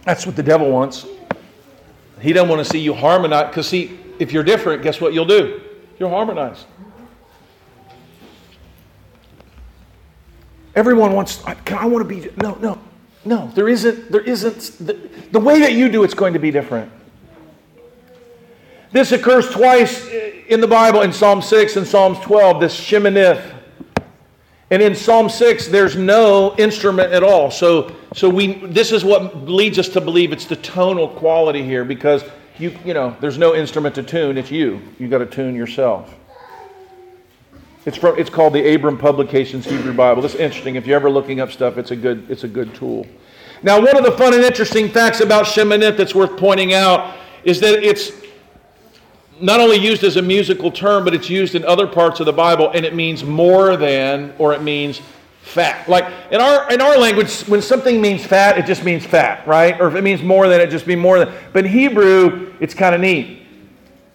That's 0.05 0.27
what 0.27 0.35
the 0.35 0.43
devil 0.43 0.69
wants. 0.69 1.07
He 2.21 2.33
doesn't 2.33 2.49
want 2.49 2.65
to 2.65 2.69
see 2.69 2.79
you 2.79 2.93
harmonize. 2.93 3.47
Because, 3.47 3.67
see, 3.67 3.99
if 4.19 4.31
you're 4.31 4.43
different, 4.43 4.83
guess 4.83 4.99
what 4.99 5.13
you'll 5.13 5.25
do? 5.25 5.61
You'll 5.99 6.09
harmonize. 6.09 6.65
Everyone 10.75 11.13
wants, 11.13 11.43
can 11.65 11.77
I 11.77 11.85
want 11.85 12.07
to 12.07 12.15
be, 12.15 12.29
no, 12.41 12.55
no, 12.55 12.79
no. 13.25 13.51
There 13.55 13.67
isn't, 13.67 14.11
there 14.11 14.21
isn't, 14.21 14.85
the, 14.85 14.93
the 15.31 15.39
way 15.39 15.59
that 15.59 15.73
you 15.73 15.89
do 15.89 16.03
it's 16.03 16.13
going 16.13 16.33
to 16.33 16.39
be 16.39 16.51
different. 16.51 16.91
This 18.91 19.11
occurs 19.11 19.49
twice 19.49 20.07
in 20.07 20.61
the 20.61 20.67
Bible 20.67 21.01
in 21.01 21.13
Psalm 21.13 21.41
6 21.41 21.75
and 21.77 21.85
Psalms 21.85 22.17
12, 22.19 22.59
this 22.59 22.79
sheminith. 22.79 23.58
And 24.71 24.83
in 24.83 24.93
Psalm 24.93 25.29
6, 25.29 25.67
there's 25.67 25.95
no 25.95 26.55
instrument 26.57 27.11
at 27.11 27.23
all. 27.23 27.49
So, 27.49 27.95
so 28.13 28.29
we, 28.29 28.53
this 28.65 28.91
is 28.91 29.03
what 29.03 29.35
leads 29.49 29.79
us 29.79 29.89
to 29.89 30.01
believe 30.01 30.31
it's 30.31 30.45
the 30.45 30.57
tonal 30.57 31.07
quality 31.07 31.63
here 31.63 31.83
because 31.83 32.23
you, 32.59 32.77
you 32.85 32.93
know, 32.93 33.15
there's 33.19 33.37
no 33.37 33.55
instrument 33.55 33.95
to 33.95 34.03
tune. 34.03 34.37
It's 34.37 34.51
you. 34.51 34.81
you 34.99 35.07
got 35.07 35.19
to 35.19 35.25
tune 35.25 35.55
yourself. 35.55 36.13
It's, 37.85 37.97
from, 37.97 38.19
it's 38.19 38.29
called 38.29 38.53
the 38.53 38.61
Abarim 38.61 38.99
Publications 38.99 39.65
Hebrew 39.65 39.93
Bible. 39.93 40.23
It's 40.23 40.35
interesting. 40.35 40.75
If 40.75 40.85
you're 40.85 40.97
ever 40.97 41.09
looking 41.09 41.39
up 41.39 41.51
stuff, 41.51 41.77
it's 41.77 41.91
a 41.91 41.95
good, 41.95 42.29
it's 42.29 42.43
a 42.43 42.47
good 42.47 42.75
tool. 42.75 43.07
Now, 43.63 43.79
one 43.79 43.97
of 43.97 44.03
the 44.03 44.11
fun 44.11 44.33
and 44.33 44.43
interesting 44.43 44.89
facts 44.89 45.21
about 45.21 45.45
Sheminith 45.45 45.97
that's 45.97 46.13
worth 46.13 46.37
pointing 46.37 46.73
out 46.73 47.15
is 47.43 47.59
that 47.61 47.83
it's 47.83 48.11
not 49.41 49.59
only 49.59 49.77
used 49.77 50.03
as 50.03 50.17
a 50.17 50.21
musical 50.21 50.71
term, 50.71 51.03
but 51.03 51.13
it's 51.13 51.29
used 51.29 51.55
in 51.55 51.65
other 51.65 51.87
parts 51.87 52.19
of 52.19 52.25
the 52.25 52.33
Bible, 52.33 52.71
and 52.73 52.85
it 52.85 52.95
means 52.95 53.23
more 53.23 53.77
than, 53.77 54.33
or 54.37 54.53
it 54.53 54.61
means 54.61 55.01
fat. 55.41 55.87
Like 55.89 56.05
in 56.31 56.41
our 56.41 56.71
in 56.71 56.81
our 56.81 56.97
language, 56.97 57.41
when 57.41 57.61
something 57.61 58.01
means 58.01 58.25
fat, 58.25 58.57
it 58.57 58.65
just 58.65 58.83
means 58.83 59.05
fat, 59.05 59.47
right? 59.47 59.79
Or 59.79 59.87
if 59.87 59.95
it 59.95 60.03
means 60.03 60.21
more 60.21 60.47
than, 60.47 60.61
it 60.61 60.69
just 60.69 60.87
means 60.87 61.01
more 61.01 61.19
than. 61.19 61.33
But 61.53 61.65
in 61.65 61.71
Hebrew, 61.71 62.53
it's 62.59 62.73
kind 62.73 62.93
of 62.93 63.01
neat. 63.01 63.37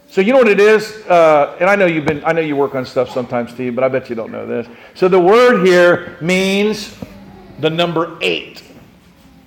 So 0.09 0.21
you 0.21 0.33
know 0.33 0.39
what 0.39 0.49
it 0.49 0.61
is, 0.61 1.05
uh, 1.09 1.57
and 1.59 1.69
I 1.69 1.75
know 1.75 1.87
you've 1.87 2.05
been, 2.05 2.25
I 2.25 2.31
know 2.33 2.41
you 2.41 2.55
work 2.55 2.77
on 2.77 2.87
stuff 2.87 3.11
sometimes, 3.11 3.51
Steve, 3.51 3.75
but 3.75 3.83
I 3.83 3.89
bet 3.89 4.09
you 4.09 4.15
don't 4.15 4.31
know 4.31 4.47
this. 4.47 4.69
So 4.95 5.09
the 5.09 5.19
word 5.19 5.67
here 5.67 6.17
means 6.21 6.97
the 7.59 7.69
number 7.69 8.17
eight. 8.21 8.63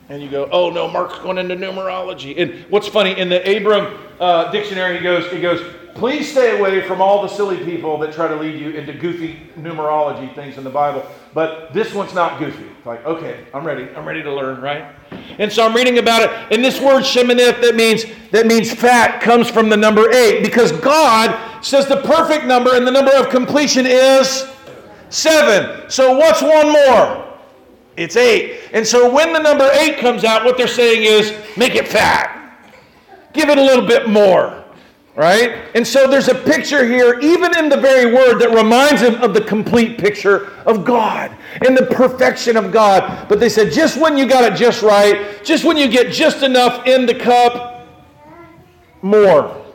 And 0.10 0.22
you 0.22 0.30
go, 0.30 0.47
oh 0.51 0.70
no, 0.70 0.88
Mark's 0.88 1.20
going 1.20 1.38
into 1.38 1.55
numerology. 1.55 2.39
And 2.41 2.66
what's 2.70 2.88
funny 2.88 3.18
in 3.18 3.30
the 3.30 3.39
Abarim 3.39 3.97
uh, 4.20 4.51
dictionary, 4.51 4.97
he 4.97 5.03
goes, 5.03 5.30
he 5.32 5.41
goes, 5.41 5.62
please 5.95 6.32
stay 6.32 6.58
away 6.58 6.88
from 6.88 7.01
all 7.01 7.22
the 7.24 7.28
silly 7.28 7.58
people 7.66 7.97
that 7.97 8.14
try 8.14 8.28
to 8.28 8.36
lead 8.36 8.60
you 8.60 8.70
into 8.70 8.93
goofy 8.93 9.39
numerology 9.58 10.34
things 10.36 10.58
in 10.58 10.64
the 10.64 10.70
Bible. 10.70 11.05
But 11.34 11.74
this 11.74 11.93
one's 11.93 12.14
not 12.14 12.39
goofy. 12.39 12.66
like, 12.86 13.03
okay, 13.05 13.45
I'm 13.53 13.66
ready. 13.66 13.89
I'm 13.95 14.08
ready 14.08 14.24
to 14.24 14.34
learn, 14.34 14.62
right? 14.62 14.93
And 15.39 15.51
so 15.51 15.66
I'm 15.66 15.76
reading 15.76 15.97
about 15.97 16.22
it. 16.22 16.30
And 16.53 16.64
this 16.64 16.80
word 16.80 17.03
sheminith 17.03 17.62
that 17.62 17.76
means 17.76 18.05
that 18.32 18.45
means 18.45 18.74
fat 18.74 19.22
comes 19.22 19.49
from 19.49 19.70
the 19.70 19.78
number 19.78 20.12
eight 20.12 20.43
because 20.43 20.72
God 20.72 21.64
says 21.64 21.88
the 21.88 22.01
perfect 22.01 22.45
number 22.45 22.76
and 22.76 22.86
the 22.86 22.91
number 22.91 23.12
of 23.16 23.30
completion 23.30 23.86
is 23.86 24.47
seven. 25.10 25.89
So 25.89 26.16
what's 26.18 26.41
one 26.41 26.72
more? 26.72 27.26
It's 27.97 28.15
eight. 28.15 28.61
And 28.73 28.85
so 28.85 29.11
when 29.11 29.33
the 29.33 29.39
number 29.39 29.69
eight 29.73 29.97
comes 29.97 30.23
out, 30.23 30.45
what 30.45 30.55
they're 30.55 30.67
saying 30.67 31.03
is 31.03 31.33
make 31.57 31.75
it 31.75 31.87
fat. 31.87 32.33
Give 33.33 33.49
it 33.49 33.57
a 33.57 33.61
little 33.61 33.85
bit 33.85 34.07
more. 34.07 34.63
Right? 35.15 35.65
And 35.73 35.85
so 35.85 36.07
there's 36.07 36.27
a 36.27 36.35
picture 36.35 36.85
here, 36.85 37.19
even 37.19 37.57
in 37.57 37.69
the 37.69 37.77
very 37.77 38.13
word, 38.13 38.37
that 38.37 38.51
reminds 38.51 39.01
him 39.01 39.15
of 39.15 39.33
the 39.33 39.41
complete 39.41 39.97
picture 39.97 40.51
of 40.67 40.85
God 40.85 41.35
and 41.65 41.75
the 41.75 41.87
perfection 41.87 42.55
of 42.55 42.71
God. 42.71 43.27
But 43.27 43.39
they 43.39 43.49
said, 43.49 43.73
just 43.73 43.99
when 43.99 44.15
you 44.15 44.27
got 44.27 44.43
it 44.43 44.55
just 44.55 44.83
right, 44.83 45.43
just 45.43 45.65
when 45.65 45.75
you 45.75 45.87
get 45.87 46.13
just 46.13 46.43
enough 46.43 46.85
in 46.85 47.07
the 47.07 47.15
cup, 47.15 47.87
more. 49.01 49.65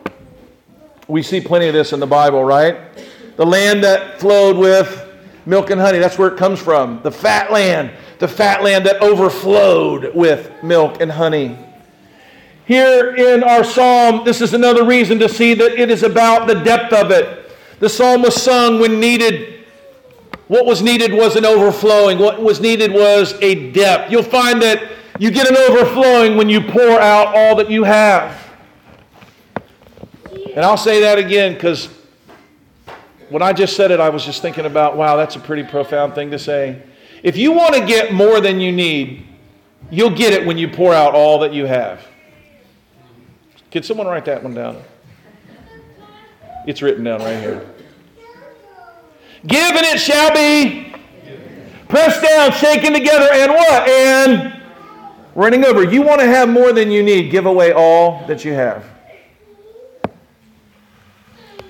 We 1.08 1.22
see 1.22 1.40
plenty 1.40 1.66
of 1.66 1.74
this 1.74 1.92
in 1.92 1.98
the 1.98 2.06
Bible, 2.06 2.44
right? 2.44 2.76
The 3.36 3.46
land 3.46 3.82
that 3.82 4.20
flowed 4.20 4.56
with 4.56 5.11
milk 5.46 5.70
and 5.70 5.80
honey, 5.80 5.98
that's 5.98 6.18
where 6.18 6.28
it 6.28 6.38
comes 6.38 6.60
from. 6.60 7.00
The 7.02 7.12
fat 7.12 7.52
land 7.52 7.92
the 8.22 8.28
fat 8.28 8.62
land 8.62 8.86
that 8.86 9.02
overflowed 9.02 10.14
with 10.14 10.52
milk 10.62 11.00
and 11.00 11.10
honey. 11.10 11.58
Here 12.66 13.16
in 13.16 13.42
our 13.42 13.64
psalm, 13.64 14.24
this 14.24 14.40
is 14.40 14.54
another 14.54 14.84
reason 14.84 15.18
to 15.18 15.28
see 15.28 15.54
that 15.54 15.72
it 15.72 15.90
is 15.90 16.04
about 16.04 16.46
the 16.46 16.54
depth 16.54 16.92
of 16.92 17.10
it. 17.10 17.50
The 17.80 17.88
psalm 17.88 18.22
was 18.22 18.40
sung 18.40 18.78
when 18.78 19.00
needed. 19.00 19.64
What 20.46 20.66
was 20.66 20.82
needed 20.82 21.12
was 21.12 21.34
an 21.34 21.44
overflowing. 21.44 22.20
What 22.20 22.40
was 22.40 22.60
needed 22.60 22.92
was 22.92 23.34
a 23.42 23.72
depth. 23.72 24.12
You'll 24.12 24.22
find 24.22 24.62
that 24.62 24.92
you 25.18 25.32
get 25.32 25.50
an 25.50 25.56
overflowing 25.56 26.36
when 26.36 26.48
you 26.48 26.60
pour 26.60 27.00
out 27.00 27.34
all 27.34 27.56
that 27.56 27.72
you 27.72 27.82
have. 27.82 28.38
And 30.54 30.64
I'll 30.64 30.76
say 30.76 31.00
that 31.00 31.18
again 31.18 31.54
because 31.54 31.88
when 33.32 33.42
I 33.42 33.52
just 33.54 33.74
said 33.74 33.90
it, 33.90 33.98
I 33.98 34.10
was 34.10 34.24
just 34.24 34.42
thinking 34.42 34.66
about, 34.66 34.96
wow, 34.96 35.16
that's 35.16 35.36
a 35.36 35.40
pretty 35.40 35.62
profound 35.62 36.14
thing 36.14 36.30
to 36.30 36.38
say. 36.38 36.82
If 37.22 37.36
you 37.36 37.52
want 37.52 37.74
to 37.74 37.84
get 37.86 38.12
more 38.12 38.40
than 38.40 38.60
you 38.60 38.70
need, 38.70 39.26
you'll 39.90 40.14
get 40.14 40.34
it 40.34 40.46
when 40.46 40.58
you 40.58 40.68
pour 40.68 40.92
out 40.92 41.14
all 41.14 41.38
that 41.40 41.54
you 41.54 41.64
have. 41.64 42.06
Could 43.70 43.86
someone 43.86 44.06
write 44.06 44.26
that 44.26 44.42
one 44.42 44.54
down? 44.54 44.82
It's 46.66 46.82
written 46.82 47.04
down 47.04 47.20
right 47.20 47.38
here. 47.38 47.66
Give 49.46 49.74
and 49.74 49.86
it 49.86 49.98
shall 49.98 50.32
be 50.32 50.94
pressed 51.88 52.22
down, 52.22 52.52
shaken 52.52 52.92
together, 52.92 53.28
and 53.32 53.52
what? 53.52 53.88
And 53.88 54.62
running 55.34 55.64
over. 55.64 55.82
You 55.82 56.02
want 56.02 56.20
to 56.20 56.26
have 56.26 56.48
more 56.48 56.72
than 56.72 56.90
you 56.90 57.02
need, 57.02 57.30
give 57.30 57.46
away 57.46 57.72
all 57.72 58.26
that 58.26 58.44
you 58.44 58.52
have. 58.52 58.84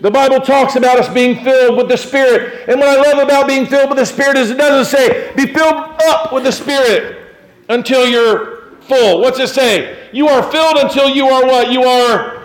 The 0.02 0.10
Bible 0.10 0.40
talks 0.40 0.74
about 0.74 0.98
us 0.98 1.08
being 1.14 1.44
filled 1.44 1.76
with 1.76 1.88
the 1.88 1.96
Spirit. 1.96 2.68
And 2.68 2.80
what 2.80 2.88
I 2.88 3.00
love 3.00 3.22
about 3.22 3.46
being 3.46 3.66
filled 3.66 3.88
with 3.88 3.98
the 3.98 4.04
Spirit 4.04 4.36
is 4.36 4.50
it 4.50 4.58
doesn't 4.58 4.90
say, 4.90 5.32
be 5.36 5.46
filled 5.46 5.74
up 6.08 6.32
with 6.32 6.42
the 6.42 6.50
Spirit 6.50 7.36
until 7.68 8.04
you're 8.04 8.72
full. 8.80 9.20
What's 9.20 9.38
it 9.38 9.48
say? 9.48 10.08
You 10.12 10.26
are 10.26 10.42
filled 10.50 10.78
until 10.78 11.08
you 11.08 11.28
are 11.28 11.46
what? 11.46 11.70
You 11.70 11.84
are. 11.84 12.42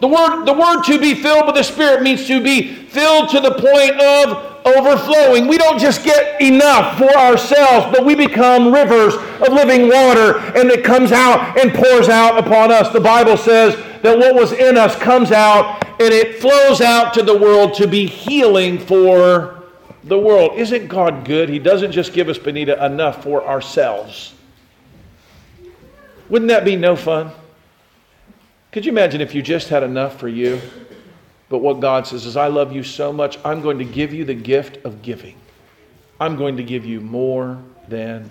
The 0.00 0.08
word, 0.08 0.46
the 0.46 0.52
word 0.52 0.82
to 0.86 0.98
be 0.98 1.14
filled 1.14 1.46
with 1.46 1.54
the 1.54 1.62
Spirit 1.62 2.02
means 2.02 2.26
to 2.26 2.42
be 2.42 2.74
filled 2.74 3.28
to 3.30 3.40
the 3.40 3.52
point 3.52 4.00
of 4.00 4.47
overflowing. 4.76 5.46
We 5.46 5.58
don't 5.58 5.78
just 5.78 6.04
get 6.04 6.40
enough 6.40 6.98
for 6.98 7.10
ourselves, 7.16 7.94
but 7.96 8.04
we 8.04 8.14
become 8.14 8.72
rivers 8.72 9.14
of 9.14 9.52
living 9.52 9.88
water 9.88 10.38
and 10.56 10.70
it 10.70 10.84
comes 10.84 11.12
out 11.12 11.58
and 11.58 11.72
pours 11.72 12.08
out 12.08 12.38
upon 12.38 12.70
us. 12.72 12.92
The 12.92 13.00
Bible 13.00 13.36
says 13.36 13.74
that 14.02 14.18
what 14.18 14.34
was 14.34 14.52
in 14.52 14.76
us 14.76 14.96
comes 14.96 15.32
out 15.32 15.84
and 16.00 16.12
it 16.12 16.40
flows 16.40 16.80
out 16.80 17.14
to 17.14 17.22
the 17.22 17.36
world 17.36 17.74
to 17.74 17.86
be 17.86 18.06
healing 18.06 18.78
for 18.78 19.64
the 20.04 20.18
world. 20.18 20.58
Isn't 20.58 20.88
God 20.88 21.24
good? 21.24 21.48
He 21.48 21.58
doesn't 21.58 21.92
just 21.92 22.12
give 22.12 22.28
us, 22.28 22.38
Benita, 22.38 22.84
enough 22.84 23.22
for 23.22 23.44
ourselves. 23.44 24.34
Wouldn't 26.28 26.48
that 26.50 26.64
be 26.64 26.76
no 26.76 26.94
fun? 26.94 27.30
Could 28.70 28.84
you 28.84 28.92
imagine 28.92 29.20
if 29.20 29.34
you 29.34 29.42
just 29.42 29.68
had 29.68 29.82
enough 29.82 30.20
for 30.20 30.28
you? 30.28 30.60
But 31.48 31.58
what 31.58 31.80
God 31.80 32.06
says 32.06 32.26
is, 32.26 32.36
I 32.36 32.48
love 32.48 32.72
you 32.72 32.82
so 32.82 33.12
much, 33.12 33.38
I'm 33.44 33.62
going 33.62 33.78
to 33.78 33.84
give 33.84 34.12
you 34.12 34.24
the 34.24 34.34
gift 34.34 34.84
of 34.84 35.02
giving. 35.02 35.36
I'm 36.20 36.36
going 36.36 36.56
to 36.56 36.62
give 36.62 36.84
you 36.84 37.00
more 37.00 37.62
than 37.88 38.30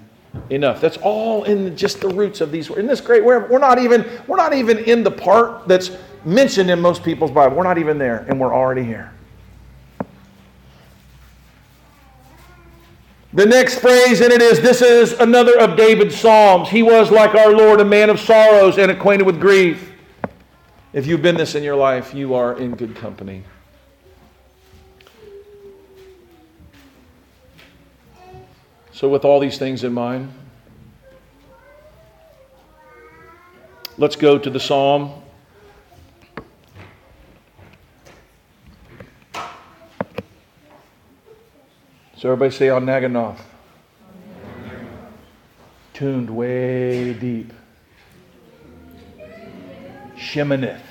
enough. 0.50 0.82
That's 0.82 0.98
all 0.98 1.44
in 1.46 1.76
just 1.76 2.02
the 2.02 2.10
roots 2.10 2.42
of 2.42 2.52
these. 2.52 2.70
Isn't 2.70 2.88
this 2.88 3.02
great? 3.02 3.24
We're, 3.24 3.48
we're 3.48 3.60
not 3.60 3.80
even 3.80 4.06
we're 4.28 4.38
not 4.38 4.54
even 4.54 4.78
in 4.80 5.04
the 5.04 5.12
part 5.12 5.68
that's 5.68 5.92
mentioned 6.26 6.70
in 6.70 6.80
most 6.80 7.04
people's 7.04 7.32
Bible. 7.32 7.56
We're 7.56 7.64
not 7.64 7.78
even 7.78 7.98
there, 7.98 8.26
and 8.30 8.40
we're 8.40 8.54
already 8.54 8.84
here. 8.84 9.14
The 13.34 13.46
next 13.46 13.80
phrase 13.80 14.22
in 14.22 14.32
it 14.32 14.42
is 14.42 14.62
this 14.62 14.82
is 14.82 15.14
another 15.14 15.60
of 15.60 15.78
David's 15.78 16.20
Psalms. 16.20 16.70
He 16.70 16.82
was, 16.82 17.12
like 17.12 17.36
our 17.36 17.52
Lord, 17.52 17.80
a 17.82 17.86
man 17.86 18.10
of 18.10 18.20
sorrows 18.20 18.78
and 18.78 18.90
acquainted 18.90 19.26
with 19.26 19.40
grief. 19.40 19.94
If 20.98 21.06
you've 21.06 21.22
been 21.22 21.38
this 21.38 21.54
in 21.54 21.62
your 21.62 21.76
life, 21.76 22.16
you 22.16 22.34
are 22.34 22.58
in 22.58 22.72
good 22.72 22.96
company. 22.96 23.44
So, 28.94 29.08
with 29.08 29.24
all 29.24 29.40
these 29.40 29.60
things 29.60 29.84
in 29.84 29.94
mind, 29.94 30.34
let's 34.00 34.16
go 34.16 34.40
to 34.40 34.50
the 34.50 34.60
psalm 34.60 35.22
So 42.18 42.32
everybody 42.32 42.50
say 42.50 42.70
on 42.70 42.88
Neginoth. 42.88 43.38
Tuned 45.94 46.32
way 46.32 47.14
deep. 47.14 47.54
Sheminith. 50.16 50.87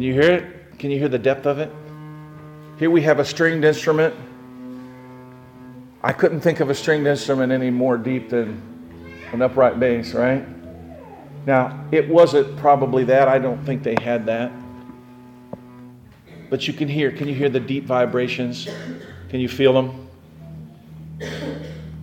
Can 0.00 0.06
you 0.06 0.14
hear 0.14 0.32
it? 0.32 0.78
Can 0.78 0.90
you 0.90 0.98
hear 0.98 1.10
the 1.10 1.18
depth 1.18 1.44
of 1.44 1.58
it? 1.58 1.70
Here 2.78 2.90
we 2.90 3.02
have 3.02 3.18
a 3.18 3.24
stringed 3.26 3.66
instrument. 3.66 4.14
I 6.02 6.14
couldn't 6.14 6.40
think 6.40 6.60
of 6.60 6.70
a 6.70 6.74
stringed 6.74 7.06
instrument 7.06 7.52
any 7.52 7.68
more 7.68 7.98
deep 7.98 8.30
than 8.30 8.62
an 9.30 9.42
upright 9.42 9.78
bass, 9.78 10.14
right? 10.14 10.42
Now, 11.44 11.84
it 11.92 12.08
wasn't 12.08 12.56
probably 12.56 13.04
that. 13.04 13.28
I 13.28 13.38
don't 13.38 13.62
think 13.66 13.82
they 13.82 13.94
had 14.00 14.24
that. 14.24 14.50
But 16.48 16.66
you 16.66 16.72
can 16.72 16.88
hear. 16.88 17.12
Can 17.12 17.28
you 17.28 17.34
hear 17.34 17.50
the 17.50 17.60
deep 17.60 17.84
vibrations? 17.84 18.66
Can 19.28 19.40
you 19.40 19.50
feel 19.50 19.74
them? 19.74 20.08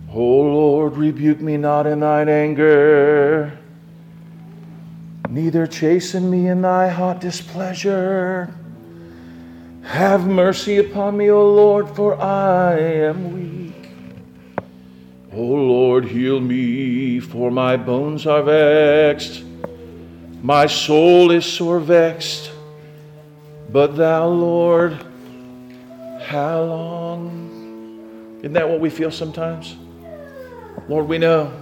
Oh 0.08 0.40
Lord, 0.40 0.96
rebuke 0.96 1.40
me 1.40 1.56
not 1.56 1.88
in 1.88 1.98
thine 1.98 2.28
anger 2.28 3.58
neither 5.28 5.66
chasten 5.66 6.30
me 6.30 6.48
in 6.48 6.62
thy 6.62 6.88
hot 6.88 7.20
displeasure. 7.20 8.54
Have 9.82 10.26
mercy 10.26 10.78
upon 10.78 11.16
me, 11.16 11.30
O 11.30 11.46
Lord, 11.46 11.88
for 11.94 12.20
I 12.20 12.78
am 12.78 13.32
weak. 13.32 13.90
O 15.32 15.42
Lord, 15.42 16.04
heal 16.04 16.40
me, 16.40 17.20
for 17.20 17.50
my 17.50 17.76
bones 17.76 18.26
are 18.26 18.42
vexed. 18.42 19.44
My 20.42 20.66
soul 20.66 21.30
is 21.30 21.44
sore 21.44 21.80
vexed. 21.80 22.50
But 23.70 23.96
thou, 23.96 24.28
Lord, 24.28 24.98
how 26.22 26.62
long? 26.62 28.38
Isn't 28.38 28.54
that 28.54 28.68
what 28.68 28.80
we 28.80 28.88
feel 28.88 29.10
sometimes? 29.10 29.76
Lord, 30.88 31.06
we 31.06 31.18
know, 31.18 31.52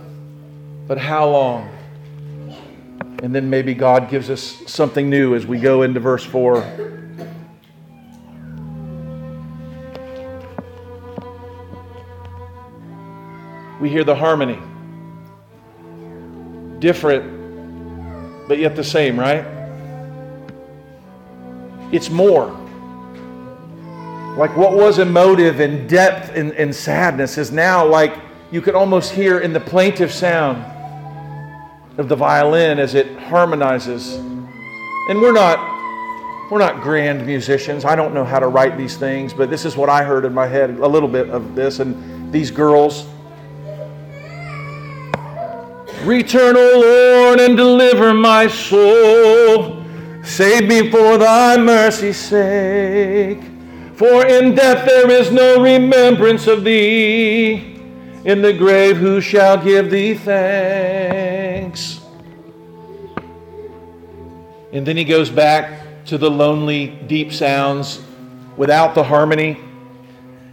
but 0.86 0.98
how 0.98 1.28
long? 1.28 1.75
And 3.26 3.34
then 3.34 3.50
maybe 3.50 3.74
God 3.74 4.08
gives 4.08 4.30
us 4.30 4.62
something 4.68 5.10
new 5.10 5.34
as 5.34 5.44
we 5.48 5.58
go 5.58 5.82
into 5.82 5.98
verse 5.98 6.22
4. 6.22 6.60
We 13.80 13.88
hear 13.88 14.04
the 14.04 14.14
harmony. 14.14 14.60
Different, 16.78 18.46
but 18.46 18.58
yet 18.58 18.76
the 18.76 18.84
same, 18.84 19.18
right? 19.18 19.44
It's 21.90 22.10
more. 22.10 22.46
Like 24.36 24.56
what 24.56 24.72
was 24.72 25.00
emotive 25.00 25.58
and 25.58 25.88
depth 25.88 26.30
and, 26.32 26.52
and 26.52 26.72
sadness 26.72 27.38
is 27.38 27.50
now 27.50 27.84
like 27.84 28.16
you 28.52 28.60
could 28.60 28.76
almost 28.76 29.10
hear 29.10 29.40
in 29.40 29.52
the 29.52 29.58
plaintive 29.58 30.12
sound 30.12 30.75
of 31.98 32.08
the 32.08 32.16
violin 32.16 32.78
as 32.78 32.94
it 32.94 33.18
harmonizes. 33.18 34.14
And 34.14 35.20
we're 35.20 35.32
not 35.32 35.74
we're 36.50 36.58
not 36.58 36.80
grand 36.80 37.26
musicians. 37.26 37.84
I 37.84 37.96
don't 37.96 38.14
know 38.14 38.24
how 38.24 38.38
to 38.38 38.46
write 38.46 38.78
these 38.78 38.96
things, 38.96 39.34
but 39.34 39.50
this 39.50 39.64
is 39.64 39.76
what 39.76 39.88
I 39.88 40.04
heard 40.04 40.24
in 40.24 40.32
my 40.32 40.46
head 40.46 40.70
a 40.70 40.86
little 40.86 41.08
bit 41.08 41.28
of 41.28 41.54
this 41.56 41.80
and 41.80 42.32
these 42.32 42.50
girls 42.50 43.06
Return, 46.06 46.56
O 46.56 46.80
Lord, 46.80 47.40
and 47.40 47.56
deliver 47.56 48.14
my 48.14 48.46
soul. 48.46 49.82
Save 50.22 50.68
me 50.68 50.88
for 50.88 51.18
thy 51.18 51.56
mercy's 51.56 52.16
sake. 52.16 53.40
For 53.94 54.24
in 54.24 54.54
death 54.54 54.86
there 54.86 55.10
is 55.10 55.32
no 55.32 55.60
remembrance 55.60 56.46
of 56.46 56.62
thee. 56.62 57.74
In 58.24 58.40
the 58.40 58.52
grave, 58.52 58.98
who 58.98 59.20
shall 59.20 59.56
give 59.62 59.90
thee 59.90 60.14
thanks? 60.14 61.35
And 64.76 64.84
then 64.84 64.98
he 64.98 65.04
goes 65.04 65.30
back 65.30 66.04
to 66.04 66.18
the 66.18 66.30
lonely, 66.30 66.88
deep 67.06 67.32
sounds 67.32 67.98
without 68.58 68.94
the 68.94 69.02
harmony. 69.02 69.58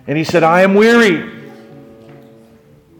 And 0.07 0.17
he 0.17 0.23
said, 0.23 0.43
I 0.43 0.61
am 0.61 0.75
weary 0.75 1.41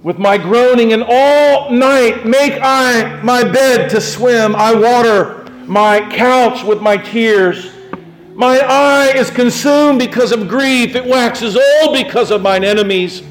with 0.02 0.20
my 0.20 0.38
groaning, 0.38 0.92
and 0.92 1.02
all 1.08 1.72
night 1.72 2.26
make 2.26 2.60
I 2.62 3.22
my 3.22 3.42
bed 3.42 3.90
to 3.92 4.02
swim. 4.02 4.54
I 4.54 4.76
water 4.76 5.46
my 5.66 6.02
couch 6.14 6.62
with 6.62 6.82
my 6.82 6.98
tears. 6.98 7.72
My 8.34 8.60
eye 8.60 9.14
is 9.16 9.30
consumed 9.30 10.00
because 10.00 10.34
of 10.34 10.50
grief. 10.50 10.94
It 10.94 11.06
waxes 11.06 11.56
old 11.56 11.96
because 11.96 12.32
of 12.32 12.42
mine 12.42 12.66
enemies. 12.66 13.24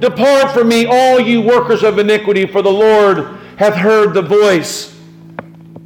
Depart 0.00 0.50
from 0.52 0.68
me, 0.68 0.84
all 0.84 1.18
you 1.18 1.40
workers 1.40 1.82
of 1.82 1.98
iniquity, 1.98 2.44
for 2.44 2.60
the 2.60 2.70
Lord 2.70 3.38
hath 3.56 3.74
heard 3.74 4.12
the 4.12 4.20
voice 4.20 4.97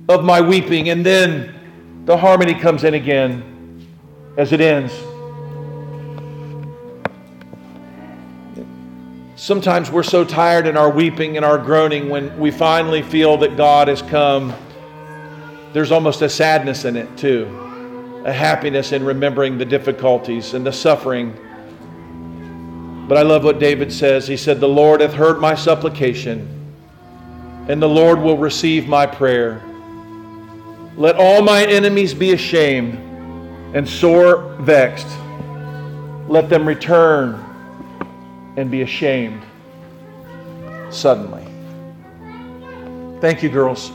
of 0.08 0.24
my 0.24 0.40
weeping. 0.40 0.88
And 0.88 1.04
then 1.04 2.02
the 2.04 2.16
harmony 2.16 2.54
comes 2.54 2.84
in 2.84 2.94
again 2.94 3.86
as 4.36 4.52
it 4.52 4.60
ends. 4.60 4.92
Sometimes 9.36 9.90
we're 9.90 10.02
so 10.02 10.24
tired 10.24 10.66
in 10.66 10.76
our 10.76 10.90
weeping 10.90 11.36
and 11.36 11.44
our 11.44 11.58
groaning 11.58 12.08
when 12.08 12.38
we 12.38 12.50
finally 12.50 13.02
feel 13.02 13.36
that 13.38 13.56
God 13.56 13.88
has 13.88 14.02
come. 14.02 14.54
There's 15.72 15.90
almost 15.90 16.22
a 16.22 16.28
sadness 16.28 16.84
in 16.84 16.96
it, 16.96 17.16
too, 17.16 18.22
a 18.24 18.32
happiness 18.32 18.92
in 18.92 19.04
remembering 19.04 19.58
the 19.58 19.64
difficulties 19.64 20.54
and 20.54 20.64
the 20.64 20.72
suffering 20.72 21.36
but 23.12 23.18
I 23.18 23.22
love 23.22 23.44
what 23.44 23.58
David 23.58 23.92
says. 23.92 24.26
He 24.26 24.38
said, 24.38 24.58
The 24.58 24.68
Lord 24.68 25.00
hath 25.00 25.12
heard 25.12 25.40
my 25.40 25.54
supplication, 25.54 26.48
and 27.68 27.82
the 27.82 27.88
Lord 27.88 28.20
will 28.20 28.38
receive 28.38 28.88
my 28.88 29.06
prayer. 29.06 29.62
Let 30.96 31.16
all 31.16 31.40
my 31.40 31.64
enemies 31.64 32.12
be 32.12 32.32
ashamed 32.32 32.94
and 33.74 33.88
sore 33.88 34.54
vexed. 34.60 35.06
Let 36.28 36.50
them 36.50 36.68
return 36.68 37.34
and 38.56 38.70
be 38.70 38.82
ashamed 38.82 39.42
suddenly. 40.90 41.46
Thank 43.22 43.42
you, 43.42 43.48
girls. 43.48 43.90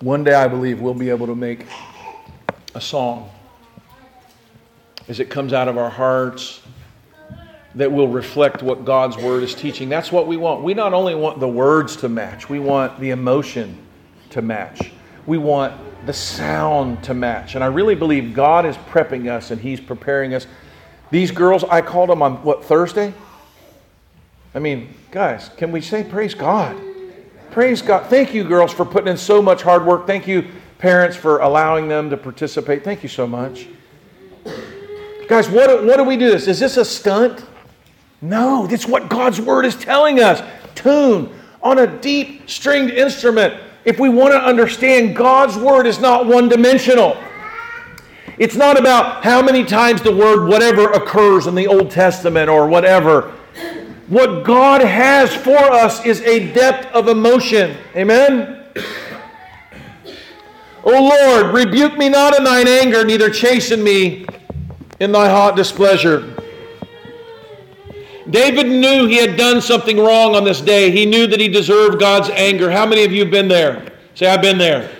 One 0.00 0.22
day 0.22 0.34
I 0.34 0.46
believe 0.46 0.80
we'll 0.80 0.94
be 0.94 1.10
able 1.10 1.26
to 1.26 1.34
make 1.34 1.66
a 2.74 2.80
song 2.80 3.30
as 5.08 5.18
it 5.18 5.30
comes 5.30 5.52
out 5.52 5.66
of 5.66 5.76
our 5.76 5.90
hearts 5.90 6.60
that 7.76 7.92
will 7.92 8.08
reflect 8.08 8.62
what 8.62 8.84
God's 8.86 9.18
word 9.18 9.42
is 9.42 9.54
teaching. 9.54 9.90
That's 9.90 10.10
what 10.10 10.26
we 10.26 10.38
want. 10.38 10.62
We 10.62 10.72
not 10.72 10.94
only 10.94 11.14
want 11.14 11.40
the 11.40 11.48
words 11.48 11.94
to 11.96 12.08
match, 12.08 12.48
we 12.48 12.58
want 12.58 12.98
the 12.98 13.10
emotion 13.10 13.76
to 14.30 14.40
match. 14.40 14.92
We 15.26 15.36
want 15.36 15.74
the 16.06 16.12
sound 16.12 17.04
to 17.04 17.12
match. 17.12 17.54
And 17.54 17.62
I 17.62 17.66
really 17.66 17.94
believe 17.94 18.32
God 18.32 18.64
is 18.64 18.76
prepping 18.76 19.30
us 19.30 19.50
and 19.50 19.60
He's 19.60 19.80
preparing 19.80 20.32
us. 20.32 20.46
These 21.10 21.30
girls, 21.30 21.64
I 21.64 21.82
called 21.82 22.08
them 22.08 22.22
on 22.22 22.42
what, 22.42 22.64
Thursday? 22.64 23.12
I 24.54 24.58
mean, 24.58 24.94
guys, 25.10 25.50
can 25.58 25.70
we 25.70 25.82
say 25.82 26.02
praise 26.02 26.34
God? 26.34 26.80
Praise 27.50 27.82
God. 27.82 28.08
Thank 28.08 28.32
you, 28.32 28.42
girls, 28.42 28.72
for 28.72 28.86
putting 28.86 29.08
in 29.08 29.18
so 29.18 29.42
much 29.42 29.62
hard 29.62 29.84
work. 29.84 30.06
Thank 30.06 30.26
you, 30.26 30.46
parents, 30.78 31.16
for 31.16 31.40
allowing 31.40 31.88
them 31.88 32.08
to 32.08 32.16
participate. 32.16 32.84
Thank 32.84 33.02
you 33.02 33.08
so 33.08 33.26
much. 33.26 33.68
Guys, 35.28 35.50
what, 35.50 35.84
what 35.84 35.96
do 35.96 36.04
we 36.04 36.16
do 36.16 36.30
this? 36.30 36.46
Is 36.48 36.58
this 36.58 36.78
a 36.78 36.84
stunt? 36.84 37.44
No, 38.22 38.66
it's 38.70 38.86
what 38.86 39.08
God's 39.08 39.40
word 39.40 39.66
is 39.66 39.76
telling 39.76 40.20
us. 40.20 40.42
Tune 40.74 41.32
on 41.62 41.78
a 41.78 41.86
deep 41.86 42.48
stringed 42.48 42.92
instrument. 42.92 43.60
If 43.84 44.00
we 44.00 44.08
want 44.08 44.32
to 44.32 44.38
understand, 44.38 45.14
God's 45.14 45.56
word 45.56 45.86
is 45.86 46.00
not 46.00 46.26
one 46.26 46.48
dimensional. 46.48 47.16
It's 48.38 48.56
not 48.56 48.78
about 48.78 49.24
how 49.24 49.42
many 49.42 49.64
times 49.64 50.02
the 50.02 50.14
word 50.14 50.48
whatever 50.48 50.90
occurs 50.92 51.46
in 51.46 51.54
the 51.54 51.66
Old 51.66 51.90
Testament 51.90 52.50
or 52.50 52.66
whatever. 52.66 53.32
What 54.08 54.44
God 54.44 54.82
has 54.82 55.34
for 55.34 55.58
us 55.58 56.04
is 56.04 56.20
a 56.22 56.52
depth 56.52 56.92
of 56.94 57.08
emotion. 57.08 57.76
Amen? 57.94 58.64
O 58.76 58.84
oh 60.84 61.42
Lord, 61.42 61.54
rebuke 61.54 61.96
me 61.96 62.08
not 62.08 62.36
in 62.36 62.44
thine 62.44 62.68
anger, 62.68 63.04
neither 63.04 63.30
chasten 63.30 63.82
me 63.82 64.26
in 65.00 65.12
thy 65.12 65.28
hot 65.28 65.56
displeasure. 65.56 66.34
David 68.30 68.66
knew 68.66 69.06
he 69.06 69.16
had 69.16 69.36
done 69.36 69.60
something 69.60 69.98
wrong 69.98 70.34
on 70.34 70.44
this 70.44 70.60
day. 70.60 70.90
He 70.90 71.06
knew 71.06 71.26
that 71.26 71.38
he 71.38 71.48
deserved 71.48 72.00
God's 72.00 72.28
anger. 72.30 72.70
How 72.70 72.84
many 72.84 73.04
of 73.04 73.12
you 73.12 73.20
have 73.20 73.30
been 73.30 73.48
there? 73.48 73.92
Say, 74.14 74.26
I've 74.26 74.42
been 74.42 74.58
there. 74.58 74.90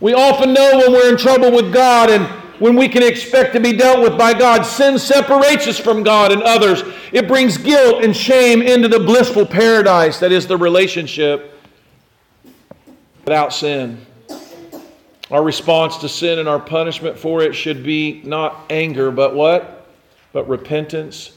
We 0.00 0.14
often 0.14 0.52
know 0.52 0.78
when 0.78 0.92
we're 0.92 1.10
in 1.10 1.16
trouble 1.16 1.50
with 1.50 1.72
God 1.72 2.10
and 2.10 2.26
when 2.60 2.76
we 2.76 2.88
can 2.88 3.02
expect 3.02 3.54
to 3.54 3.60
be 3.60 3.72
dealt 3.72 4.00
with 4.00 4.16
by 4.16 4.34
God. 4.34 4.62
Sin 4.62 4.98
separates 4.98 5.66
us 5.66 5.78
from 5.78 6.02
God 6.02 6.30
and 6.30 6.42
others. 6.42 6.82
It 7.10 7.26
brings 7.26 7.56
guilt 7.58 8.04
and 8.04 8.16
shame 8.16 8.62
into 8.62 8.86
the 8.86 9.00
blissful 9.00 9.46
paradise 9.46 10.20
that 10.20 10.30
is 10.30 10.46
the 10.46 10.56
relationship 10.56 11.58
without 13.24 13.52
sin. 13.52 14.04
Our 15.30 15.42
response 15.42 15.96
to 15.98 16.08
sin 16.08 16.38
and 16.38 16.48
our 16.48 16.60
punishment 16.60 17.18
for 17.18 17.42
it 17.42 17.54
should 17.54 17.82
be 17.82 18.22
not 18.24 18.66
anger, 18.70 19.10
but 19.10 19.34
what? 19.34 19.88
But 20.32 20.48
repentance 20.48 21.32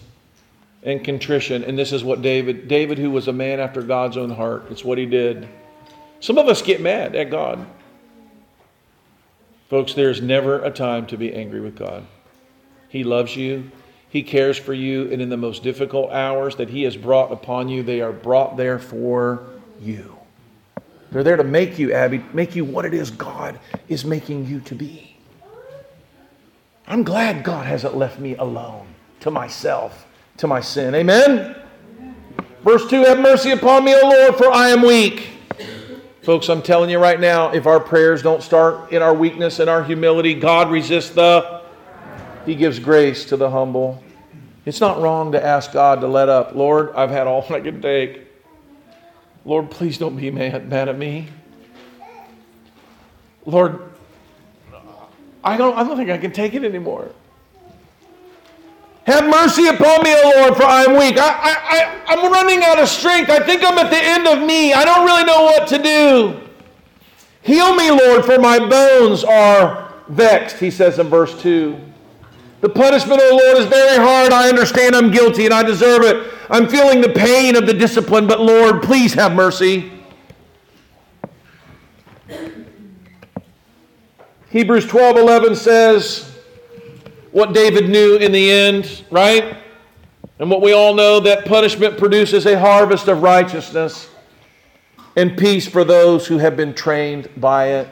and 0.88 1.03
contrition. 1.03 1.65
And 1.65 1.77
this 1.77 1.91
is 1.91 2.03
what 2.03 2.21
David, 2.21 2.69
David, 2.69 2.97
who 2.97 3.11
was 3.11 3.27
a 3.27 3.33
man 3.33 3.59
after 3.59 3.81
God's 3.81 4.15
own 4.15 4.29
heart, 4.29 4.67
it's 4.71 4.85
what 4.85 4.97
he 4.97 5.05
did. 5.05 5.47
Some 6.21 6.38
of 6.38 6.47
us 6.47 6.61
get 6.61 6.81
mad 6.81 7.13
at 7.13 7.29
God. 7.29 7.67
Folks, 9.69 9.93
there's 9.93 10.21
never 10.21 10.63
a 10.63 10.71
time 10.71 11.05
to 11.07 11.17
be 11.17 11.33
angry 11.33 11.59
with 11.59 11.75
God. 11.75 12.07
He 12.88 13.03
loves 13.03 13.35
you, 13.35 13.69
He 14.07 14.23
cares 14.23 14.57
for 14.57 14.73
you, 14.73 15.11
and 15.11 15.21
in 15.21 15.27
the 15.27 15.35
most 15.35 15.61
difficult 15.61 16.11
hours 16.11 16.55
that 16.55 16.69
He 16.69 16.83
has 16.83 16.95
brought 16.95 17.33
upon 17.33 17.67
you, 17.67 17.83
they 17.83 17.99
are 17.99 18.13
brought 18.13 18.55
there 18.55 18.79
for 18.79 19.45
you. 19.81 20.17
They're 21.11 21.23
there 21.23 21.35
to 21.35 21.43
make 21.43 21.77
you, 21.77 21.91
Abby, 21.91 22.23
make 22.31 22.55
you 22.55 22.63
what 22.63 22.85
it 22.85 22.93
is 22.93 23.11
God 23.11 23.59
is 23.89 24.05
making 24.05 24.45
you 24.45 24.61
to 24.61 24.75
be. 24.75 25.17
I'm 26.88 27.03
glad 27.03 27.43
God 27.43 27.65
hasn't 27.65 27.97
left 27.97 28.19
me 28.19 28.38
alone 28.38 28.88
to 29.19 29.29
myself, 29.31 30.07
to 30.38 30.47
my 30.47 30.61
sin. 30.61 30.95
Amen? 30.95 31.55
Verse 32.63 32.88
2 32.89 33.03
Have 33.05 33.19
mercy 33.19 33.51
upon 33.51 33.83
me, 33.83 33.95
O 33.95 34.09
Lord, 34.09 34.35
for 34.35 34.51
I 34.51 34.69
am 34.69 34.81
weak. 34.81 35.29
Folks, 36.21 36.49
I'm 36.49 36.61
telling 36.61 36.89
you 36.89 36.99
right 36.99 37.19
now, 37.19 37.51
if 37.53 37.65
our 37.65 37.79
prayers 37.79 38.21
don't 38.21 38.43
start 38.43 38.91
in 38.91 39.01
our 39.01 39.13
weakness 39.13 39.59
and 39.59 39.69
our 39.69 39.83
humility, 39.83 40.33
God 40.33 40.69
resists 40.69 41.11
the, 41.11 41.61
He 42.45 42.55
gives 42.55 42.79
grace 42.79 43.25
to 43.25 43.38
the 43.38 43.49
humble. 43.49 44.03
It's 44.65 44.81
not 44.81 44.99
wrong 44.99 45.31
to 45.31 45.43
ask 45.43 45.71
God 45.71 46.01
to 46.01 46.07
let 46.07 46.27
up. 46.27 46.53
Lord, 46.53 46.93
I've 46.93 47.09
had 47.09 47.25
all 47.27 47.45
I 47.53 47.61
can 47.61 47.81
take. 47.81 48.27
Lord, 49.45 49.71
please 49.71 49.97
don't 49.97 50.17
be 50.17 50.29
mad, 50.29 50.67
mad 50.67 50.89
at 50.89 50.97
me. 50.97 51.29
Lord, 53.45 53.79
I 55.41 55.55
don't, 55.55 55.77
I 55.77 55.85
don't 55.85 55.95
think 55.95 56.09
I 56.09 56.17
can 56.17 56.33
take 56.33 56.53
it 56.53 56.65
anymore. 56.65 57.09
Have 59.08 59.30
mercy 59.30 59.68
upon 59.68 60.03
me, 60.03 60.14
O 60.14 60.34
Lord, 60.36 60.58
for 60.58 60.64
I 60.64 60.84
am 60.84 60.97
weak. 60.97 61.18
I, 61.18 61.30
I, 61.30 61.55
I, 61.70 62.03
I'm 62.08 62.30
running 62.30 62.62
out 62.62 62.78
of 62.78 62.89
strength. 62.89 63.30
I 63.30 63.39
think 63.39 63.64
I'm 63.64 63.78
at 63.78 63.89
the 63.89 63.97
end 63.97 64.28
of 64.28 64.45
me. 64.45 64.74
I 64.74 64.84
don't 64.84 65.05
really 65.05 65.24
know 65.24 65.43
what 65.43 65.66
to 65.70 65.82
do. 65.82 66.41
Heal 67.41 67.74
me, 67.74 67.89
Lord, 67.89 68.26
for 68.26 68.38
my 68.38 68.60
bones 68.60 69.24
are 69.24 69.93
vexed, 70.10 70.58
he 70.58 70.70
says 70.70 70.99
in 70.99 71.08
verse 71.08 71.41
2. 71.41 71.80
The 72.60 72.68
punishment, 72.68 73.22
O 73.24 73.39
Lord, 73.41 73.58
is 73.60 73.66
very 73.68 73.95
hard. 73.95 74.34
I 74.34 74.49
understand 74.49 74.93
I'm 74.93 75.10
guilty 75.10 75.45
and 75.45 75.53
I 75.53 75.64
deserve 75.64 76.03
it. 76.03 76.34
I'm 76.49 76.68
feeling 76.68 76.99
the 76.99 77.10
pain 77.10 77.55
of 77.55 77.66
the 77.66 77.74
discipline, 77.74 78.28
but 78.28 78.41
Lord, 78.41 78.84
please 78.84 79.14
have 79.14 79.34
mercy. 79.34 79.89
Hebrews 84.49 84.86
12 84.86 85.16
11 85.16 85.55
says, 85.55 86.36
what 87.38 87.53
David 87.53 87.88
knew 87.88 88.15
in 88.15 88.31
the 88.31 88.49
end, 88.49 89.03
right? 89.11 89.57
And 90.39 90.49
what 90.49 90.59
we 90.59 90.73
all 90.73 90.95
know 90.95 91.19
that 91.19 91.45
punishment 91.45 91.95
produces 91.95 92.47
a 92.47 92.59
harvest 92.59 93.07
of 93.07 93.21
righteousness 93.21 94.09
and 95.15 95.38
peace 95.38 95.67
for 95.67 95.83
those 95.83 96.25
who 96.25 96.39
have 96.39 96.57
been 96.57 96.73
trained 96.73 97.29
by 97.38 97.67
it. 97.73 97.89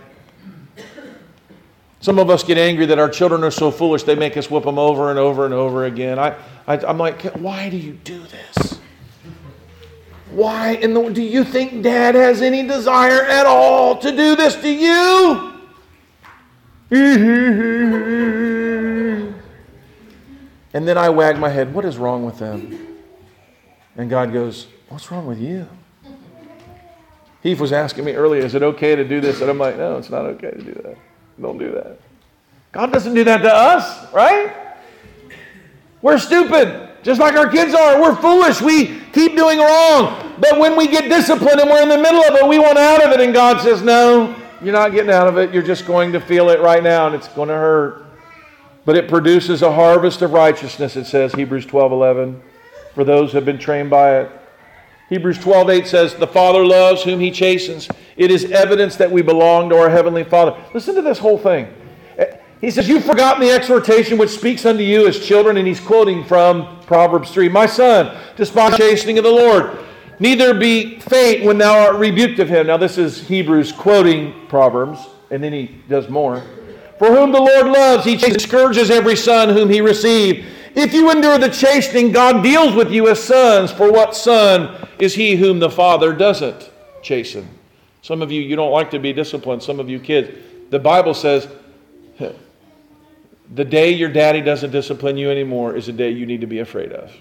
Some 1.99 2.17
of 2.17 2.31
us 2.31 2.43
get 2.43 2.57
angry 2.57 2.87
that 2.87 2.97
our 2.97 3.07
children 3.07 3.43
are 3.43 3.51
so 3.51 3.69
foolish 3.69 4.01
they 4.01 4.15
make 4.15 4.35
us 4.35 4.49
whip 4.49 4.63
them 4.63 4.79
over 4.79 5.11
and 5.11 5.19
over 5.19 5.45
and 5.45 5.53
over 5.53 5.85
again. 5.85 6.17
I, 6.17 6.35
I, 6.65 6.77
am 6.89 6.97
like, 6.97 7.21
why 7.35 7.69
do 7.69 7.77
you 7.77 7.93
do 8.03 8.23
this? 8.23 8.79
Why 10.31 10.71
in 10.71 10.95
the, 10.95 11.07
do 11.09 11.21
you 11.21 11.43
think 11.43 11.83
dad 11.83 12.15
has 12.15 12.41
any 12.41 12.65
desire 12.65 13.21
at 13.21 13.45
all 13.45 13.95
to 13.97 14.09
do 14.09 14.35
this 14.35 14.55
to 14.55 14.69
you? 14.71 15.51
And 20.76 20.86
then 20.86 20.97
I 20.97 21.07
wag 21.07 21.39
my 21.39 21.47
head, 21.47 21.73
What 21.73 21.86
is 21.86 21.97
wrong 21.97 22.26
with 22.26 22.38
them? 22.38 22.97
And 23.95 24.09
God 24.09 24.34
goes, 24.34 24.67
What's 24.89 25.09
wrong 25.09 25.26
with 25.26 25.39
you? 25.39 25.69
Heath 27.41 27.61
was 27.61 27.71
asking 27.71 28.03
me 28.03 28.11
earlier, 28.11 28.43
Is 28.43 28.55
it 28.55 28.61
okay 28.61 28.93
to 28.93 29.07
do 29.07 29.21
this? 29.21 29.39
And 29.39 29.49
I'm 29.49 29.57
like, 29.57 29.78
No, 29.78 29.97
it's 29.97 30.09
not 30.09 30.26
okay 30.26 30.51
to 30.51 30.61
do 30.61 30.73
that. 30.84 30.97
Don't 31.41 31.57
do 31.57 31.71
that. 31.71 31.97
God 32.73 32.91
doesn't 32.91 33.13
do 33.13 33.23
that 33.23 33.38
to 33.38 33.53
us, 33.53 34.13
right? 34.13 34.53
We're 36.01 36.17
stupid, 36.17 36.89
just 37.03 37.21
like 37.21 37.36
our 37.36 37.47
kids 37.47 37.73
are. 37.73 38.01
We're 38.01 38.15
foolish. 38.17 38.61
We 38.61 38.99
keep 39.13 39.38
doing 39.38 39.59
wrong. 39.59 40.36
But 40.41 40.59
when 40.59 40.76
we 40.76 40.88
get 40.88 41.07
disciplined 41.07 41.61
and 41.61 41.69
we're 41.69 41.84
in 41.84 41.89
the 41.89 41.97
middle 41.97 42.21
of 42.21 42.36
it, 42.36 42.45
we 42.45 42.59
want 42.59 42.78
out 42.78 43.01
of 43.01 43.13
it. 43.13 43.21
And 43.21 43.34
God 43.34 43.61
says, 43.61 43.82
No, 43.82 44.36
you're 44.61 44.73
not 44.73 44.91
getting 44.91 45.11
out 45.11 45.28
of 45.28 45.38
it. 45.38 45.53
You're 45.53 45.63
just 45.63 45.86
going 45.86 46.11
to 46.11 46.19
feel 46.19 46.49
it 46.49 46.59
right 46.59 46.84
now, 46.84 47.05
and 47.05 47.15
it's 47.15 47.30
going 47.30 47.47
to 47.47 47.55
hurt 47.55 48.05
but 48.86 48.95
it 48.95 49.09
produces 49.09 49.61
a 49.61 49.71
harvest 49.71 50.21
of 50.21 50.31
righteousness, 50.31 50.95
it 50.95 51.05
says, 51.05 51.33
Hebrews 51.33 51.65
12 51.65 51.91
11, 51.91 52.41
for 52.93 53.03
those 53.03 53.31
who 53.31 53.38
have 53.38 53.45
been 53.45 53.57
trained 53.57 53.89
by 53.89 54.19
it. 54.19 54.31
Hebrews 55.09 55.39
12 55.39 55.69
8 55.69 55.88
says, 55.88 56.15
The 56.15 56.27
Father 56.27 56.65
loves 56.65 57.03
whom 57.03 57.19
he 57.19 57.31
chastens. 57.31 57.89
It 58.15 58.31
is 58.31 58.45
evidence 58.51 58.95
that 58.95 59.11
we 59.11 59.21
belong 59.21 59.69
to 59.69 59.77
our 59.77 59.89
Heavenly 59.89 60.23
Father. 60.23 60.55
Listen 60.73 60.95
to 60.95 61.01
this 61.01 61.19
whole 61.19 61.38
thing. 61.38 61.67
He 62.61 62.71
says, 62.71 62.88
You've 62.88 63.05
forgotten 63.05 63.41
the 63.41 63.51
exhortation 63.51 64.17
which 64.17 64.31
speaks 64.31 64.65
unto 64.65 64.83
you 64.83 65.07
as 65.07 65.19
children, 65.19 65.57
and 65.57 65.67
he's 65.67 65.79
quoting 65.79 66.23
from 66.23 66.79
Proverbs 66.81 67.31
3. 67.31 67.49
My 67.49 67.65
son, 67.65 68.17
despise 68.36 68.77
chastening 68.77 69.17
of 69.17 69.23
the 69.23 69.31
Lord. 69.31 69.79
Neither 70.19 70.53
be 70.53 70.99
faint 70.99 71.43
when 71.43 71.57
thou 71.57 71.77
art 71.77 71.97
rebuked 71.97 72.39
of 72.39 72.47
him. 72.47 72.67
Now, 72.67 72.77
this 72.77 72.97
is 72.97 73.27
Hebrews 73.27 73.73
quoting 73.73 74.47
Proverbs, 74.47 74.99
and 75.29 75.43
then 75.43 75.51
he 75.51 75.81
does 75.89 76.07
more. 76.07 76.41
For 76.97 77.07
whom 77.07 77.31
the 77.31 77.39
Lord 77.39 77.67
loves, 77.67 78.05
he 78.05 78.17
scourges 78.17 78.89
every 78.89 79.15
son 79.15 79.49
whom 79.49 79.69
he 79.69 79.81
received. 79.81 80.45
If 80.75 80.93
you 80.93 81.11
endure 81.11 81.37
the 81.37 81.49
chastening, 81.49 82.11
God 82.11 82.41
deals 82.41 82.73
with 82.73 82.91
you 82.91 83.07
as 83.09 83.21
sons. 83.21 83.71
For 83.71 83.91
what 83.91 84.15
son 84.15 84.87
is 84.99 85.13
he 85.13 85.35
whom 85.35 85.59
the 85.59 85.69
Father 85.69 86.13
doesn't 86.13 86.71
chasten? 87.01 87.47
Some 88.01 88.21
of 88.21 88.31
you, 88.31 88.41
you 88.41 88.55
don't 88.55 88.71
like 88.71 88.91
to 88.91 88.99
be 88.99 89.13
disciplined. 89.13 89.63
Some 89.63 89.79
of 89.79 89.89
you 89.89 89.99
kids. 89.99 90.37
The 90.69 90.79
Bible 90.79 91.13
says 91.13 91.47
the 93.53 93.65
day 93.65 93.91
your 93.91 94.09
daddy 94.09 94.41
doesn't 94.41 94.71
discipline 94.71 95.17
you 95.17 95.29
anymore 95.29 95.75
is 95.75 95.87
a 95.87 95.93
day 95.93 96.09
you 96.09 96.25
need 96.25 96.41
to 96.41 96.47
be 96.47 96.59
afraid 96.59 96.91
of 96.91 97.11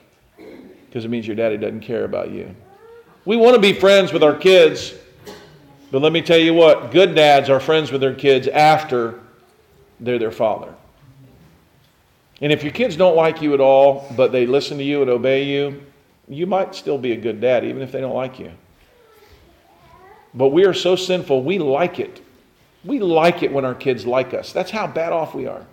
because 0.86 1.04
it 1.04 1.08
means 1.08 1.26
your 1.26 1.36
daddy 1.36 1.56
doesn't 1.56 1.80
care 1.80 2.04
about 2.04 2.30
you. 2.30 2.54
We 3.24 3.36
want 3.36 3.56
to 3.56 3.60
be 3.60 3.72
friends 3.72 4.12
with 4.12 4.22
our 4.22 4.36
kids, 4.36 4.94
but 5.90 6.00
let 6.02 6.12
me 6.12 6.22
tell 6.22 6.38
you 6.38 6.54
what 6.54 6.92
good 6.92 7.14
dads 7.14 7.50
are 7.50 7.58
friends 7.58 7.90
with 7.90 8.00
their 8.00 8.14
kids 8.14 8.46
after 8.48 9.20
they're 10.00 10.18
their 10.18 10.30
father. 10.30 10.74
And 12.40 12.52
if 12.52 12.62
your 12.62 12.72
kids 12.72 12.96
don't 12.96 13.16
like 13.16 13.40
you 13.40 13.54
at 13.54 13.60
all, 13.60 14.12
but 14.16 14.32
they 14.32 14.46
listen 14.46 14.78
to 14.78 14.84
you 14.84 15.02
and 15.02 15.10
obey 15.10 15.44
you, 15.44 15.82
you 16.28 16.46
might 16.46 16.74
still 16.74 16.98
be 16.98 17.12
a 17.12 17.16
good 17.16 17.40
dad, 17.40 17.64
even 17.64 17.82
if 17.82 17.92
they 17.92 18.00
don't 18.00 18.14
like 18.14 18.38
you. 18.38 18.52
But 20.34 20.48
we 20.48 20.64
are 20.64 20.74
so 20.74 20.96
sinful, 20.96 21.42
we 21.42 21.58
like 21.58 22.00
it. 22.00 22.20
We 22.84 22.98
like 22.98 23.42
it 23.42 23.52
when 23.52 23.64
our 23.64 23.74
kids 23.74 24.04
like 24.06 24.34
us. 24.34 24.52
That's 24.52 24.70
how 24.70 24.86
bad 24.86 25.12
off 25.12 25.34
we 25.34 25.46
are. 25.46 25.64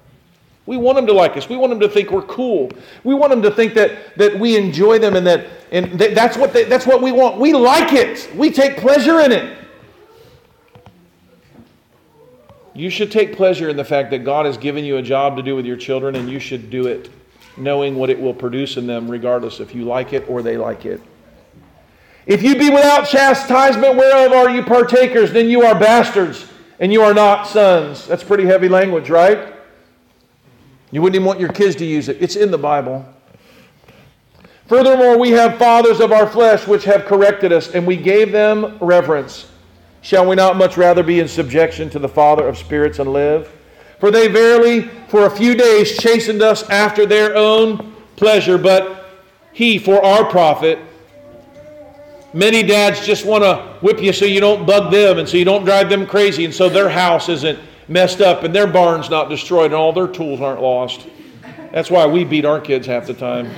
We 0.65 0.78
want 0.78 0.95
them 0.95 1.07
to 1.07 1.13
like 1.13 1.36
us. 1.36 1.49
We 1.49 1.57
want 1.57 1.72
them 1.72 1.80
to 1.80 1.89
think 1.89 2.11
we're 2.11 2.22
cool. 2.22 2.72
We 3.03 3.15
want 3.15 3.32
them 3.32 3.41
to 3.41 3.51
think 3.51 3.74
that, 3.74 4.15
that 4.17 4.39
we 4.39 4.55
enjoy 4.55 4.99
them 4.99 5.15
and 5.15 5.26
that 5.26 5.47
and 5.72 5.97
that's, 5.99 6.38
what 6.38 6.51
they, 6.51 6.65
that's 6.65 6.86
what 6.86 7.01
we 7.01 7.11
want. 7.11 7.39
We 7.39 7.53
like 7.53 7.93
it. 7.93 8.30
We 8.36 8.51
take 8.51 8.78
pleasure 8.78 9.22
in 9.22 9.32
it. 9.32 9.57
You 12.74 12.89
should 12.89 13.11
take 13.11 13.36
pleasure 13.36 13.69
in 13.69 13.76
the 13.76 13.84
fact 13.84 14.11
that 14.11 14.19
God 14.19 14.45
has 14.45 14.57
given 14.57 14.86
you 14.86 14.97
a 14.97 15.01
job 15.01 15.36
to 15.38 15.43
do 15.43 15.55
with 15.55 15.65
your 15.65 15.78
children, 15.78 16.15
and 16.15 16.30
you 16.30 16.39
should 16.39 16.69
do 16.69 16.88
it 16.88 17.09
knowing 17.57 17.95
what 17.95 18.09
it 18.09 18.19
will 18.19 18.34
produce 18.34 18.78
in 18.78 18.88
them, 18.88 19.09
regardless 19.09 19.59
if 19.59 19.76
you 19.76 19.84
like 19.84 20.13
it 20.13 20.30
or 20.30 20.41
they 20.41 20.57
like 20.57 20.86
it. 20.86 21.01
If 22.26 22.43
you 22.43 22.55
be 22.55 22.69
without 22.69 23.07
chastisement, 23.07 23.97
whereof 23.97 24.32
are 24.32 24.49
you 24.49 24.63
partakers? 24.63 25.34
Then 25.34 25.49
you 25.49 25.63
are 25.63 25.78
bastards, 25.78 26.47
and 26.80 26.93
you 26.93 27.01
are 27.01 27.13
not 27.13 27.47
sons. 27.47 28.07
That's 28.07 28.24
pretty 28.24 28.45
heavy 28.45 28.69
language, 28.69 29.09
right? 29.09 29.53
You 30.91 31.01
wouldn't 31.01 31.15
even 31.15 31.26
want 31.26 31.39
your 31.39 31.51
kids 31.51 31.76
to 31.78 31.86
use 31.86 32.09
it. 32.09 32.22
It's 32.22 32.36
in 32.36 32.51
the 32.51 32.57
Bible. 32.57 33.05
Furthermore, 34.67 35.17
we 35.17 35.32
have 35.32 35.57
fathers 35.57 35.99
of 35.99 36.13
our 36.13 36.28
flesh 36.28 36.65
which 36.67 36.86
have 36.86 37.05
corrected 37.05 37.51
us, 37.51 37.74
and 37.76 37.86
we 37.86 37.97
gave 37.97 38.32
them 38.32 38.78
reverence. 38.80 39.50
Shall 40.01 40.27
we 40.27 40.35
not 40.35 40.57
much 40.57 40.77
rather 40.77 41.03
be 41.03 41.19
in 41.19 41.27
subjection 41.27 41.89
to 41.91 41.99
the 41.99 42.09
Father 42.09 42.47
of 42.47 42.57
spirits 42.57 42.97
and 42.97 43.13
live? 43.13 43.51
For 43.99 44.09
they 44.09 44.27
verily 44.27 44.81
for 45.09 45.27
a 45.27 45.29
few 45.29 45.53
days 45.53 45.95
chastened 45.97 46.41
us 46.41 46.67
after 46.69 47.05
their 47.05 47.35
own 47.35 47.93
pleasure, 48.15 48.57
but 48.57 49.05
he 49.53 49.77
for 49.77 50.03
our 50.03 50.25
profit. 50.25 50.79
Many 52.33 52.63
dads 52.63 53.05
just 53.05 53.25
want 53.25 53.43
to 53.43 53.57
whip 53.81 54.01
you 54.01 54.11
so 54.11 54.25
you 54.25 54.39
don't 54.39 54.65
bug 54.65 54.91
them 54.91 55.19
and 55.19 55.29
so 55.29 55.37
you 55.37 55.45
don't 55.45 55.65
drive 55.65 55.89
them 55.89 56.07
crazy, 56.07 56.45
and 56.45 56.53
so 56.53 56.67
their 56.67 56.89
house 56.89 57.29
isn't 57.29 57.59
messed 57.87 58.21
up 58.21 58.43
and 58.43 58.55
their 58.55 58.67
barn's 58.67 59.09
not 59.09 59.29
destroyed 59.29 59.65
and 59.65 59.75
all 59.75 59.93
their 59.93 60.07
tools 60.07 60.41
aren't 60.41 60.61
lost. 60.61 61.07
That's 61.71 61.91
why 61.91 62.07
we 62.07 62.23
beat 62.23 62.45
our 62.45 62.59
kids 62.59 62.87
half 62.87 63.05
the 63.05 63.13
time. 63.13 63.51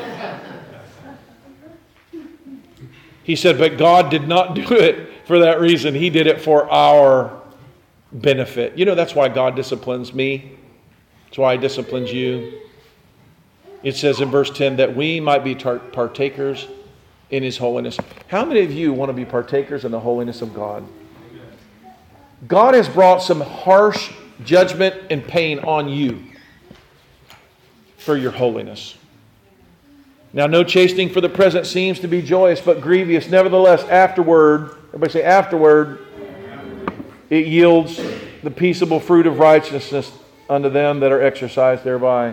He 3.23 3.37
said, 3.37 3.57
But 3.57 3.77
God 3.77 4.11
did 4.11 4.27
not 4.27 4.55
do 4.55 4.73
it 4.73 5.12
for 5.26 5.39
that 5.39 5.59
reason. 5.59 5.93
He 5.93 6.09
did 6.09 6.28
it 6.28 6.41
for 6.41 6.69
our 6.69 7.41
benefit. 8.11 8.78
You 8.78 8.86
know, 8.86 8.95
that's 8.95 9.15
why 9.15 9.30
God 9.30 9.55
disciplines 9.55 10.13
me, 10.13 10.57
that's 11.26 11.38
why 11.38 11.55
He 11.55 11.61
disciplines 11.61 12.11
you. 12.11 12.59
It 13.82 13.97
says 13.97 14.21
in 14.21 14.30
verse 14.30 14.49
10 14.49 14.78
that 14.78 14.95
we 14.95 15.19
might 15.19 15.43
be 15.43 15.55
tar- 15.55 15.80
partakers 15.80 16.67
in 17.32 17.43
His 17.43 17.57
holiness. 17.57 17.97
How 18.28 18.45
many 18.45 18.61
of 18.61 18.71
you 18.71 18.93
want 18.93 19.09
to 19.09 19.13
be 19.13 19.26
partakers 19.26 19.84
in 19.84 19.91
the 19.91 19.99
holiness 19.99 20.41
of 20.41 20.53
God? 20.53 20.86
God 22.47 22.74
has 22.76 22.88
brought 22.88 23.19
some 23.19 23.41
harsh 23.41 24.11
judgment 24.43 24.95
and 25.09 25.26
pain 25.26 25.59
on 25.59 25.89
you 25.89 26.24
for 27.97 28.17
your 28.17 28.32
holiness. 28.32 28.95
Now, 30.34 30.47
no 30.47 30.63
chastening 30.63 31.09
for 31.09 31.21
the 31.21 31.30
present 31.30 31.65
seems 31.65 31.99
to 31.99 32.07
be 32.07 32.21
joyous, 32.21 32.59
but 32.59 32.82
grievous. 32.82 33.30
Nevertheless, 33.30 33.84
afterward, 33.84 34.82
everybody 34.93 35.11
say, 35.11 35.23
afterward, 35.23 36.05
it 37.31 37.47
yields 37.47 37.99
the 38.43 38.51
peaceable 38.51 38.99
fruit 38.99 39.25
of 39.25 39.39
righteousness 39.39 40.11
unto 40.47 40.69
them 40.69 40.99
that 40.99 41.11
are 41.11 41.19
exercised 41.19 41.83
thereby. 41.83 42.31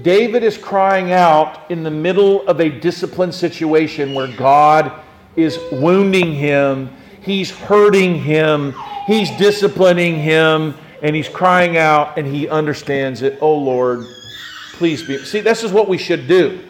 David 0.00 0.44
is 0.44 0.56
crying 0.56 1.10
out 1.10 1.68
in 1.68 1.82
the 1.82 1.90
middle 1.90 2.46
of 2.46 2.60
a 2.60 2.68
disciplined 2.68 3.34
situation 3.34 4.14
where 4.14 4.28
God 4.36 4.92
is 5.34 5.58
wounding 5.72 6.32
him. 6.32 6.90
he's 7.22 7.50
hurting 7.50 8.14
him, 8.14 8.72
he's 9.08 9.28
disciplining 9.32 10.14
him, 10.14 10.76
and 11.02 11.16
he's 11.16 11.28
crying 11.28 11.76
out, 11.76 12.16
and 12.16 12.24
he 12.24 12.48
understands 12.48 13.22
it. 13.22 13.36
Oh 13.40 13.56
Lord, 13.56 14.06
please 14.74 15.02
be. 15.02 15.18
See, 15.24 15.40
this 15.40 15.64
is 15.64 15.72
what 15.72 15.88
we 15.88 15.98
should 15.98 16.28
do. 16.28 16.69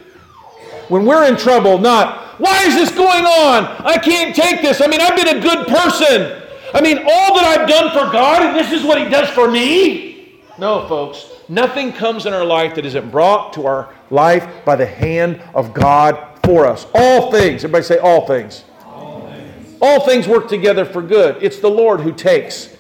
When 0.91 1.07
we're 1.07 1.29
in 1.29 1.37
trouble, 1.37 1.79
not, 1.79 2.41
why 2.41 2.65
is 2.65 2.75
this 2.75 2.91
going 2.91 3.25
on? 3.25 3.65
I 3.87 3.97
can't 3.97 4.35
take 4.35 4.61
this. 4.61 4.81
I 4.81 4.89
mean, 4.89 5.01
I've 5.01 5.17
been 5.17 5.39
a 5.39 5.41
good 5.41 5.69
person. 5.69 6.43
I 6.75 6.81
mean, 6.81 6.99
all 6.99 7.35
that 7.37 7.45
I've 7.45 7.69
done 7.69 7.91
for 7.91 8.13
God, 8.13 8.43
and 8.43 8.57
this 8.57 8.73
is 8.73 8.85
what 8.85 8.99
He 9.01 9.09
does 9.09 9.29
for 9.31 9.49
me. 9.49 10.41
No, 10.59 10.89
folks. 10.89 11.27
Nothing 11.49 11.93
comes 11.93 12.27
in 12.27 12.33
our 12.33 12.45
life 12.45 12.75
that 12.75 12.85
isn't 12.85 13.11
brought 13.11 13.53
to 13.53 13.67
our 13.67 13.95
life 14.11 14.65
by 14.65 14.75
the 14.75 14.87
hand 14.87 15.41
of 15.55 15.73
God 15.73 16.39
for 16.45 16.67
us. 16.67 16.87
All 16.93 17.31
things. 17.31 17.63
Everybody 17.65 17.85
say, 17.85 17.99
all 17.99 18.27
things. 18.27 18.65
All 18.85 19.21
things, 19.29 19.79
all 19.81 20.07
things 20.07 20.27
work 20.27 20.49
together 20.49 20.85
for 20.85 21.03
good. 21.03 21.41
It's 21.41 21.61
the 21.61 21.71
Lord 21.71 22.01
who 22.01 22.13
takes, 22.13 22.77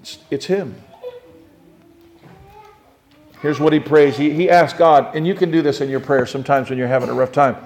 it's, 0.00 0.18
it's 0.30 0.46
Him. 0.46 0.74
Here's 3.40 3.60
what 3.60 3.72
he 3.72 3.80
prays. 3.80 4.16
He, 4.16 4.30
he 4.30 4.50
asks 4.50 4.76
God, 4.78 5.14
and 5.14 5.26
you 5.26 5.34
can 5.34 5.50
do 5.50 5.62
this 5.62 5.80
in 5.80 5.88
your 5.88 6.00
prayer 6.00 6.26
sometimes 6.26 6.70
when 6.70 6.78
you're 6.78 6.88
having 6.88 7.08
a 7.08 7.14
rough 7.14 7.32
time. 7.32 7.56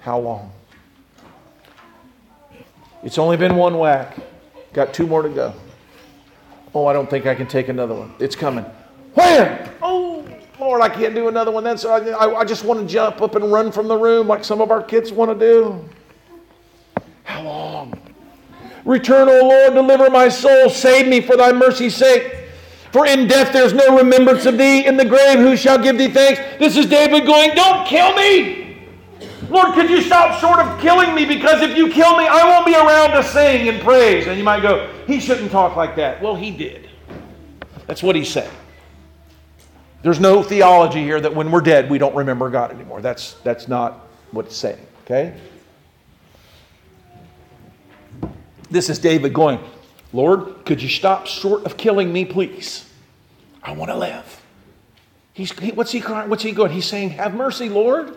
How 0.00 0.18
long? 0.18 0.52
It's 3.02 3.18
only 3.18 3.36
been 3.36 3.56
one 3.56 3.78
whack. 3.78 4.16
Got 4.72 4.94
two 4.94 5.06
more 5.06 5.22
to 5.22 5.28
go. 5.28 5.54
Oh, 6.74 6.86
I 6.86 6.92
don't 6.92 7.08
think 7.08 7.26
I 7.26 7.34
can 7.34 7.46
take 7.46 7.68
another 7.68 7.94
one. 7.94 8.12
It's 8.18 8.36
coming. 8.36 8.64
When? 9.14 9.68
Oh, 9.82 10.24
Lord, 10.60 10.82
I 10.82 10.88
can't 10.88 11.14
do 11.14 11.28
another 11.28 11.50
one. 11.50 11.64
That's 11.64 11.84
I, 11.84 11.98
I 12.12 12.44
just 12.44 12.64
want 12.64 12.80
to 12.80 12.86
jump 12.86 13.20
up 13.22 13.34
and 13.34 13.50
run 13.50 13.72
from 13.72 13.88
the 13.88 13.96
room 13.96 14.28
like 14.28 14.44
some 14.44 14.60
of 14.60 14.70
our 14.70 14.82
kids 14.82 15.10
want 15.10 15.36
to 15.36 15.46
do. 15.46 15.88
How 17.24 17.42
long? 17.42 17.94
Return, 18.84 19.28
O 19.28 19.48
Lord, 19.48 19.74
deliver 19.74 20.08
my 20.10 20.28
soul, 20.28 20.70
save 20.70 21.08
me 21.08 21.20
for 21.20 21.36
thy 21.36 21.52
mercy's 21.52 21.94
sake. 21.94 22.47
For 22.92 23.06
in 23.06 23.26
death 23.28 23.52
there's 23.52 23.72
no 23.72 23.96
remembrance 23.96 24.46
of 24.46 24.56
thee. 24.56 24.86
In 24.86 24.96
the 24.96 25.04
grave, 25.04 25.38
who 25.38 25.56
shall 25.56 25.78
give 25.78 25.98
thee 25.98 26.08
thanks? 26.08 26.40
This 26.58 26.76
is 26.76 26.86
David 26.86 27.26
going, 27.26 27.54
Don't 27.54 27.86
kill 27.86 28.14
me. 28.14 28.88
Lord, 29.50 29.74
could 29.74 29.88
you 29.88 30.02
stop 30.02 30.38
short 30.40 30.58
of 30.58 30.80
killing 30.80 31.14
me? 31.14 31.24
Because 31.24 31.62
if 31.62 31.76
you 31.76 31.90
kill 31.90 32.16
me, 32.16 32.26
I 32.26 32.44
won't 32.44 32.66
be 32.66 32.74
around 32.74 33.12
to 33.12 33.22
sing 33.22 33.68
and 33.68 33.80
praise. 33.80 34.26
And 34.26 34.36
you 34.36 34.44
might 34.44 34.62
go, 34.62 34.92
He 35.06 35.20
shouldn't 35.20 35.50
talk 35.50 35.76
like 35.76 35.96
that. 35.96 36.22
Well, 36.22 36.36
he 36.36 36.50
did. 36.50 36.88
That's 37.86 38.02
what 38.02 38.16
he 38.16 38.24
said. 38.24 38.50
There's 40.02 40.20
no 40.20 40.42
theology 40.42 41.02
here 41.02 41.20
that 41.20 41.34
when 41.34 41.50
we're 41.50 41.60
dead, 41.60 41.90
we 41.90 41.98
don't 41.98 42.14
remember 42.14 42.50
God 42.50 42.70
anymore. 42.70 43.00
That's, 43.00 43.34
that's 43.42 43.66
not 43.66 44.06
what 44.30 44.46
it's 44.46 44.56
saying, 44.56 44.78
okay? 45.04 45.34
This 48.70 48.90
is 48.90 48.98
David 48.98 49.32
going, 49.32 49.58
Lord, 50.12 50.64
could 50.64 50.82
you 50.82 50.88
stop 50.88 51.26
short 51.26 51.64
of 51.64 51.76
killing 51.76 52.12
me, 52.12 52.24
please? 52.24 52.90
I 53.62 53.72
want 53.72 53.90
to 53.90 53.96
live. 53.96 54.42
He's, 55.34 55.52
he, 55.58 55.72
what's 55.72 55.92
he 55.92 56.00
crying? 56.00 56.30
What's 56.30 56.42
he 56.42 56.52
going? 56.52 56.72
He's 56.72 56.86
saying, 56.86 57.10
Have 57.10 57.34
mercy, 57.34 57.68
Lord. 57.68 58.16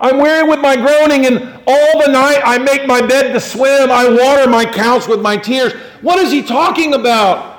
I'm 0.00 0.18
weary 0.18 0.48
with 0.48 0.60
my 0.60 0.76
groaning, 0.76 1.26
and 1.26 1.60
all 1.66 2.04
the 2.04 2.10
night 2.10 2.40
I 2.44 2.58
make 2.58 2.86
my 2.86 3.04
bed 3.04 3.32
to 3.32 3.40
swim. 3.40 3.90
I 3.90 4.08
water 4.08 4.48
my 4.48 4.64
couch 4.64 5.08
with 5.08 5.20
my 5.20 5.36
tears. 5.36 5.72
What 6.02 6.18
is 6.20 6.30
he 6.30 6.42
talking 6.42 6.94
about? 6.94 7.58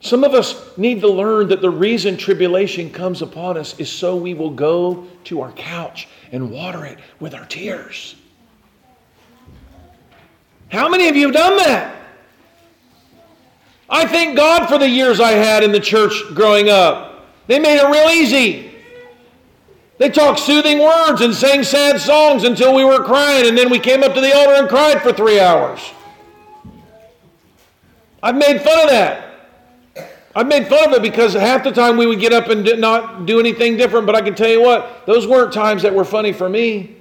Some 0.00 0.24
of 0.24 0.32
us 0.32 0.76
need 0.78 1.00
to 1.00 1.08
learn 1.08 1.48
that 1.48 1.60
the 1.60 1.70
reason 1.70 2.16
tribulation 2.16 2.90
comes 2.90 3.20
upon 3.20 3.56
us 3.56 3.78
is 3.80 3.90
so 3.90 4.16
we 4.16 4.32
will 4.32 4.50
go 4.50 5.06
to 5.24 5.40
our 5.40 5.52
couch 5.52 6.08
and 6.30 6.50
water 6.50 6.84
it 6.84 6.98
with 7.18 7.34
our 7.34 7.44
tears. 7.46 8.14
How 10.70 10.88
many 10.88 11.08
of 11.08 11.16
you 11.16 11.26
have 11.26 11.34
done 11.34 11.56
that? 11.58 11.96
I 13.90 14.06
thank 14.06 14.36
God 14.36 14.68
for 14.68 14.78
the 14.78 14.88
years 14.88 15.18
I 15.18 15.32
had 15.32 15.64
in 15.64 15.72
the 15.72 15.80
church 15.80 16.12
growing 16.34 16.68
up. 16.68 17.26
They 17.46 17.58
made 17.58 17.78
it 17.78 17.86
real 17.86 18.10
easy. 18.10 18.70
They 19.96 20.10
talked 20.10 20.38
soothing 20.38 20.78
words 20.78 21.22
and 21.22 21.34
sang 21.34 21.64
sad 21.64 22.00
songs 22.00 22.44
until 22.44 22.74
we 22.74 22.84
were 22.84 23.02
crying, 23.02 23.48
and 23.48 23.56
then 23.56 23.70
we 23.70 23.78
came 23.78 24.02
up 24.02 24.14
to 24.14 24.20
the 24.20 24.34
altar 24.36 24.54
and 24.54 24.68
cried 24.68 25.02
for 25.02 25.12
three 25.12 25.40
hours. 25.40 25.80
I've 28.22 28.36
made 28.36 28.60
fun 28.60 28.80
of 28.80 28.90
that. 28.90 29.24
I've 30.36 30.46
made 30.46 30.68
fun 30.68 30.88
of 30.88 30.94
it 30.94 31.02
because 31.02 31.32
half 31.32 31.64
the 31.64 31.72
time 31.72 31.96
we 31.96 32.06
would 32.06 32.20
get 32.20 32.32
up 32.32 32.48
and 32.48 32.78
not 32.78 33.26
do 33.26 33.40
anything 33.40 33.76
different, 33.76 34.06
but 34.06 34.14
I 34.14 34.20
can 34.20 34.34
tell 34.34 34.48
you 34.48 34.62
what, 34.62 35.04
those 35.06 35.26
weren't 35.26 35.52
times 35.52 35.82
that 35.82 35.94
were 35.94 36.04
funny 36.04 36.32
for 36.32 36.48
me. 36.48 36.97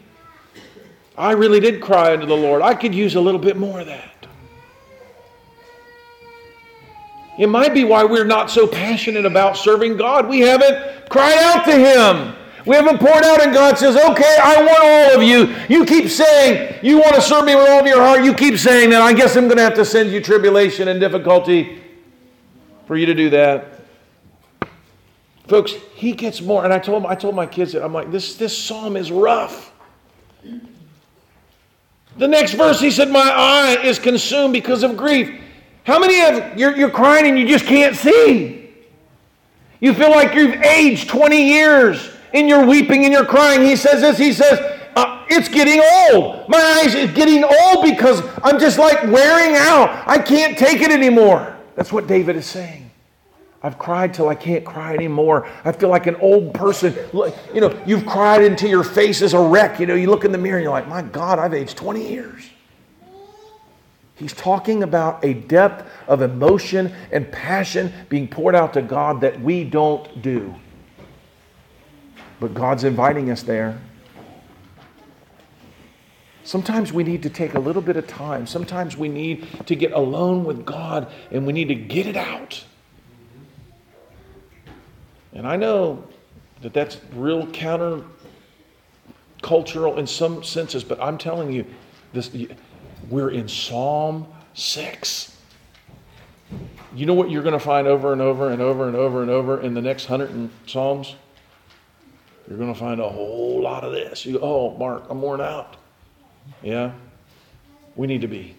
I 1.18 1.32
really 1.32 1.60
did 1.60 1.82
cry 1.82 2.14
unto 2.14 2.26
the 2.26 2.38
Lord. 2.38 2.62
I 2.62 2.76
could 2.76 2.94
use 2.94 3.16
a 3.16 3.22
little 3.22 3.40
bit 3.40 3.58
more 3.58 3.80
of 3.80 3.88
that. 3.88 4.28
It 7.38 7.48
might 7.48 7.74
be 7.74 7.84
why 7.84 8.04
we're 8.04 8.26
not 8.26 8.50
so 8.50 8.68
passionate 8.68 9.26
about 9.26 9.58
serving 9.58 9.98
God. 9.98 10.28
We 10.28 10.40
haven't 10.40 11.10
cried 11.10 11.38
out 11.38 11.66
to 11.66 11.72
Him. 11.72 12.36
We 12.66 12.76
haven't 12.76 12.98
poured 13.00 13.24
out, 13.24 13.42
and 13.42 13.54
God 13.54 13.78
says, 13.78 13.96
Okay, 13.96 14.38
I 14.44 14.62
want 14.62 14.80
all 14.80 15.22
of 15.22 15.24
you. 15.24 15.56
You 15.70 15.86
keep 15.86 16.10
saying 16.10 16.80
you 16.84 16.98
want 16.98 17.16
to 17.16 17.22
serve 17.22 17.46
me 17.46 17.56
with 17.56 17.70
all 17.70 17.80
of 17.80 17.88
your 17.88 18.02
heart. 18.02 18.24
You 18.24 18.34
keep 18.34 18.58
saying 18.58 18.90
that. 18.90 19.02
I 19.02 19.14
guess 19.14 19.36
I'm 19.36 19.46
going 19.46 19.58
to 19.58 19.64
have 19.64 19.76
to 19.76 19.86
send 19.86 20.12
you 20.12 20.20
tribulation 20.20 20.88
and 20.88 21.00
difficulty 21.00 21.82
for 22.86 22.98
you 22.98 23.06
to 23.06 23.14
do 23.14 23.30
that. 23.30 23.82
Folks, 25.48 25.72
He 25.94 26.12
gets 26.12 26.42
more. 26.42 26.64
And 26.66 26.74
I 26.74 26.80
told, 26.80 27.06
I 27.06 27.16
told 27.16 27.36
my 27.36 27.46
kids 27.46 27.72
that 27.74 27.84
I'm 27.84 27.94
like, 27.94 28.12
this, 28.12 28.36
this 28.36 28.58
psalm 28.58 28.98
is 28.98 29.12
rough. 29.12 29.72
The 32.18 32.28
next 32.28 32.54
verse, 32.54 32.80
he 32.80 32.92
said, 32.92 33.10
My 33.10 33.20
eye 33.20 33.78
is 33.84 34.00
consumed 34.00 34.54
because 34.54 34.84
of 34.84 34.98
grief. 34.98 35.42
How 35.84 36.00
many 36.00 36.22
of 36.22 36.58
you're, 36.58 36.76
you're 36.76 36.90
crying 36.90 37.28
and 37.28 37.40
you 37.40 37.48
just 37.48 37.66
can't 37.66 37.96
see? 37.96 38.70
You 39.80 39.94
feel 39.94 40.10
like 40.10 40.34
you've 40.34 40.56
aged 40.62 41.08
20 41.08 41.48
years 41.48 42.10
and 42.34 42.50
you're 42.50 42.66
weeping 42.66 43.04
and 43.06 43.14
you're 43.14 43.26
crying. 43.26 43.62
He 43.62 43.76
says 43.76 44.02
this, 44.02 44.18
he 44.18 44.34
says, 44.34 44.60
uh, 44.96 45.26
It's 45.30 45.48
getting 45.48 45.82
old. 46.12 46.50
My 46.50 46.82
eyes 46.84 46.96
is 46.96 47.12
getting 47.12 47.44
old 47.44 47.86
because 47.86 48.22
I'm 48.44 48.60
just 48.60 48.80
like 48.80 49.04
wearing 49.04 49.56
out. 49.56 50.04
I 50.08 50.18
can't 50.18 50.58
take 50.58 50.82
it 50.82 50.92
anymore. 50.92 51.56
That's 51.76 51.94
what 51.94 52.08
David 52.08 52.36
is 52.36 52.48
saying. 52.48 52.87
I've 53.64 53.80
cried 53.80 54.14
till 54.14 54.30
I 54.30 54.36
can't 54.36 54.64
cry 54.64 54.94
anymore. 54.94 55.48
I 55.66 55.72
feel 55.72 55.90
like 55.90 56.06
an 56.06 56.16
old 56.18 56.54
person. 56.54 56.96
You 57.54 57.62
know, 57.62 57.82
you've 57.86 58.06
cried 58.06 58.44
until 58.44 58.70
your 58.70 58.84
face 58.84 59.22
is 59.22 59.34
a 59.34 59.40
wreck. 59.40 59.80
You 59.80 59.88
know, 59.88 59.96
you 59.96 60.10
look 60.10 60.26
in 60.26 60.32
the 60.32 60.38
mirror 60.38 60.58
and 60.58 60.64
you're 60.64 60.72
like, 60.72 60.88
my 60.88 61.02
God, 61.02 61.40
I've 61.40 61.54
aged 61.54 61.76
20 61.76 62.08
years. 62.08 62.50
He's 64.16 64.34
talking 64.34 64.84
about 64.84 65.24
a 65.24 65.34
depth 65.34 65.90
of 66.08 66.22
emotion 66.22 66.94
and 67.12 67.32
passion 67.32 67.94
being 68.10 68.28
poured 68.28 68.56
out 68.56 68.74
to 68.74 68.82
God 68.82 69.22
that 69.22 69.40
we 69.42 69.64
don't 69.64 70.22
do. 70.22 70.56
But 72.40 72.54
God's 72.54 72.84
inviting 72.84 73.32
us 73.32 73.44
there. 73.44 73.80
Sometimes 76.44 76.94
we 76.94 77.04
need 77.04 77.24
to 77.24 77.30
take 77.30 77.56
a 77.56 77.60
little 77.60 77.82
bit 77.82 77.98
of 77.98 78.08
time. 78.08 78.48
Sometimes 78.48 78.96
we 78.96 79.10
need 79.10 79.48
to 79.66 79.76
get 79.76 79.92
alone 79.92 80.46
with 80.46 80.66
God 80.66 81.12
and 81.32 81.46
we 81.46 81.54
need 81.54 81.68
to 81.68 81.76
get 81.76 82.08
it 82.08 82.16
out. 82.16 82.64
And 85.34 85.48
I 85.48 85.56
know 85.56 86.04
that 86.62 86.74
that's 86.74 86.98
real 87.14 87.48
counter 87.48 88.04
cultural 89.42 89.98
in 89.98 90.08
some 90.08 90.44
senses, 90.44 90.84
but 90.84 91.02
I'm 91.02 91.18
telling 91.18 91.52
you, 91.52 91.66
this 92.14 92.32
we're 93.10 93.30
in 93.30 93.48
Psalm 93.48 94.28
6. 94.54 95.38
You 96.96 97.06
know 97.06 97.14
what 97.14 97.30
you're 97.30 97.44
going 97.44 97.54
to 97.54 97.60
find 97.60 97.88
over 97.88 98.12
and 98.12 98.22
over 98.22 98.50
and 98.50 98.62
over 98.62 98.88
and 98.88 98.96
over 98.96 99.22
and 99.22 99.30
over 99.30 99.62
in 99.62 99.74
the 99.74 99.82
next 99.82 100.06
hundred 100.06 100.50
Psalms? 100.66 101.16
You're 102.48 102.58
going 102.58 102.74
to 102.74 102.80
find 102.80 103.00
a 103.00 103.10
whole 103.10 103.62
lot 103.62 103.84
of 103.84 103.92
this. 103.92 104.26
You 104.26 104.34
go, 104.34 104.40
oh, 104.42 104.78
Mark, 104.78 105.06
I'm 105.10 105.22
worn 105.22 105.42
out. 105.42 105.76
Yeah, 106.64 106.94
we 107.96 108.08
need 108.08 108.22
to 108.22 108.28
be. 108.28 108.57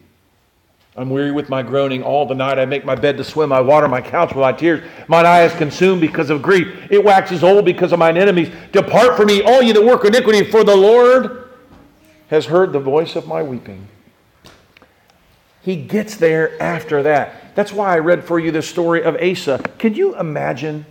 I'm 0.99 1.11
weary 1.11 1.31
with 1.31 1.49
my 1.49 1.63
groaning 1.63 2.03
all 2.03 2.27
the 2.27 2.35
night. 2.35 2.59
I 2.59 2.65
make 2.65 2.85
my 2.85 2.97
bed 2.97 3.17
to 3.19 3.25
swim. 3.25 3.53
I 3.53 3.61
water 3.61 3.87
my 3.87 4.01
couch 4.01 4.31
with 4.31 4.39
my 4.39 4.51
tears. 4.51 4.85
Mine 5.07 5.27
eye 5.27 5.45
is 5.45 5.53
consumed 5.53 6.01
because 6.01 6.29
of 6.29 6.43
grief. 6.43 6.91
It 6.91 7.05
waxes 7.05 7.45
old 7.45 7.65
because 7.65 7.93
of 7.93 8.01
mine 8.01 8.17
enemies. 8.17 8.53
Depart 8.73 9.17
from 9.17 9.27
me, 9.27 9.41
all 9.41 9.63
you 9.63 9.73
that 9.75 9.85
work 9.85 10.05
iniquity, 10.05 10.43
for 10.51 10.65
the 10.65 10.75
Lord 10.75 11.51
has 12.31 12.47
heard 12.47 12.73
the 12.73 12.81
voice 12.81 13.15
of 13.15 13.29
my 13.29 13.45
weeping. 13.45 13.87
He 15.63 15.77
gets 15.77 16.17
there 16.17 16.61
after 16.61 17.05
that. 17.05 17.55
That's 17.55 17.73
why 17.73 17.95
I 17.95 18.01
read 18.01 18.25
for 18.25 18.41
you 18.41 18.51
the 18.51 18.61
story 18.61 19.05
of 19.05 19.15
Asa. 19.23 19.59
Can 19.79 19.95
you 19.95 20.19
imagine? 20.19 20.85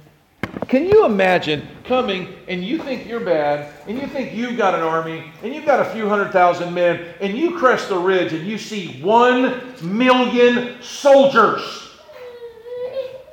Can 0.68 0.86
you 0.86 1.06
imagine 1.06 1.68
coming 1.86 2.34
and 2.48 2.64
you 2.64 2.78
think 2.80 3.08
you're 3.08 3.22
bad 3.22 3.74
and 3.88 3.98
you 3.98 4.08
think 4.08 4.34
you've 4.34 4.58
got 4.58 4.76
an 4.76 4.82
army 4.82 5.32
and 5.42 5.56
you've 5.56 5.66
got 5.66 5.80
a 5.80 5.86
few 5.92 6.10
hundred 6.10 6.32
thousand 6.32 6.74
men 6.74 7.14
and 7.22 7.38
you 7.38 7.58
crest 7.58 7.90
the 7.90 7.98
ridge 7.98 8.34
and 8.34 8.46
you 8.46 8.58
see 8.58 9.02
one 9.02 9.62
million 9.82 10.82
soldiers, 10.82 11.62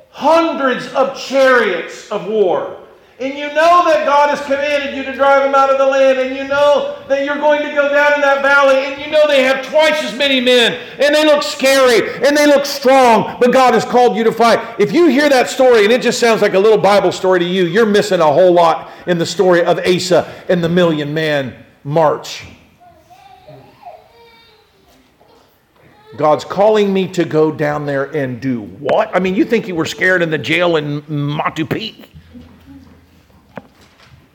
hundreds 0.09 0.87
of 0.93 1.17
chariots 1.17 2.09
of 2.11 2.27
war. 2.27 2.84
And 3.17 3.33
you 3.33 3.47
know 3.47 3.85
that 3.85 4.05
God 4.05 4.29
has 4.29 4.41
commanded 4.41 4.93
you 4.93 5.03
to 5.05 5.13
drive 5.13 5.43
them 5.43 5.55
out 5.55 5.69
of 5.69 5.77
the 5.77 5.85
land, 5.85 6.19
and 6.19 6.35
you 6.35 6.45
know 6.49 7.01
that 7.07 7.23
you're 7.23 7.37
going 7.37 7.61
to 7.61 7.73
go 7.73 7.87
down 7.87 8.13
in 8.13 8.19
that 8.19 8.41
valley, 8.41 8.75
and 8.75 9.01
you 9.01 9.09
know 9.09 9.25
they 9.25 9.41
have 9.43 9.65
twice 9.65 10.03
as 10.03 10.13
many 10.17 10.41
men, 10.41 10.73
and 10.99 11.15
they 11.15 11.23
look 11.23 11.41
scary, 11.41 12.13
and 12.25 12.35
they 12.35 12.45
look 12.45 12.65
strong, 12.65 13.37
but 13.39 13.53
God 13.53 13.73
has 13.73 13.85
called 13.85 14.17
you 14.17 14.25
to 14.25 14.33
fight. 14.33 14.59
If 14.79 14.91
you 14.91 15.07
hear 15.07 15.29
that 15.29 15.49
story 15.49 15.85
and 15.85 15.93
it 15.93 16.01
just 16.01 16.19
sounds 16.19 16.41
like 16.41 16.55
a 16.55 16.59
little 16.59 16.77
Bible 16.77 17.13
story 17.13 17.39
to 17.39 17.45
you, 17.45 17.67
you're 17.67 17.85
missing 17.85 18.19
a 18.19 18.25
whole 18.25 18.51
lot 18.51 18.91
in 19.07 19.17
the 19.17 19.25
story 19.25 19.63
of 19.63 19.79
Asa 19.79 20.43
and 20.49 20.61
the 20.61 20.69
million 20.69 21.13
man 21.13 21.55
march. 21.85 22.45
God's 26.17 26.43
calling 26.43 26.93
me 26.93 27.07
to 27.13 27.23
go 27.23 27.49
down 27.49 27.85
there 27.85 28.05
and 28.15 28.41
do 28.41 28.61
what? 28.61 29.15
I 29.15 29.19
mean, 29.19 29.35
you 29.35 29.45
think 29.45 29.69
you 29.69 29.75
were 29.75 29.85
scared 29.85 30.21
in 30.21 30.29
the 30.29 30.37
jail 30.37 30.75
in 30.75 31.01
Matu 31.03 31.69
Peak? 31.69 32.09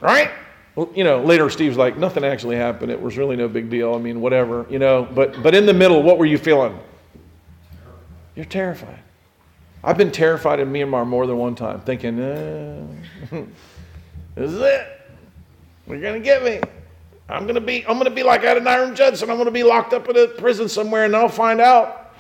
Right? 0.01 0.30
Well, 0.76 0.90
you 0.94 1.05
know, 1.05 1.22
later 1.22 1.51
Steve's 1.51 1.76
like, 1.76 1.98
nothing 1.98 2.24
actually 2.24 2.57
happened. 2.57 2.90
It 2.90 3.01
was 3.01 3.18
really 3.18 3.36
no 3.36 3.48
big 3.48 3.70
deal. 3.70 3.94
I 3.94 3.98
mean, 3.98 4.20
whatever, 4.20 4.66
you 4.70 4.78
know. 4.78 5.07
But 5.14 5.42
but 5.42 5.55
in 5.55 5.66
the 5.66 5.74
middle, 5.74 6.03
what 6.03 6.18
were 6.18 6.26
you 6.26 6.38
feeling? 6.38 6.78
You're 8.34 8.44
terrified. 8.44 8.98
I've 9.82 9.98
been 9.98 10.12
terrified 10.12 10.61
in 10.61 10.72
Myanmar 10.72 11.07
more 11.07 11.26
than 11.26 11.38
one 11.38 11.55
time, 11.55 11.80
thinking, 11.80 12.20
uh, 12.20 12.86
this 14.34 14.51
is 14.51 14.61
it. 14.61 14.86
You're 15.86 16.01
gonna 16.01 16.20
get 16.20 16.44
me. 16.44 16.61
I'm 17.28 17.46
gonna 17.46 17.61
be 17.61 17.84
I'm 17.86 17.96
gonna 17.98 18.11
be 18.11 18.22
like 18.22 18.42
Adoniram 18.42 18.94
Judson. 18.94 19.30
I'm 19.30 19.38
gonna 19.38 19.51
be 19.51 19.62
locked 19.62 19.92
up 19.92 20.09
in 20.09 20.16
a 20.16 20.26
prison 20.28 20.68
somewhere, 20.68 21.05
and 21.05 21.16
I'll 21.16 21.28
find 21.28 21.61
out 21.61 22.14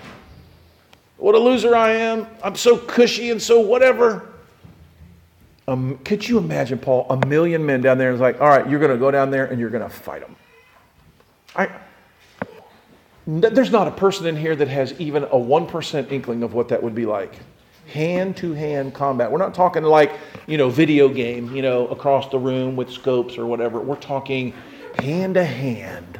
what 1.16 1.34
a 1.34 1.38
loser 1.38 1.76
I 1.76 1.92
am. 1.92 2.26
I'm 2.42 2.56
so 2.56 2.76
cushy 2.76 3.30
and 3.30 3.40
so 3.40 3.60
whatever. 3.60 4.29
Um, 5.70 5.98
could 6.04 6.28
you 6.28 6.36
imagine, 6.36 6.80
Paul, 6.80 7.06
a 7.10 7.26
million 7.28 7.64
men 7.64 7.80
down 7.80 7.96
there 7.96 8.10
is 8.10 8.18
like, 8.18 8.40
all 8.40 8.48
right, 8.48 8.68
you're 8.68 8.80
going 8.80 8.90
to 8.90 8.98
go 8.98 9.12
down 9.12 9.30
there 9.30 9.46
and 9.46 9.60
you're 9.60 9.70
going 9.70 9.84
to 9.84 9.88
fight 9.88 10.20
them. 10.20 10.34
I, 11.54 11.70
there's 13.24 13.70
not 13.70 13.86
a 13.86 13.92
person 13.92 14.26
in 14.26 14.36
here 14.36 14.56
that 14.56 14.66
has 14.66 14.98
even 15.00 15.22
a 15.22 15.28
1% 15.28 16.10
inkling 16.10 16.42
of 16.42 16.54
what 16.54 16.66
that 16.70 16.82
would 16.82 16.96
be 16.96 17.06
like. 17.06 17.38
Hand 17.86 18.36
to 18.38 18.52
hand 18.52 18.94
combat. 18.94 19.30
We're 19.30 19.38
not 19.38 19.54
talking 19.54 19.84
like, 19.84 20.10
you 20.48 20.58
know, 20.58 20.70
video 20.70 21.08
game, 21.08 21.54
you 21.54 21.62
know, 21.62 21.86
across 21.86 22.28
the 22.30 22.38
room 22.38 22.74
with 22.74 22.90
scopes 22.90 23.38
or 23.38 23.46
whatever. 23.46 23.78
We're 23.78 23.94
talking 23.94 24.52
hand 24.98 25.34
to 25.34 25.44
hand 25.44 26.18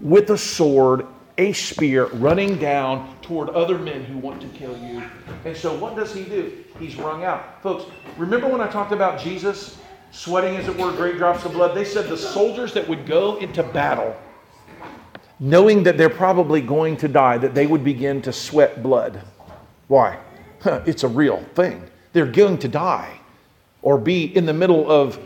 with 0.00 0.30
a 0.30 0.38
sword, 0.38 1.06
a 1.36 1.52
spear, 1.52 2.06
running 2.06 2.56
down 2.56 3.14
toward 3.20 3.50
other 3.50 3.76
men 3.76 4.02
who 4.02 4.16
want 4.16 4.40
to 4.40 4.48
kill 4.48 4.78
you. 4.78 5.02
And 5.44 5.54
so, 5.54 5.76
what 5.76 5.94
does 5.94 6.14
he 6.14 6.24
do? 6.24 6.64
He's 6.82 6.96
wrung 6.96 7.22
out. 7.22 7.62
Folks, 7.62 7.84
remember 8.16 8.48
when 8.48 8.60
I 8.60 8.66
talked 8.66 8.90
about 8.90 9.20
Jesus 9.20 9.78
sweating, 10.10 10.56
as 10.56 10.66
it 10.66 10.76
were, 10.76 10.90
great 10.90 11.16
drops 11.16 11.44
of 11.44 11.52
blood? 11.52 11.76
They 11.76 11.84
said 11.84 12.08
the 12.08 12.16
soldiers 12.16 12.74
that 12.74 12.88
would 12.88 13.06
go 13.06 13.36
into 13.36 13.62
battle, 13.62 14.16
knowing 15.38 15.84
that 15.84 15.96
they're 15.96 16.10
probably 16.10 16.60
going 16.60 16.96
to 16.96 17.06
die, 17.06 17.38
that 17.38 17.54
they 17.54 17.68
would 17.68 17.84
begin 17.84 18.20
to 18.22 18.32
sweat 18.32 18.82
blood. 18.82 19.22
Why? 19.86 20.18
It's 20.64 21.04
a 21.04 21.08
real 21.08 21.44
thing. 21.54 21.88
They're 22.12 22.26
going 22.26 22.58
to 22.58 22.68
die 22.68 23.16
or 23.82 23.96
be 23.96 24.36
in 24.36 24.44
the 24.44 24.52
middle 24.52 24.90
of 24.90 25.20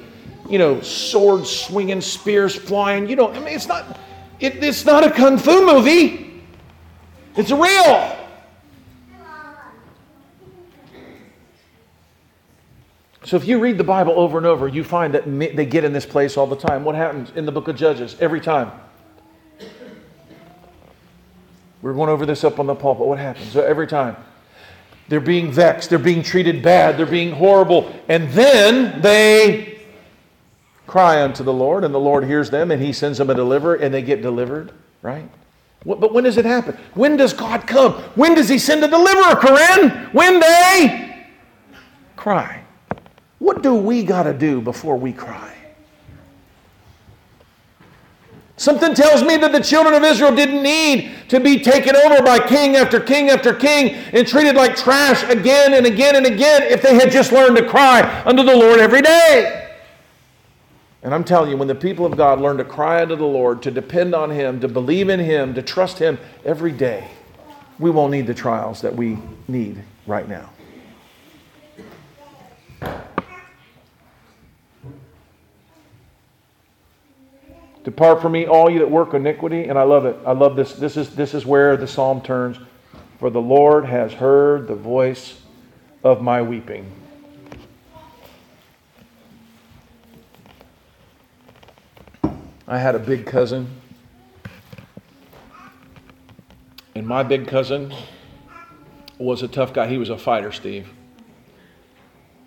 you 0.51 0.59
know, 0.59 0.83
swords 0.83 1.51
swinging, 1.51 2.03
spears 2.03 2.55
flying. 2.55 3.09
You 3.09 3.17
know, 3.17 3.33
I 3.33 3.39
mean, 3.39 3.55
it's 3.55 3.67
not, 3.67 3.99
it, 4.41 4.63
it's 4.63 4.85
not 4.85 5.05
a 5.05 5.11
kung 5.11 5.39
fu 5.39 5.65
movie. 5.65 6.43
It's 7.35 7.51
real. 7.51 8.26
So 13.27 13.37
if 13.37 13.45
you 13.45 13.59
read 13.59 13.77
the 13.77 13.83
Bible 13.83 14.13
over 14.17 14.39
and 14.39 14.47
over, 14.47 14.69
you 14.69 14.85
find 14.85 15.13
that 15.15 15.25
they 15.27 15.67
get 15.67 15.83
in 15.83 15.93
this 15.93 16.07
place 16.07 16.37
all 16.37 16.47
the 16.47 16.55
time. 16.55 16.85
What 16.85 16.95
happens 16.95 17.33
in 17.35 17.45
the 17.45 17.51
book 17.51 17.67
of 17.67 17.75
Judges? 17.75 18.15
Every 18.21 18.41
time. 18.41 18.71
We're 21.83 21.93
going 21.93 22.09
over 22.09 22.25
this 22.25 22.45
up 22.45 22.61
on 22.61 22.67
the 22.67 22.75
pulpit. 22.77 23.05
What 23.05 23.19
happens? 23.19 23.51
So 23.51 23.63
every 23.63 23.89
time. 23.89 24.17
They're 25.09 25.19
being 25.19 25.51
vexed, 25.51 25.91
they're 25.91 25.99
being 25.99 26.23
treated 26.23 26.63
bad, 26.63 26.97
they're 26.97 27.05
being 27.05 27.33
horrible, 27.33 27.93
and 28.09 28.31
then 28.31 29.01
they 29.03 29.81
cry 30.87 31.23
unto 31.23 31.43
the 31.43 31.53
Lord, 31.53 31.83
and 31.83 31.93
the 31.93 32.01
Lord 32.01 32.25
hears 32.25 32.51
them, 32.51 32.71
and 32.71 32.81
He 32.81 32.93
sends 32.93 33.19
them 33.19 33.31
a 33.31 33.35
deliverer, 33.35 33.75
and 33.75 33.93
they 33.93 34.03
get 34.03 34.23
delivered, 34.23 34.71
right? 35.03 35.29
But 35.85 36.13
when 36.13 36.23
does 36.25 36.37
it 36.37 36.45
happen? 36.45 36.77
When 36.95 37.17
does 37.17 37.33
God 37.33 37.67
come? 37.67 37.95
When 38.15 38.37
does 38.37 38.49
He 38.49 38.59
send 38.59 38.85
a 38.85 38.89
deliverer, 38.89 39.35
Corinne? 39.35 40.11
When 40.13 40.39
they 40.39 41.27
cry. 42.15 42.63
What 43.39 43.63
do 43.63 43.75
we 43.75 44.03
got 44.03 44.25
to 44.25 44.33
do 44.33 44.61
before 44.61 44.97
we 44.97 45.13
cry? 45.13 45.53
Something 48.59 48.95
tells 48.95 49.23
me 49.23 49.37
that 49.37 49.53
the 49.53 49.61
children 49.61 49.95
of 49.95 50.03
Israel 50.03 50.35
didn't 50.35 50.63
need 50.63 51.13
to 51.29 51.41
be 51.41 51.59
taken 51.61 51.95
over 51.95 52.23
by 52.23 52.39
king 52.39 52.77
after 52.77 52.99
king 52.99 53.29
after 53.29 53.53
king 53.53 53.91
and 54.15 54.27
treated 54.27 54.57
like 54.57 54.75
trash 54.75 55.23
again 55.25 55.75
and 55.75 55.85
again 55.85 56.17
and 56.17 56.25
again 56.25 56.63
if 56.63 56.81
they 56.81 56.95
had 56.95 57.11
just 57.11 57.33
learned 57.33 57.57
to 57.59 57.69
cry 57.69 58.23
unto 58.25 58.43
the 58.43 58.57
Lord 58.57 58.81
every 58.81 59.03
day. 59.03 59.67
And 61.03 61.15
I'm 61.15 61.23
telling 61.23 61.51
you, 61.51 61.57
when 61.59 61.69
the 61.69 61.75
people 61.75 62.07
of 62.07 62.17
God 62.17 62.41
learn 62.41 62.57
to 62.57 62.65
cry 62.65 63.03
unto 63.03 63.15
the 63.15 63.27
Lord, 63.27 63.63
to 63.63 63.71
depend 63.71 64.15
on 64.15 64.31
Him, 64.31 64.59
to 64.61 64.69
believe 64.69 65.11
in 65.11 65.21
Him, 65.21 65.55
to 65.55 65.63
trust 65.63 65.99
Him 65.99 66.19
every 66.45 66.73
day, 66.73 67.09
we 67.79 67.91
won't 67.91 68.11
need 68.11 68.27
the 68.27 68.35
trials 68.35 68.81
that 68.81 68.97
we 68.97 69.19
need 69.47 69.85
right 70.07 70.27
now. 70.29 70.51
Depart 77.87 78.21
from 78.21 78.33
me, 78.33 78.49
all 78.49 78.69
you 78.69 78.81
that 78.81 78.91
work 78.91 79.15
iniquity. 79.15 79.67
And 79.67 79.79
I 79.79 79.85
love 79.85 80.07
it. 80.07 80.19
I 80.27 80.33
love 80.33 80.57
this. 80.57 80.73
This 80.73 80.97
is, 80.97 81.15
this 81.15 81.35
is 81.35 81.47
where 81.47 81.77
the 81.77 81.87
psalm 81.87 82.21
turns. 82.21 82.59
For 83.21 83.31
the 83.31 83.41
Lord 83.41 83.85
has 83.85 84.13
heard 84.13 84.67
the 84.67 84.75
voice 84.75 85.41
of 86.03 86.21
my 86.21 86.43
weeping. 86.43 86.91
I 92.67 92.79
had 92.79 92.97
a 92.97 92.99
big 92.99 93.25
cousin, 93.25 93.69
and 96.97 97.07
my 97.07 97.23
big 97.23 97.47
cousin 97.47 97.95
was 99.17 99.45
a 99.45 99.49
tough 99.49 99.73
guy. 99.73 99.87
He 99.87 99.97
was 99.97 100.11
a 100.11 100.19
fighter, 100.19 100.51
Steve. 100.51 100.89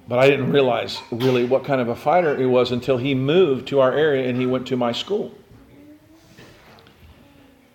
But 0.09 0.17
I 0.17 0.27
didn't 0.27 0.51
realize 0.51 0.99
really 1.11 1.45
what 1.45 1.63
kind 1.63 1.79
of 1.79 1.89
a 1.89 1.95
fighter 1.95 2.35
he 2.35 2.47
was 2.47 2.71
until 2.71 2.97
he 2.97 3.13
moved 3.13 3.67
to 3.67 3.79
our 3.79 3.93
area 3.93 4.27
and 4.27 4.39
he 4.39 4.47
went 4.47 4.65
to 4.69 4.75
my 4.75 4.91
school. 4.91 5.31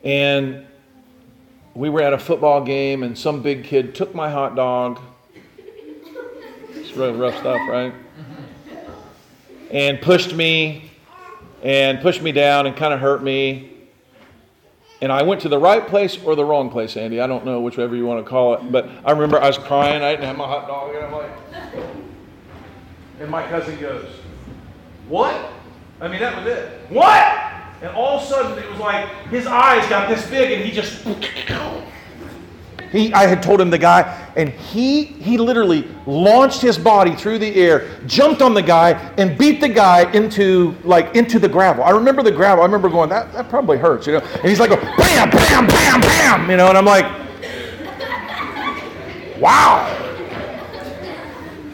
And 0.03 0.67
we 1.75 1.89
were 1.91 2.03
at 2.03 2.13
a 2.13 2.19
football 2.19 2.63
game, 2.63 3.05
and 3.05 3.17
some 3.17 3.41
big 3.41 3.63
kid 3.63 3.95
took 3.95 4.17
my 4.17 4.29
hot 4.29 4.57
dog. 4.57 5.01
It's 6.71 6.93
really 6.97 7.17
rough 7.17 7.39
stuff, 7.39 7.61
right? 7.69 7.95
And 9.71 10.01
pushed 10.01 10.35
me 10.35 10.91
and 11.63 12.01
pushed 12.01 12.21
me 12.21 12.33
down 12.33 12.67
and 12.67 12.77
kind 12.77 12.93
of 12.93 12.99
hurt 12.99 13.23
me. 13.23 13.71
And 15.01 15.13
I 15.13 15.23
went 15.23 15.41
to 15.43 15.49
the 15.49 15.59
right 15.59 15.87
place 15.87 16.19
or 16.25 16.35
the 16.35 16.45
wrong 16.45 16.69
place, 16.69 16.97
Andy. 16.97 17.21
I 17.21 17.29
don't 17.29 17.45
know 17.45 17.61
whichever 17.61 17.95
you 17.95 18.07
want 18.07 18.25
to 18.25 18.29
call 18.29 18.55
it. 18.55 18.73
But 18.73 18.89
I 19.05 19.13
remember 19.13 19.41
I 19.41 19.47
was 19.47 19.59
crying. 19.59 20.03
I 20.03 20.11
didn't 20.13 20.27
have 20.27 20.37
my 20.37 20.47
hot 20.47 20.67
dog. 20.67 20.95
And 20.95 21.07
I'm 21.07 21.13
like, 21.13 21.31
and 23.21 23.31
my 23.31 23.47
cousin 23.47 23.79
goes, 23.81 24.09
What? 25.09 25.53
I 26.01 26.09
mean, 26.09 26.21
that 26.21 26.37
was 26.37 26.47
it. 26.53 26.91
What? 26.91 27.41
And 27.83 27.95
all 27.95 28.19
of 28.19 28.23
a 28.23 28.27
sudden, 28.27 28.59
it 28.59 28.71
was 28.71 28.79
like 28.79 29.09
his 29.29 29.47
eyes 29.47 29.89
got 29.89 30.09
this 30.09 30.29
big 30.29 30.53
and 30.53 30.65
he 30.65 30.73
just 30.73 31.05
he, 32.95 33.13
I 33.13 33.27
had 33.27 33.43
told 33.43 33.61
him 33.61 33.71
the 33.71 33.79
guy, 33.79 34.03
and 34.37 34.51
he, 34.51 35.03
he 35.03 35.37
literally 35.37 35.89
launched 36.07 36.63
his 36.63 36.79
body 36.79 37.17
through 37.17 37.41
the 37.41 37.53
air, 37.57 37.91
jumped 38.07 38.41
on 38.41 38.55
the 38.55 38.63
guy, 38.63 38.93
and 39.19 39.37
beat 39.37 39.61
the 39.61 39.69
guy 39.69 40.09
into 40.13 40.77
like 40.85 41.17
into 41.17 41.41
the 41.41 41.49
gravel. 41.49 41.83
I 41.83 41.91
remember 41.91 42.23
the 42.23 42.31
gravel. 42.31 42.63
I 42.63 42.67
remember 42.67 42.89
going, 42.89 43.11
that, 43.11 43.33
that 43.33 43.49
probably 43.49 43.79
hurts, 43.79 44.07
you 44.07 44.13
know. 44.13 44.21
And 44.21 44.49
he's 44.49 44.61
like, 44.61 44.71
bam, 44.71 45.29
bam, 45.29 45.67
bam, 45.67 46.01
bam, 46.01 46.49
you 46.49 46.57
know. 46.57 46.69
And 46.69 46.79
I'm 46.79 46.85
like, 46.85 47.05
wow, 49.41 49.91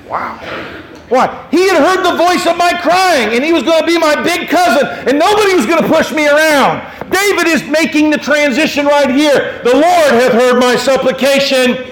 wow. 0.09 0.70
Why? 1.11 1.49
He 1.51 1.69
had 1.69 1.77
heard 1.77 2.05
the 2.05 2.17
voice 2.17 2.47
of 2.47 2.57
my 2.57 2.73
crying, 2.81 3.35
and 3.35 3.45
he 3.45 3.53
was 3.53 3.65
going 3.65 3.81
to 3.81 3.87
be 3.87 3.99
my 3.99 4.23
big 4.23 4.49
cousin, 4.49 4.87
and 5.09 5.19
nobody 5.19 5.55
was 5.55 5.67
going 5.67 5.83
to 5.83 5.89
push 5.89 6.13
me 6.13 6.27
around. 6.29 6.87
David 7.11 7.49
is 7.49 7.65
making 7.69 8.11
the 8.11 8.17
transition 8.17 8.87
right 8.87 9.11
here. 9.11 9.61
The 9.65 9.75
Lord 9.75 9.85
hath 9.85 10.33
heard 10.33 10.61
my 10.61 10.77
supplication. 10.77 11.85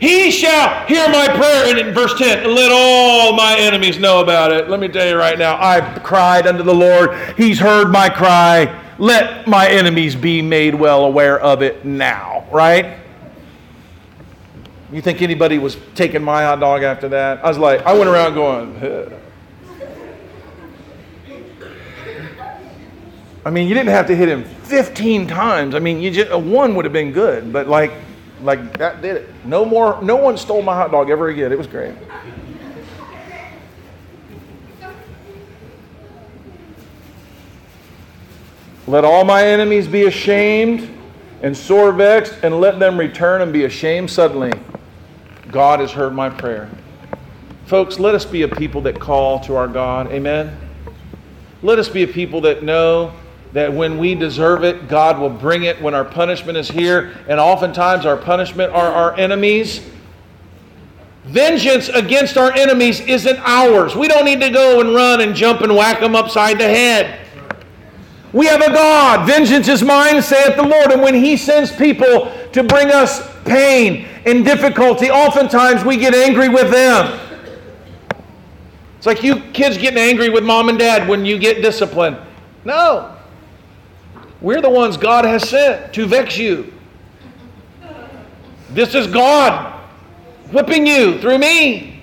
He 0.00 0.32
shall 0.32 0.84
hear 0.86 1.08
my 1.08 1.28
prayer. 1.28 1.70
And 1.70 1.78
in 1.78 1.94
verse 1.94 2.18
10, 2.18 2.52
let 2.52 2.70
all 2.72 3.32
my 3.32 3.56
enemies 3.58 3.98
know 3.98 4.20
about 4.20 4.52
it. 4.52 4.68
Let 4.68 4.80
me 4.80 4.88
tell 4.88 5.06
you 5.06 5.16
right 5.16 5.38
now, 5.38 5.56
I 5.60 5.80
cried 6.00 6.48
unto 6.48 6.64
the 6.64 6.74
Lord. 6.74 7.16
He's 7.36 7.60
heard 7.60 7.90
my 7.90 8.08
cry. 8.08 8.84
Let 8.98 9.46
my 9.46 9.68
enemies 9.68 10.16
be 10.16 10.42
made 10.42 10.74
well 10.74 11.04
aware 11.04 11.38
of 11.38 11.62
it 11.62 11.84
now, 11.84 12.44
right? 12.50 12.98
You 14.90 15.02
think 15.02 15.20
anybody 15.20 15.58
was 15.58 15.76
taking 15.94 16.22
my 16.22 16.42
hot 16.44 16.60
dog 16.60 16.82
after 16.82 17.08
that? 17.10 17.44
I 17.44 17.48
was 17.48 17.58
like, 17.58 17.82
I 17.82 17.92
went 17.92 18.08
around 18.08 18.34
going, 18.34 19.20
I 23.44 23.50
mean, 23.50 23.68
you 23.68 23.74
didn't 23.74 23.90
have 23.90 24.06
to 24.06 24.16
hit 24.16 24.28
him 24.28 24.44
15 24.44 25.26
times. 25.26 25.74
I 25.74 25.78
mean, 25.78 26.00
you 26.00 26.10
just, 26.10 26.32
one 26.32 26.74
would 26.74 26.84
have 26.84 26.92
been 26.92 27.12
good, 27.12 27.52
but 27.52 27.68
like, 27.68 27.92
like 28.42 28.78
that 28.78 29.02
did 29.02 29.16
it. 29.16 29.28
No 29.44 29.64
more, 29.64 30.02
no 30.02 30.16
one 30.16 30.36
stole 30.36 30.62
my 30.62 30.74
hot 30.74 30.90
dog 30.90 31.10
ever 31.10 31.28
again. 31.28 31.52
It 31.52 31.58
was 31.58 31.66
great. 31.66 31.94
Let 38.86 39.04
all 39.04 39.24
my 39.24 39.46
enemies 39.46 39.86
be 39.86 40.04
ashamed 40.04 40.94
and 41.42 41.56
sore 41.56 41.92
vexed, 41.92 42.34
and 42.42 42.60
let 42.60 42.78
them 42.80 42.98
return 42.98 43.42
and 43.42 43.52
be 43.52 43.64
ashamed 43.64 44.10
suddenly. 44.10 44.52
God 45.50 45.80
has 45.80 45.92
heard 45.92 46.14
my 46.14 46.30
prayer. 46.30 46.70
Folks, 47.66 47.98
let 47.98 48.14
us 48.14 48.24
be 48.24 48.42
a 48.42 48.48
people 48.48 48.80
that 48.82 48.98
call 48.98 49.40
to 49.40 49.56
our 49.56 49.68
God. 49.68 50.10
Amen. 50.10 50.56
Let 51.62 51.78
us 51.78 51.88
be 51.88 52.02
a 52.02 52.08
people 52.08 52.40
that 52.42 52.62
know 52.62 53.12
that 53.52 53.72
when 53.72 53.98
we 53.98 54.14
deserve 54.14 54.62
it, 54.64 54.88
God 54.88 55.18
will 55.18 55.30
bring 55.30 55.64
it 55.64 55.80
when 55.80 55.94
our 55.94 56.04
punishment 56.04 56.58
is 56.58 56.68
here. 56.68 57.14
And 57.28 57.40
oftentimes, 57.40 58.06
our 58.06 58.16
punishment 58.16 58.72
are 58.72 58.92
our 58.92 59.16
enemies. 59.18 59.80
Vengeance 61.24 61.88
against 61.88 62.38
our 62.38 62.52
enemies 62.52 63.00
isn't 63.00 63.38
ours. 63.40 63.94
We 63.94 64.08
don't 64.08 64.24
need 64.24 64.40
to 64.40 64.50
go 64.50 64.80
and 64.80 64.94
run 64.94 65.20
and 65.20 65.34
jump 65.34 65.60
and 65.60 65.74
whack 65.74 66.00
them 66.00 66.14
upside 66.14 66.58
the 66.58 66.64
head. 66.64 67.27
We 68.32 68.46
have 68.46 68.60
a 68.60 68.72
God. 68.72 69.26
Vengeance 69.26 69.68
is 69.68 69.82
mine, 69.82 70.20
saith 70.20 70.56
the 70.56 70.62
Lord. 70.62 70.92
And 70.92 71.00
when 71.00 71.14
He 71.14 71.36
sends 71.36 71.72
people 71.72 72.32
to 72.52 72.62
bring 72.62 72.90
us 72.90 73.26
pain 73.44 74.06
and 74.26 74.44
difficulty, 74.44 75.10
oftentimes 75.10 75.84
we 75.84 75.96
get 75.96 76.14
angry 76.14 76.48
with 76.48 76.70
them. 76.70 77.20
It's 78.98 79.06
like 79.06 79.22
you 79.22 79.40
kids 79.52 79.78
getting 79.78 79.98
angry 79.98 80.28
with 80.28 80.44
mom 80.44 80.68
and 80.68 80.78
dad 80.78 81.08
when 81.08 81.24
you 81.24 81.38
get 81.38 81.62
disciplined. 81.62 82.18
No. 82.64 83.14
We're 84.40 84.60
the 84.60 84.70
ones 84.70 84.96
God 84.96 85.24
has 85.24 85.48
sent 85.48 85.94
to 85.94 86.06
vex 86.06 86.36
you. 86.36 86.72
This 88.70 88.94
is 88.94 89.06
God 89.06 89.80
whipping 90.52 90.86
you 90.86 91.18
through 91.20 91.38
me. 91.38 91.97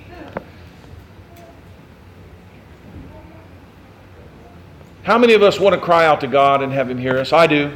How 5.06 5.20
many 5.20 5.34
of 5.34 5.44
us 5.44 5.60
want 5.60 5.76
to 5.76 5.80
cry 5.80 6.08
out 6.08 6.20
to 6.22 6.28
God 6.28 6.64
and 6.64 6.74
have 6.74 6.90
Him 6.90 6.98
hear 6.98 7.20
us? 7.20 7.32
I 7.32 7.46
do. 7.46 7.72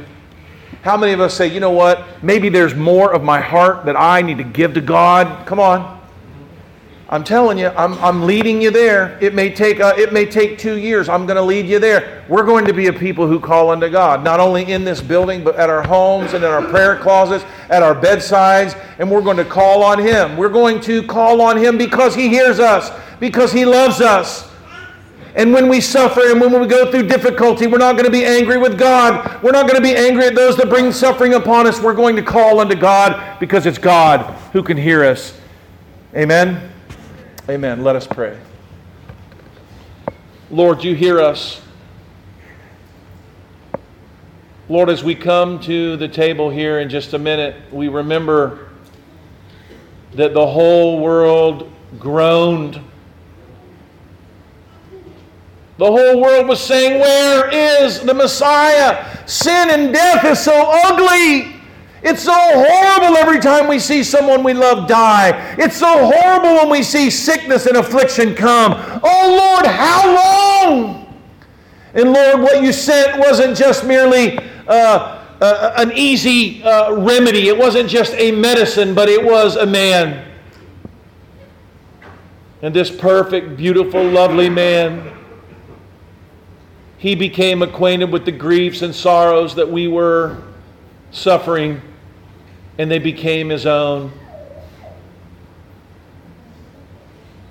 How 0.82 0.96
many 0.96 1.12
of 1.12 1.20
us 1.20 1.32
say, 1.32 1.46
you 1.46 1.60
know 1.60 1.70
what? 1.70 2.04
Maybe 2.24 2.48
there's 2.48 2.74
more 2.74 3.14
of 3.14 3.22
my 3.22 3.40
heart 3.40 3.84
that 3.84 3.94
I 3.94 4.20
need 4.20 4.38
to 4.38 4.44
give 4.44 4.74
to 4.74 4.80
God? 4.80 5.46
Come 5.46 5.60
on. 5.60 6.00
I'm 7.08 7.22
telling 7.22 7.56
you, 7.56 7.68
I'm, 7.68 7.96
I'm 7.98 8.26
leading 8.26 8.60
you 8.60 8.72
there. 8.72 9.16
It 9.20 9.32
may 9.32 9.48
take 9.48 9.78
uh, 9.78 9.94
it 9.96 10.12
may 10.12 10.26
take 10.26 10.58
two 10.58 10.76
years. 10.76 11.08
I'm 11.08 11.24
going 11.24 11.36
to 11.36 11.42
lead 11.42 11.66
you 11.66 11.78
there. 11.78 12.24
We're 12.28 12.44
going 12.44 12.64
to 12.66 12.72
be 12.72 12.88
a 12.88 12.92
people 12.92 13.28
who 13.28 13.38
call 13.38 13.70
unto 13.70 13.88
God, 13.88 14.24
not 14.24 14.40
only 14.40 14.72
in 14.72 14.82
this 14.82 15.00
building, 15.00 15.44
but 15.44 15.54
at 15.54 15.70
our 15.70 15.86
homes 15.86 16.34
and 16.34 16.42
in 16.42 16.50
our 16.50 16.66
prayer 16.66 16.96
closets, 16.96 17.44
at 17.68 17.84
our 17.84 17.94
bedsides, 17.94 18.74
and 18.98 19.08
we're 19.08 19.22
going 19.22 19.36
to 19.36 19.44
call 19.44 19.84
on 19.84 20.00
Him. 20.00 20.36
We're 20.36 20.48
going 20.48 20.80
to 20.80 21.04
call 21.04 21.40
on 21.42 21.56
Him 21.56 21.78
because 21.78 22.16
He 22.16 22.28
hears 22.28 22.58
us, 22.58 22.90
because 23.20 23.52
He 23.52 23.64
loves 23.64 24.00
us. 24.00 24.49
And 25.36 25.52
when 25.52 25.68
we 25.68 25.80
suffer 25.80 26.20
and 26.30 26.40
when 26.40 26.60
we 26.60 26.66
go 26.66 26.90
through 26.90 27.06
difficulty, 27.06 27.66
we're 27.66 27.78
not 27.78 27.92
going 27.92 28.04
to 28.04 28.10
be 28.10 28.24
angry 28.24 28.58
with 28.58 28.78
God. 28.78 29.42
We're 29.42 29.52
not 29.52 29.68
going 29.68 29.76
to 29.76 29.82
be 29.82 29.94
angry 29.94 30.26
at 30.26 30.34
those 30.34 30.56
that 30.56 30.68
bring 30.68 30.90
suffering 30.90 31.34
upon 31.34 31.66
us. 31.66 31.80
We're 31.80 31.94
going 31.94 32.16
to 32.16 32.22
call 32.22 32.58
unto 32.58 32.74
God 32.74 33.38
because 33.38 33.64
it's 33.66 33.78
God 33.78 34.22
who 34.52 34.62
can 34.62 34.76
hear 34.76 35.04
us. 35.04 35.38
Amen. 36.16 36.72
Amen. 37.48 37.84
Let 37.84 37.94
us 37.94 38.06
pray. 38.06 38.38
Lord, 40.50 40.82
you 40.82 40.94
hear 40.94 41.20
us. 41.20 41.60
Lord, 44.68 44.88
as 44.88 45.04
we 45.04 45.14
come 45.14 45.60
to 45.60 45.96
the 45.96 46.08
table 46.08 46.50
here 46.50 46.80
in 46.80 46.88
just 46.88 47.12
a 47.12 47.18
minute, 47.18 47.56
we 47.72 47.88
remember 47.88 48.68
that 50.14 50.34
the 50.34 50.46
whole 50.46 51.00
world 51.00 51.70
groaned 51.98 52.80
the 55.80 55.86
whole 55.86 56.20
world 56.20 56.46
was 56.46 56.62
saying, 56.62 57.00
Where 57.00 57.48
is 57.48 58.00
the 58.00 58.12
Messiah? 58.12 59.26
Sin 59.26 59.70
and 59.70 59.94
death 59.94 60.26
is 60.26 60.38
so 60.38 60.52
ugly. 60.84 61.56
It's 62.02 62.22
so 62.22 62.34
horrible 62.34 63.16
every 63.16 63.40
time 63.40 63.66
we 63.66 63.78
see 63.78 64.04
someone 64.04 64.44
we 64.44 64.52
love 64.52 64.86
die. 64.86 65.54
It's 65.56 65.78
so 65.78 66.12
horrible 66.12 66.56
when 66.56 66.68
we 66.68 66.82
see 66.82 67.08
sickness 67.08 67.64
and 67.64 67.78
affliction 67.78 68.34
come. 68.34 68.74
Oh 69.02 69.54
Lord, 69.54 69.66
how 69.66 70.68
long? 70.68 71.16
And 71.94 72.12
Lord, 72.12 72.40
what 72.40 72.62
you 72.62 72.74
sent 72.74 73.18
wasn't 73.18 73.56
just 73.56 73.86
merely 73.86 74.38
uh, 74.68 75.24
uh, 75.40 75.72
an 75.78 75.92
easy 75.94 76.62
uh, 76.62 76.92
remedy, 76.92 77.48
it 77.48 77.56
wasn't 77.56 77.88
just 77.88 78.12
a 78.18 78.32
medicine, 78.32 78.94
but 78.94 79.08
it 79.08 79.24
was 79.24 79.56
a 79.56 79.64
man. 79.64 80.30
And 82.60 82.74
this 82.74 82.90
perfect, 82.90 83.56
beautiful, 83.56 84.04
lovely 84.04 84.50
man 84.50 85.16
he 87.00 87.14
became 87.14 87.62
acquainted 87.62 88.12
with 88.12 88.26
the 88.26 88.32
griefs 88.32 88.82
and 88.82 88.94
sorrows 88.94 89.54
that 89.54 89.70
we 89.70 89.88
were 89.88 90.36
suffering, 91.12 91.80
and 92.76 92.90
they 92.90 92.98
became 92.98 93.48
his 93.48 93.64
own. 93.64 94.12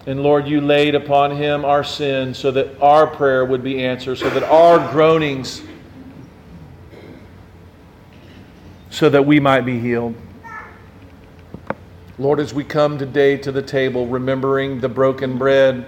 And 0.06 0.22
Lord, 0.22 0.48
you 0.48 0.62
laid 0.62 0.94
upon 0.94 1.36
him 1.36 1.66
our 1.66 1.84
sin 1.84 2.36
so 2.36 2.52
that 2.52 2.80
our 2.80 3.08
prayer 3.08 3.44
would 3.44 3.64
be 3.64 3.84
answered, 3.84 4.20
so 4.20 4.30
that 4.30 4.44
our 4.44 4.92
groanings, 4.92 5.64
so 8.92 9.10
that 9.10 9.26
we 9.26 9.40
might 9.40 9.62
be 9.62 9.80
healed. 9.80 10.14
Lord, 12.20 12.40
as 12.40 12.54
we 12.54 12.64
come 12.64 13.00
today 13.00 13.36
to 13.38 13.52
the 13.52 13.64
table, 13.64 14.06
remembering 14.06 14.80
the 14.80 14.90
broken 14.90 15.40
bread, 15.40 15.88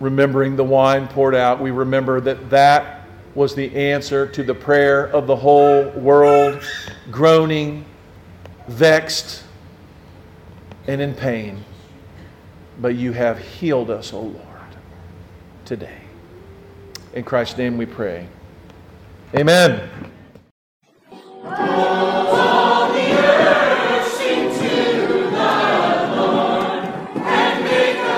remembering 0.00 0.56
the 0.56 0.64
wine 0.64 1.08
poured 1.08 1.34
out, 1.34 1.60
we 1.60 1.70
remember 1.70 2.20
that 2.20 2.50
that 2.50 3.06
was 3.34 3.54
the 3.54 3.74
answer 3.74 4.26
to 4.26 4.42
the 4.42 4.54
prayer 4.54 5.06
of 5.08 5.26
the 5.26 5.36
whole 5.36 5.90
world, 5.90 6.62
groaning, 7.10 7.84
vexed, 8.68 9.44
and 10.86 11.00
in 11.00 11.14
pain. 11.14 11.64
But 12.80 12.94
you 12.94 13.12
have 13.12 13.38
healed 13.38 13.90
us, 13.90 14.12
O 14.12 14.20
Lord, 14.20 14.76
today. 15.64 16.00
In 17.14 17.24
Christ's 17.24 17.58
name 17.58 17.78
we 17.78 17.86
pray. 17.86 18.28
Amen. 19.34 19.88